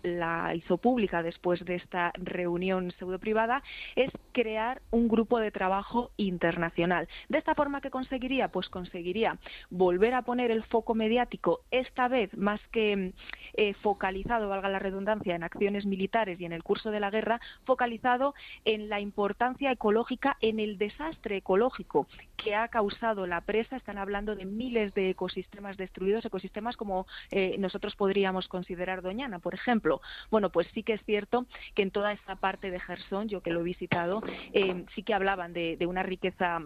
hizo 0.55 0.77
pública 0.77 1.23
después 1.23 1.63
de 1.65 1.75
esta 1.75 2.11
reunión 2.15 2.91
pseudo 2.91 3.19
privada 3.19 3.63
es 3.95 4.11
crear 4.31 4.81
un 4.91 5.07
grupo 5.07 5.39
de 5.39 5.51
trabajo 5.51 6.11
internacional. 6.17 7.07
¿De 7.29 7.37
esta 7.37 7.55
forma 7.55 7.81
qué 7.81 7.89
conseguiría? 7.89 8.49
Pues 8.49 8.69
conseguiría 8.69 9.37
volver 9.69 10.13
a 10.13 10.21
poner 10.21 10.51
el 10.51 10.63
foco 10.63 10.95
mediático, 10.95 11.61
esta 11.71 12.07
vez 12.07 12.35
más 12.37 12.61
que 12.71 13.13
eh, 13.53 13.73
focalizado, 13.75 14.49
valga 14.49 14.69
la 14.69 14.79
redundancia, 14.79 15.35
en 15.35 15.43
acciones 15.43 15.85
militares 15.85 16.39
y 16.39 16.45
en 16.45 16.53
el 16.53 16.63
curso 16.63 16.91
de 16.91 16.99
la 16.99 17.09
guerra, 17.09 17.39
focalizado 17.65 18.33
en 18.65 18.89
la 18.89 18.99
importancia 18.99 19.71
ecológica, 19.71 20.37
en 20.41 20.59
el 20.59 20.77
desastre 20.77 21.37
ecológico 21.37 22.07
que 22.37 22.55
ha 22.55 22.67
causado 22.69 22.91
la 23.15 23.41
presa. 23.41 23.77
Están 23.77 23.97
hablando 23.97 24.35
de 24.35 24.45
miles 24.45 24.93
de 24.93 25.09
ecosistemas 25.11 25.77
destruidos, 25.77 26.25
ecosistemas 26.25 26.77
como 26.77 27.07
eh, 27.29 27.55
nosotros 27.59 27.95
podríamos 27.95 28.47
considerar 28.47 29.01
Doñana, 29.01 29.39
por 29.39 29.53
ejemplo. 29.53 30.01
Bueno, 30.29 30.49
pues 30.49 30.67
sí 30.73 30.83
que 30.83 30.93
es 30.93 31.01
cierto 31.05 31.45
que 31.75 31.81
en 31.81 31.91
toda 31.91 32.13
esta 32.13 32.35
parte 32.35 32.71
de 32.71 32.79
Gerson, 32.79 33.27
yo 33.27 33.41
que 33.41 33.51
lo 33.51 33.61
he 33.61 33.63
visitado, 33.63 34.21
eh, 34.53 34.85
sí 34.95 35.03
que 35.03 35.13
hablaban 35.13 35.53
de, 35.53 35.77
una 35.87 36.03
riqueza 36.03 36.59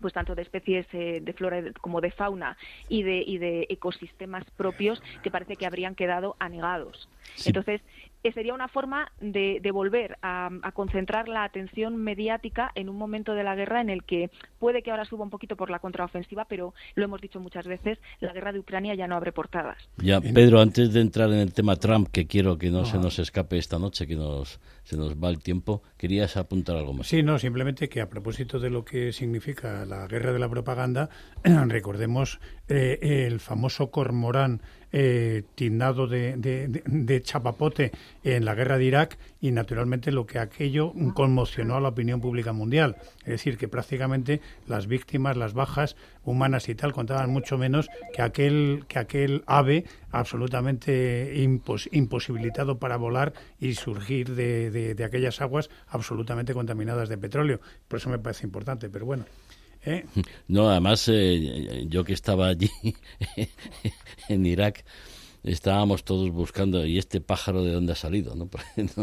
pues 0.00 0.12
tanto 0.12 0.34
de 0.34 0.42
especies 0.42 0.86
eh, 0.92 1.20
de 1.22 1.32
flora 1.32 1.62
como 1.80 2.02
de 2.02 2.10
fauna 2.10 2.58
y 2.88 3.02
de, 3.02 3.22
y 3.26 3.38
de 3.38 3.66
ecosistemas 3.70 4.44
propios 4.56 5.02
que 5.22 5.30
parece 5.30 5.56
que 5.56 5.64
habrían 5.64 5.94
quedado 5.94 6.36
anegados. 6.38 7.08
Entonces, 7.46 7.80
sería 8.32 8.54
una 8.54 8.68
forma 8.68 9.12
de, 9.20 9.60
volver 9.72 10.18
a, 10.22 10.50
concentrar 10.74 11.28
la 11.28 11.44
atención 11.44 11.96
mediática 11.96 12.70
en 12.74 12.88
un 12.88 12.96
momento 12.96 13.34
de 13.34 13.44
la 13.44 13.54
guerra 13.54 13.80
en 13.80 13.90
el 13.90 14.04
que 14.04 14.30
puede 14.58 14.82
que 14.82 14.90
ahora 14.90 15.04
suba 15.04 15.24
un 15.24 15.30
poquito 15.30 15.56
por 15.56 15.70
la 15.70 15.78
contraofensiva, 15.78 16.46
pero 16.46 16.74
lo 16.94 17.04
hemos 17.04 17.20
dicho 17.20 17.40
muchas 17.40 17.66
veces, 17.66 17.98
la 18.20 18.32
guerra 18.32 18.52
de 18.52 18.58
Ucrania 18.58 18.94
ya 18.94 19.06
no 19.06 19.16
abre 19.16 19.32
portadas. 19.32 19.76
Ya, 19.98 20.20
Pedro, 20.20 20.60
antes 20.60 20.92
de 20.92 21.00
entrar 21.00 21.28
en 21.30 21.38
el 21.38 21.52
tema 21.52 21.76
Trump, 21.76 22.08
que 22.10 22.26
quiero 22.26 22.58
que 22.58 22.70
no, 22.70 22.84
se 22.84 22.98
nos 22.98 23.18
escape 23.18 23.58
esta 23.58 23.78
noche, 23.78 24.06
que 24.06 24.16
nos, 24.16 24.60
se 24.84 24.96
nos 24.96 25.16
va 25.16 25.30
el 25.30 25.42
tiempo, 25.42 25.82
querías 25.96 26.36
apuntar 26.36 26.76
algo 26.76 26.92
más. 26.92 27.06
Sí, 27.06 27.22
no, 27.22 27.38
simplemente 27.38 27.88
que 27.88 28.00
a 28.00 28.08
propósito 28.08 28.58
de 28.58 28.70
lo 28.70 28.84
que 28.84 29.12
significa 29.12 29.84
la 29.84 30.06
guerra 30.06 30.32
de 30.32 30.38
la 30.38 30.48
propaganda, 30.48 31.08
recordemos 31.44 32.40
eh, 32.68 32.98
el 33.26 33.40
famoso 33.40 33.90
cormorán 33.90 34.62
eh, 34.92 35.42
tindado 35.54 36.06
de, 36.06 36.36
de, 36.36 37.22
chapapote 37.22 37.92
en 38.22 38.44
la 38.44 38.54
guerra 38.54 38.78
de 38.78 38.84
Irak 38.84 39.18
y 39.40 39.50
naturalmente 39.50 40.12
lo 40.12 40.26
que 40.26 40.38
aquello 40.38 40.92
conmocionó 41.14 41.76
a 41.76 41.80
la 41.80 41.88
opinión 41.88 42.20
pública 42.20 42.52
mundial. 42.52 42.96
Es 43.20 43.26
decir, 43.26 43.58
que 43.58 43.68
prácticamente 43.68 44.40
las 44.66 44.86
víctimas, 44.86 45.36
las 45.36 45.54
bajas 45.54 45.96
humanas 46.24 46.68
y 46.68 46.74
tal 46.74 46.92
contaban 46.92 47.30
mucho 47.30 47.58
menos 47.58 47.88
que 48.14 48.22
aquel, 48.22 48.84
que 48.88 48.98
aquel 48.98 49.42
ave 49.46 49.84
absolutamente 50.10 51.34
imposibilitado 51.92 52.78
para 52.78 52.96
volar 52.96 53.32
y 53.60 53.74
surgir 53.74 54.34
de, 54.34 54.94
de 54.94 55.04
aquellas 55.04 55.40
aguas 55.40 55.68
absolutamente 55.88 56.54
contaminadas 56.54 57.08
de 57.08 57.18
petróleo. 57.18 57.60
Por 57.88 57.98
eso 57.98 58.08
me 58.08 58.18
parece 58.18 58.46
importante, 58.46 58.88
pero 58.88 59.04
bueno. 59.04 59.24
¿Eh? 59.86 60.04
No, 60.48 60.68
además, 60.68 61.08
eh, 61.08 61.86
yo 61.88 62.04
que 62.04 62.12
estaba 62.12 62.48
allí 62.48 62.70
en 64.28 64.44
Irak, 64.44 64.84
estábamos 65.44 66.04
todos 66.04 66.30
buscando, 66.30 66.84
¿y 66.84 66.98
este 66.98 67.20
pájaro 67.20 67.62
de 67.62 67.72
dónde 67.72 67.92
ha 67.92 67.96
salido? 67.96 68.34
¿no? 68.36 68.48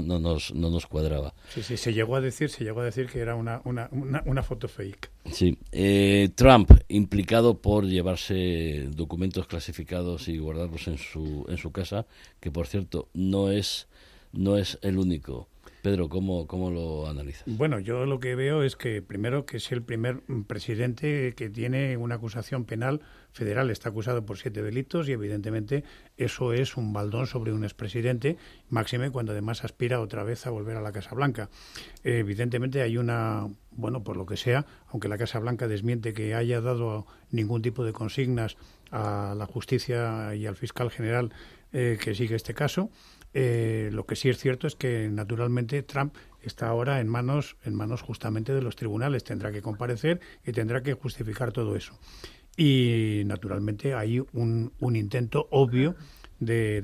no, 0.02 0.20
nos, 0.20 0.54
no 0.54 0.70
nos 0.70 0.86
cuadraba. 0.86 1.34
Sí, 1.54 1.64
sí, 1.64 1.78
se 1.78 1.94
llegó 1.94 2.18
a 2.18 2.22
decir, 2.22 2.50
se 2.50 2.66
llegó 2.66 2.82
a 2.82 2.86
decir 2.86 3.08
que 3.08 3.20
era 3.20 3.36
una, 3.36 3.62
una, 3.64 3.90
una, 4.26 4.44
foto 4.44 4.68
fake. 4.68 5.10
Sí. 5.32 5.58
Eh, 5.72 6.30
Trump, 6.36 6.72
implicado 6.90 7.62
por 7.62 7.86
llevarse 7.86 8.90
documentos 8.92 9.48
clasificados 9.48 10.28
y 10.28 10.38
guardarlos 10.38 10.88
en 10.90 10.98
su, 10.98 11.46
en 11.48 11.58
su 11.58 11.72
casa, 11.72 12.06
que 12.42 12.52
por 12.52 12.68
cierto 12.68 13.08
no 13.14 13.52
es, 13.52 13.88
no 14.34 14.58
es 14.58 14.78
el 14.82 14.98
único 14.98 15.48
Pedro, 15.84 16.08
¿cómo, 16.08 16.48
¿cómo 16.48 16.72
lo 16.72 17.10
analizas? 17.10 17.44
Bueno, 17.46 17.78
yo 17.78 18.06
lo 18.06 18.22
que 18.22 18.36
veo 18.36 18.64
es 18.64 18.78
que 18.78 19.02
primero 19.02 19.46
que 19.46 19.58
es 19.58 19.70
el 19.74 19.84
primer 19.84 20.22
presidente 20.48 21.34
que 21.36 21.50
tiene 21.50 21.98
una 21.98 22.16
acusación 22.16 22.64
penal 22.64 23.02
federal, 23.34 23.70
está 23.70 23.90
acusado 23.90 24.26
por 24.26 24.38
siete 24.38 24.64
delitos 24.64 25.10
y 25.10 25.12
evidentemente 25.12 25.84
eso 26.16 26.54
es 26.54 26.78
un 26.78 26.94
baldón 26.94 27.28
sobre 27.28 27.52
un 27.52 27.66
expresidente, 27.66 28.38
máxime 28.70 29.12
cuando 29.12 29.34
además 29.34 29.66
aspira 29.66 30.00
otra 30.00 30.24
vez 30.24 30.48
a 30.48 30.52
volver 30.52 30.78
a 30.78 30.82
la 30.82 30.94
Casa 30.94 31.16
Blanca. 31.16 31.50
evidentemente 32.06 32.82
hay 32.82 32.98
una, 32.98 33.50
bueno, 33.72 34.06
por 34.06 34.16
lo 34.16 34.26
que 34.26 34.38
sea, 34.38 34.66
aunque 34.88 35.10
la 35.10 35.18
Casa 35.18 35.40
Blanca 35.40 35.68
desmiente 35.68 36.14
que 36.14 36.34
haya 36.34 36.62
dado 36.62 37.08
ningún 37.30 37.62
tipo 37.62 37.84
de 37.84 37.92
consignas 37.92 38.56
a 38.90 39.36
la 39.38 39.48
justicia 39.48 40.34
y 40.34 40.46
al 40.46 40.56
fiscal 40.56 40.90
general 40.90 41.34
eh, 41.74 41.98
que 42.02 42.16
sigue 42.16 42.36
este 42.36 42.54
caso, 42.54 42.90
eh, 43.34 43.90
lo 43.92 44.06
que 44.06 44.16
sí 44.16 44.30
es 44.30 44.38
cierto 44.38 44.68
es 44.68 44.76
que 44.76 45.10
naturalmente 45.10 45.82
Trump 45.84 46.16
está 46.42 46.68
ahora 46.68 47.00
en 47.00 47.08
manos, 47.08 47.58
en 47.64 47.74
manos 47.74 48.02
justamente 48.02 48.54
de 48.54 48.62
los 48.62 48.76
tribunales. 48.76 49.24
Tendrá 49.24 49.52
que 49.52 49.62
comparecer 49.62 50.20
y 50.46 50.52
tendrá 50.52 50.84
que 50.84 50.94
justificar 50.94 51.52
todo 51.52 51.76
eso. 51.76 51.98
Y 52.56 53.24
naturalmente 53.26 53.96
hay 53.96 54.20
un, 54.34 54.74
un 54.80 54.96
intento 54.96 55.48
obvio 55.50 55.96
de, 56.40 56.82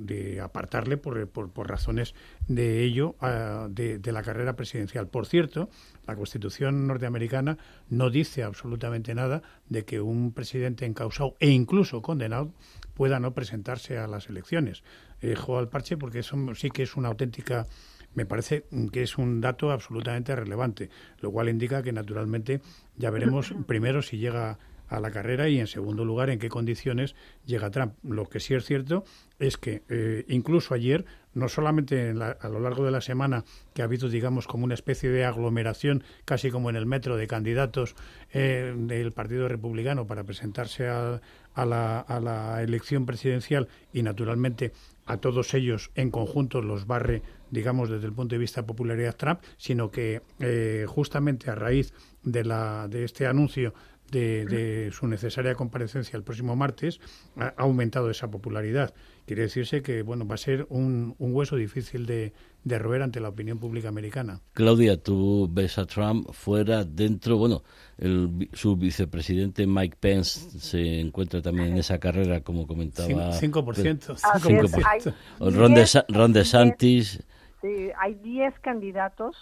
de, 0.00 0.40
apartarle 0.40 0.96
por, 0.96 1.68
razones 1.68 2.14
de 2.48 2.82
ello 2.82 3.14
ah, 3.20 3.68
de, 3.70 3.98
de, 3.98 4.12
la 4.12 4.22
carrera 4.22 4.56
presidencial. 4.56 5.08
Por 5.08 5.26
cierto, 5.26 5.70
la 6.06 6.16
Constitución 6.16 6.86
norteamericana 6.86 7.58
no 7.88 8.10
dice 8.10 8.42
absolutamente 8.42 9.14
nada 9.14 9.42
de 9.68 9.84
que 9.84 10.00
un 10.00 10.32
presidente 10.32 10.86
encausado 10.86 11.36
e 11.40 11.48
incluso 11.50 12.02
condenado 12.02 12.52
pueda 12.94 13.20
no 13.20 13.32
presentarse 13.34 13.98
a 13.98 14.06
las 14.06 14.28
elecciones. 14.28 14.82
Eh, 15.22 15.34
al 15.48 15.68
parche 15.68 15.96
porque 15.96 16.20
eso 16.20 16.36
sí 16.54 16.70
que 16.70 16.82
es 16.82 16.96
una 16.96 17.08
auténtica 17.08 17.66
me 18.14 18.26
parece 18.26 18.64
que 18.92 19.02
es 19.02 19.18
un 19.18 19.40
dato 19.40 19.70
absolutamente 19.70 20.34
relevante, 20.34 20.90
lo 21.20 21.30
cual 21.30 21.48
indica 21.48 21.82
que 21.82 21.92
naturalmente 21.92 22.60
ya 22.96 23.10
veremos 23.10 23.54
primero 23.66 24.02
si 24.02 24.18
llega 24.18 24.58
a 24.88 25.00
la 25.00 25.10
carrera 25.10 25.48
y 25.48 25.58
en 25.58 25.66
segundo 25.66 26.04
lugar 26.04 26.30
en 26.30 26.38
qué 26.38 26.48
condiciones 26.48 27.14
llega 27.44 27.70
Trump. 27.70 27.94
Lo 28.04 28.26
que 28.26 28.40
sí 28.40 28.54
es 28.54 28.64
cierto 28.64 29.04
es 29.38 29.56
que 29.56 29.82
eh, 29.88 30.24
incluso 30.28 30.74
ayer, 30.74 31.04
no 31.34 31.48
solamente 31.48 32.10
a 32.10 32.48
lo 32.48 32.60
largo 32.60 32.84
de 32.84 32.90
la 32.90 33.00
semana, 33.00 33.44
que 33.74 33.82
ha 33.82 33.86
habido, 33.86 34.08
digamos, 34.08 34.46
como 34.46 34.64
una 34.64 34.74
especie 34.74 35.10
de 35.10 35.24
aglomeración, 35.24 36.04
casi 36.24 36.50
como 36.50 36.70
en 36.70 36.76
el 36.76 36.86
metro, 36.86 37.16
de 37.16 37.26
candidatos 37.26 37.96
eh, 38.32 38.74
del 38.76 39.12
Partido 39.12 39.48
Republicano 39.48 40.06
para 40.06 40.24
presentarse 40.24 40.88
a, 40.88 41.20
la, 41.56 42.00
a 42.00 42.20
la 42.20 42.62
elección 42.62 43.06
presidencial 43.06 43.68
y, 43.92 44.02
naturalmente, 44.02 44.72
a 45.06 45.18
todos 45.18 45.54
ellos 45.54 45.90
en 45.94 46.10
conjunto 46.10 46.60
los 46.60 46.86
barre, 46.86 47.22
digamos, 47.50 47.88
desde 47.88 48.06
el 48.06 48.12
punto 48.12 48.34
de 48.34 48.40
vista 48.40 48.60
de 48.60 48.66
popularidad 48.66 49.16
Trump, 49.16 49.40
sino 49.56 49.90
que 49.90 50.22
eh, 50.40 50.84
justamente 50.88 51.50
a 51.50 51.54
raíz 51.54 51.94
de, 52.22 52.44
la, 52.44 52.88
de 52.88 53.04
este 53.04 53.26
anuncio 53.26 53.72
de, 54.10 54.90
su 54.92 55.06
necesaria 55.06 55.54
comparecencia 55.54 56.16
el 56.16 56.22
próximo 56.22 56.56
martes, 56.56 57.00
ha 57.36 57.54
aumentado 57.56 58.10
esa 58.10 58.30
popularidad. 58.30 58.94
Quiere 59.26 59.42
decirse 59.42 59.82
que 59.82 60.02
bueno 60.02 60.26
va 60.26 60.36
a 60.36 60.38
ser 60.38 60.66
un, 60.70 61.16
hueso 61.18 61.56
difícil 61.56 62.06
de, 62.06 62.32
roer 62.64 63.02
ante 63.02 63.18
la 63.18 63.28
opinión 63.28 63.58
pública 63.58 63.88
americana. 63.88 64.40
Claudia, 64.52 65.02
tú 65.02 65.48
ves 65.50 65.78
a 65.78 65.86
Trump 65.86 66.30
fuera, 66.32 66.84
dentro, 66.84 67.36
bueno, 67.36 67.62
el, 67.98 68.48
su 68.52 68.76
vicepresidente 68.76 69.66
Mike 69.66 69.96
Pence 69.98 70.60
se 70.60 71.00
encuentra 71.00 71.42
también 71.42 71.72
en 71.72 71.78
esa 71.78 71.98
carrera, 71.98 72.40
como 72.42 72.68
comentaba. 72.68 73.32
5%. 73.32 74.16
5%. 74.16 75.14
Ron, 75.40 75.74
de, 75.74 76.04
Ron 76.08 76.32
DeSantis. 76.32 77.20
Sí, 77.62 77.90
hay 77.98 78.14
10 78.14 78.60
candidatos 78.60 79.36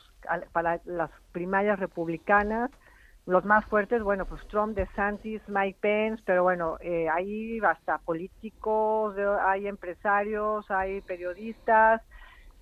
para 0.53 0.81
las 0.87 1.11
primarias 1.33 1.79
republicanas 1.79 2.71
los 3.27 3.45
más 3.45 3.65
fuertes, 3.67 4.03
bueno, 4.03 4.27
pues 4.27 4.47
Trump, 4.49 4.77
DeSantis, 4.77 5.41
Mike 5.49 5.79
Pence, 5.81 6.23
pero 6.27 6.43
bueno, 6.43 6.77
eh, 6.81 7.09
hay 7.09 7.59
hasta 7.61 7.99
políticos, 7.99 9.17
hay 9.43 9.67
empresarios, 9.67 10.71
hay 10.71 11.01
periodistas. 11.01 12.03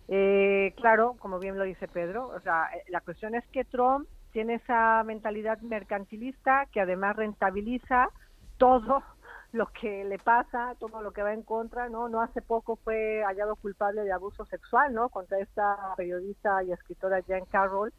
Eh, 0.08 0.72
claro, 0.76 1.16
como 1.18 1.38
bien 1.40 1.58
lo 1.58 1.64
dice 1.64 1.88
Pedro, 1.88 2.28
o 2.28 2.40
sea, 2.40 2.68
eh, 2.74 2.84
la 2.88 3.00
cuestión 3.00 3.34
es 3.34 3.44
que 3.48 3.64
Trump 3.64 4.06
tiene 4.32 4.54
esa 4.54 5.02
mentalidad 5.04 5.58
mercantilista 5.62 6.66
que 6.72 6.80
además 6.80 7.16
rentabiliza 7.16 8.08
todo 8.56 9.02
lo 9.52 9.66
que 9.66 10.04
le 10.04 10.18
pasa, 10.18 10.76
todo 10.78 11.02
lo 11.02 11.12
que 11.12 11.22
va 11.22 11.32
en 11.32 11.42
contra, 11.42 11.88
¿no? 11.88 12.08
No 12.08 12.20
hace 12.20 12.40
poco 12.40 12.76
fue 12.76 13.22
hallado 13.24 13.56
culpable 13.56 14.02
de 14.02 14.12
abuso 14.12 14.44
sexual, 14.46 14.94
¿no? 14.94 15.08
Contra 15.08 15.40
esta 15.40 15.76
periodista 15.96 16.62
y 16.62 16.72
escritora 16.72 17.20
Jen 17.22 17.46
Carroll 17.46 17.92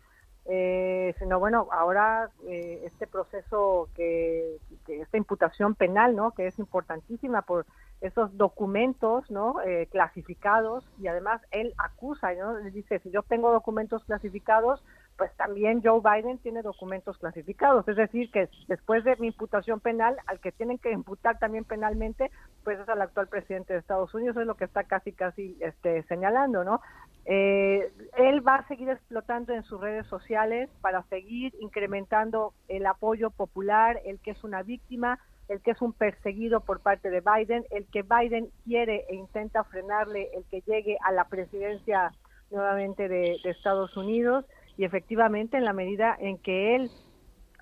eh, 0.46 1.16
sino 1.20 1.40
bueno, 1.40 1.70
ahora 1.72 2.30
eh, 2.48 2.82
este 2.84 3.08
proceso 3.08 3.88
que, 3.96 4.58
esta 4.88 5.18
imputación 5.18 5.76
penal, 5.76 6.16
¿no? 6.16 6.32
Que 6.32 6.48
es 6.48 6.60
importantísima 6.60 7.44
por 7.44 7.66
esos 8.02 8.38
documentos, 8.38 9.32
¿no? 9.32 9.62
Eh, 9.62 9.88
clasificados 9.90 10.86
y 11.00 11.08
además 11.08 11.42
él 11.52 11.74
acusa, 11.78 12.34
¿no? 12.34 12.58
Dice, 12.58 13.00
si 13.00 13.10
yo 13.12 13.24
tengo 13.24 13.54
documentos 13.54 14.04
clasificados, 14.04 14.84
pues 15.18 15.34
también 15.38 15.82
Joe 15.82 16.02
Biden 16.02 16.40
tiene 16.40 16.62
documentos 16.62 17.18
clasificados. 17.18 17.88
Es 17.88 17.96
decir, 17.96 18.30
que 18.30 18.50
después 18.68 19.06
de 19.06 19.16
mi 19.18 19.28
imputación 19.28 19.80
penal, 19.80 20.18
al 20.26 20.42
que 20.42 20.52
tienen 20.52 20.78
que 20.78 20.92
imputar 20.92 21.40
también 21.40 21.64
penalmente, 21.64 22.32
pues 22.66 22.80
es 22.80 22.90
al 22.90 23.02
actual 23.02 23.28
presidente 23.28 23.72
de 23.72 23.80
Estados 23.80 24.14
Unidos, 24.14 24.36
es 24.36 24.46
lo 24.46 24.56
que 24.56 24.66
está 24.66 24.84
casi, 24.84 25.14
casi 25.14 25.58
este, 25.62 26.04
señalando, 26.04 26.66
¿no? 26.66 26.82
Eh, 27.26 27.92
él 28.18 28.46
va 28.46 28.56
a 28.56 28.68
seguir 28.68 28.90
explotando 28.90 29.54
en 29.54 29.64
sus 29.64 29.80
redes 29.80 30.06
sociales 30.08 30.70
para 30.82 31.04
seguir 31.04 31.54
incrementando 31.60 32.54
el 32.68 32.86
apoyo 32.86 33.30
popular, 33.30 34.02
el 34.06 34.20
que 34.20 34.32
es 34.32 34.44
una 34.44 34.62
víctima, 34.62 35.20
el 35.48 35.62
que 35.62 35.72
es 35.72 35.82
un 35.82 35.94
perseguido 35.94 36.62
por 36.62 36.82
parte 36.82 37.10
de 37.10 37.22
Biden, 37.22 37.66
el 37.72 37.86
que 37.88 38.04
Biden 38.04 38.50
quiere 38.66 39.06
e 39.10 39.16
intenta 39.16 39.64
frenarle 39.64 40.30
el 40.34 40.44
que 40.46 40.62
llegue 40.62 40.98
a 41.04 41.12
la 41.12 41.26
presidencia 41.26 42.12
nuevamente 42.52 43.08
de, 43.08 43.38
de 43.44 43.50
Estados 43.50 43.96
Unidos. 43.96 44.46
Y 44.78 44.86
efectivamente 44.86 45.58
en 45.58 45.66
la 45.66 45.74
medida 45.74 46.16
en 46.20 46.38
que 46.38 46.76
él 46.76 46.92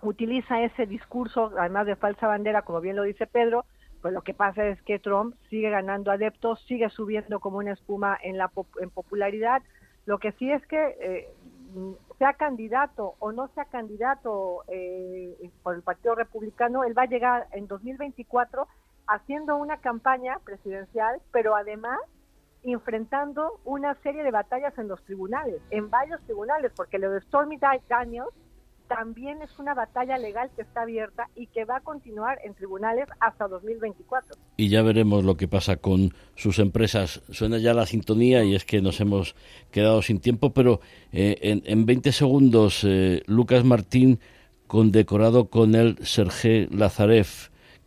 utiliza 0.02 0.62
ese 0.62 0.86
discurso, 0.86 1.52
además 1.58 1.86
de 1.86 1.96
falsa 1.96 2.28
bandera, 2.28 2.64
como 2.64 2.82
bien 2.82 2.96
lo 2.96 3.04
dice 3.04 3.28
Pedro, 3.28 3.66
pues 4.02 4.14
lo 4.14 4.22
que 4.22 4.34
pasa 4.34 4.66
es 4.66 4.82
que 4.82 5.00
Trump 5.00 5.36
sigue 5.50 5.70
ganando 5.70 6.12
adeptos, 6.12 6.64
sigue 6.66 6.90
subiendo 6.90 7.40
como 7.40 7.58
una 7.58 7.74
espuma 7.74 8.18
en 8.22 8.38
la 8.38 8.52
en 8.82 8.90
popularidad. 8.90 9.62
Lo 10.06 10.18
que 10.18 10.32
sí 10.34 10.52
es 10.52 10.66
que 10.66 10.98
eh, 11.00 11.30
sea 12.18 12.34
candidato 12.34 13.16
o 13.20 13.32
no 13.32 13.48
sea 13.50 13.66
candidato 13.66 14.64
eh, 14.68 15.52
por 15.64 15.76
el 15.76 15.84
Partido 15.84 16.16
Republicano, 16.16 16.84
él 16.84 16.98
va 16.98 17.04
a 17.04 17.08
llegar 17.08 17.48
en 17.52 17.68
2024 17.68 18.68
haciendo 19.08 19.58
una 19.58 19.78
campaña 19.78 20.40
presidencial, 20.44 21.22
pero 21.32 21.56
además 21.56 22.00
enfrentando 22.64 23.60
una 23.66 23.96
serie 24.02 24.24
de 24.24 24.32
batallas 24.32 24.78
en 24.78 24.88
los 24.88 25.04
tribunales, 25.04 25.62
en 25.72 25.90
varios 25.90 26.22
tribunales, 26.22 26.72
porque 26.76 27.00
lo 27.00 27.12
de 27.12 27.22
Stormy 27.22 27.58
Daniels 27.90 28.30
también 28.96 29.42
es 29.42 29.58
una 29.58 29.74
batalla 29.74 30.18
legal 30.18 30.50
que 30.54 30.64
está 30.64 30.82
abierta 30.82 31.30
y 31.36 31.48
que 31.48 31.64
va 31.64 31.78
a 31.78 31.80
continuar 31.80 32.40
en 32.44 32.54
tribunales 32.54 33.08
hasta 33.22 33.48
2024. 33.48 34.36
Y 34.58 34.68
ya 34.68 34.82
veremos 34.82 35.24
lo 35.24 35.38
que 35.38 35.48
pasa 35.48 35.78
con 35.78 36.14
sus 36.36 36.60
empresas. 36.60 37.22
Suena 37.30 37.58
ya 37.58 37.74
la 37.74 37.86
sintonía 37.86 38.44
y 38.44 38.54
es 38.54 38.66
que 38.66 38.82
nos 38.82 39.00
hemos 39.00 39.36
quedado 39.72 40.02
sin 40.02 40.20
tiempo, 40.20 40.52
pero 40.52 40.82
eh, 41.14 41.38
en, 41.42 41.62
en, 41.66 41.86
20 41.86 42.12
segundos, 42.12 42.84
eh, 42.84 43.24
Lucas 43.28 43.64
Martín 43.64 44.20
condecorado 44.68 45.50
con 45.50 45.74
el 45.76 45.98
Sergé 46.06 46.68
Lazarev. 46.70 47.28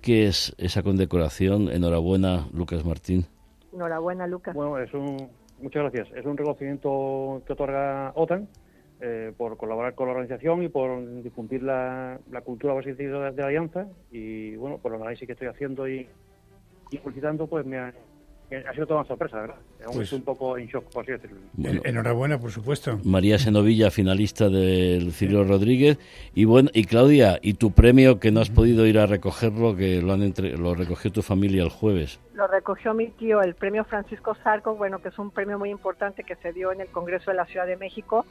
¿Qué 0.00 0.26
es 0.26 0.55
esa 0.57 0.82
condecoración? 0.82 1.70
Enhorabuena, 1.70 2.46
Lucas 2.52 2.84
Martín. 2.84 3.26
Enhorabuena, 3.74 4.26
Lucas. 4.26 4.55
Bueno, 4.55 4.78
es 4.78 4.92
un, 4.94 5.28
muchas 5.61 5.82
gracias. 5.82 6.09
Es 6.16 6.24
un 6.24 6.36
reconocimiento 6.36 7.42
que 7.46 7.52
otorga 7.52 8.12
OTAN 8.14 8.48
eh, 9.07 9.32
por 9.36 9.59
colaborar 9.59 9.94
con 9.94 10.07
la 10.07 10.12
organización 10.12 10.62
y 10.62 10.70
por 10.70 11.22
difundir 11.22 11.62
la, 11.62 12.18
la 12.30 12.40
cultura 12.40 12.74
de, 12.74 12.94
de 12.94 13.32
la 13.36 13.46
alianza 13.46 13.86
y 14.11 14.57
bueno, 14.57 14.78
por 14.78 14.94
el 14.94 15.02
análisis 15.02 15.26
que 15.26 15.32
estoy 15.34 15.48
haciendo 15.48 15.86
y, 15.86 16.09
y 16.90 16.98
publicitando, 16.98 17.46
pues 17.46 17.66
me 17.66 17.76
ha, 17.76 17.92
ha 18.66 18.72
sido 18.72 18.86
toda 18.86 19.00
una 19.00 19.09
sorpresa, 19.09 19.42
¿verdad? 19.42 19.57
Aún 19.84 19.96
pues, 19.96 20.12
un 20.14 20.22
poco 20.22 20.57
en 20.57 20.68
shock, 20.68 20.84
por 20.90 21.02
así 21.02 21.12
decirlo. 21.12 21.38
enhorabuena, 21.84 22.38
por 22.38 22.50
supuesto. 22.50 22.98
María 23.05 23.38
Senovilla, 23.38 23.90
finalista 23.90 24.48
del 24.48 25.12
Ciro 25.12 25.44
Rodríguez. 25.44 25.98
Y 26.34 26.46
bueno, 26.46 26.70
y 26.72 26.84
Claudia, 26.84 27.38
¿y 27.42 27.55
tu 27.55 27.72
premio 27.72 28.18
que 28.18 28.32
no 28.32 28.40
has 28.40 28.48
podido 28.48 28.86
ir 28.86 28.98
a 28.98 29.05
recogerlo, 29.05 29.76
que 29.76 30.00
lo, 30.00 30.14
han 30.14 30.22
entre, 30.22 30.57
lo 30.57 30.74
recogió 30.74 31.12
tu 31.12 31.20
familia 31.20 31.62
el 31.62 31.68
jueves? 31.68 32.20
Lo 32.32 32.46
recogió 32.46 32.94
mi 32.94 33.09
tío, 33.09 33.42
el 33.42 33.55
premio 33.55 33.84
Francisco 33.84 34.34
Sarco, 34.42 34.74
bueno, 34.76 35.02
que 35.02 35.09
es 35.09 35.18
un 35.18 35.30
premio 35.30 35.59
muy 35.59 35.68
importante 35.68 36.24
que 36.24 36.36
se 36.36 36.55
dio 36.55 36.72
en 36.72 36.80
el 36.80 36.88
Congreso 36.88 37.30
de 37.30 37.36
la 37.36 37.44
Ciudad 37.44 37.66
de 37.66 37.76
México 37.76 38.24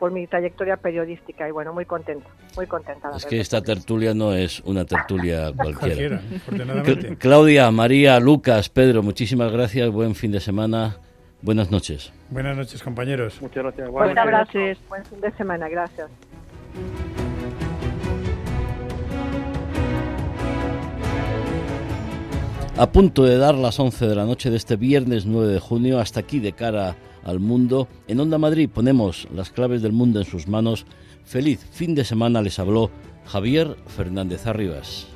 por 0.00 0.10
mi 0.10 0.26
trayectoria 0.26 0.76
periodística 0.78 1.46
y 1.46 1.52
bueno, 1.52 1.72
muy 1.72 1.84
contenta, 1.84 2.28
muy 2.56 2.66
contenta. 2.66 3.10
Es 3.14 3.26
que 3.26 3.38
esta 3.38 3.62
tertulia 3.62 4.14
no 4.14 4.34
es 4.34 4.60
una 4.60 4.84
tertulia 4.84 5.52
cualquiera. 5.56 6.20
Claudia, 7.18 7.70
María, 7.70 8.18
Lucas, 8.18 8.68
Pedro, 8.68 9.04
muchísimas 9.04 9.52
gracias, 9.52 9.90
buen 9.90 10.16
fin 10.16 10.32
de 10.32 10.40
semana, 10.40 10.96
Buenas 11.42 11.70
noches. 11.70 12.12
Buenas 12.28 12.54
noches, 12.54 12.82
compañeros. 12.82 13.40
Muchas 13.40 13.62
gracias. 13.62 13.90
Buenas 13.90 14.30
noches. 14.30 14.78
Buen 14.90 15.04
fin 15.06 15.20
de 15.20 15.30
semana. 15.32 15.68
Gracias. 15.70 16.10
A 22.76 22.92
punto 22.92 23.24
de 23.24 23.38
dar 23.38 23.54
las 23.54 23.78
11 23.80 24.06
de 24.06 24.14
la 24.14 24.24
noche 24.24 24.50
de 24.50 24.56
este 24.56 24.76
viernes 24.76 25.26
9 25.26 25.48
de 25.48 25.60
junio, 25.60 25.98
hasta 25.98 26.20
aquí 26.20 26.40
de 26.40 26.52
cara 26.52 26.94
al 27.30 27.40
mundo, 27.40 27.88
en 28.08 28.20
Onda 28.20 28.38
Madrid 28.38 28.68
ponemos 28.68 29.28
las 29.34 29.50
claves 29.50 29.82
del 29.82 29.92
mundo 29.92 30.18
en 30.18 30.26
sus 30.26 30.48
manos. 30.48 30.84
Feliz 31.24 31.64
fin 31.72 31.94
de 31.94 32.04
semana 32.04 32.42
les 32.42 32.58
habló 32.58 32.90
Javier 33.26 33.76
Fernández 33.86 34.46
Arribas. 34.46 35.06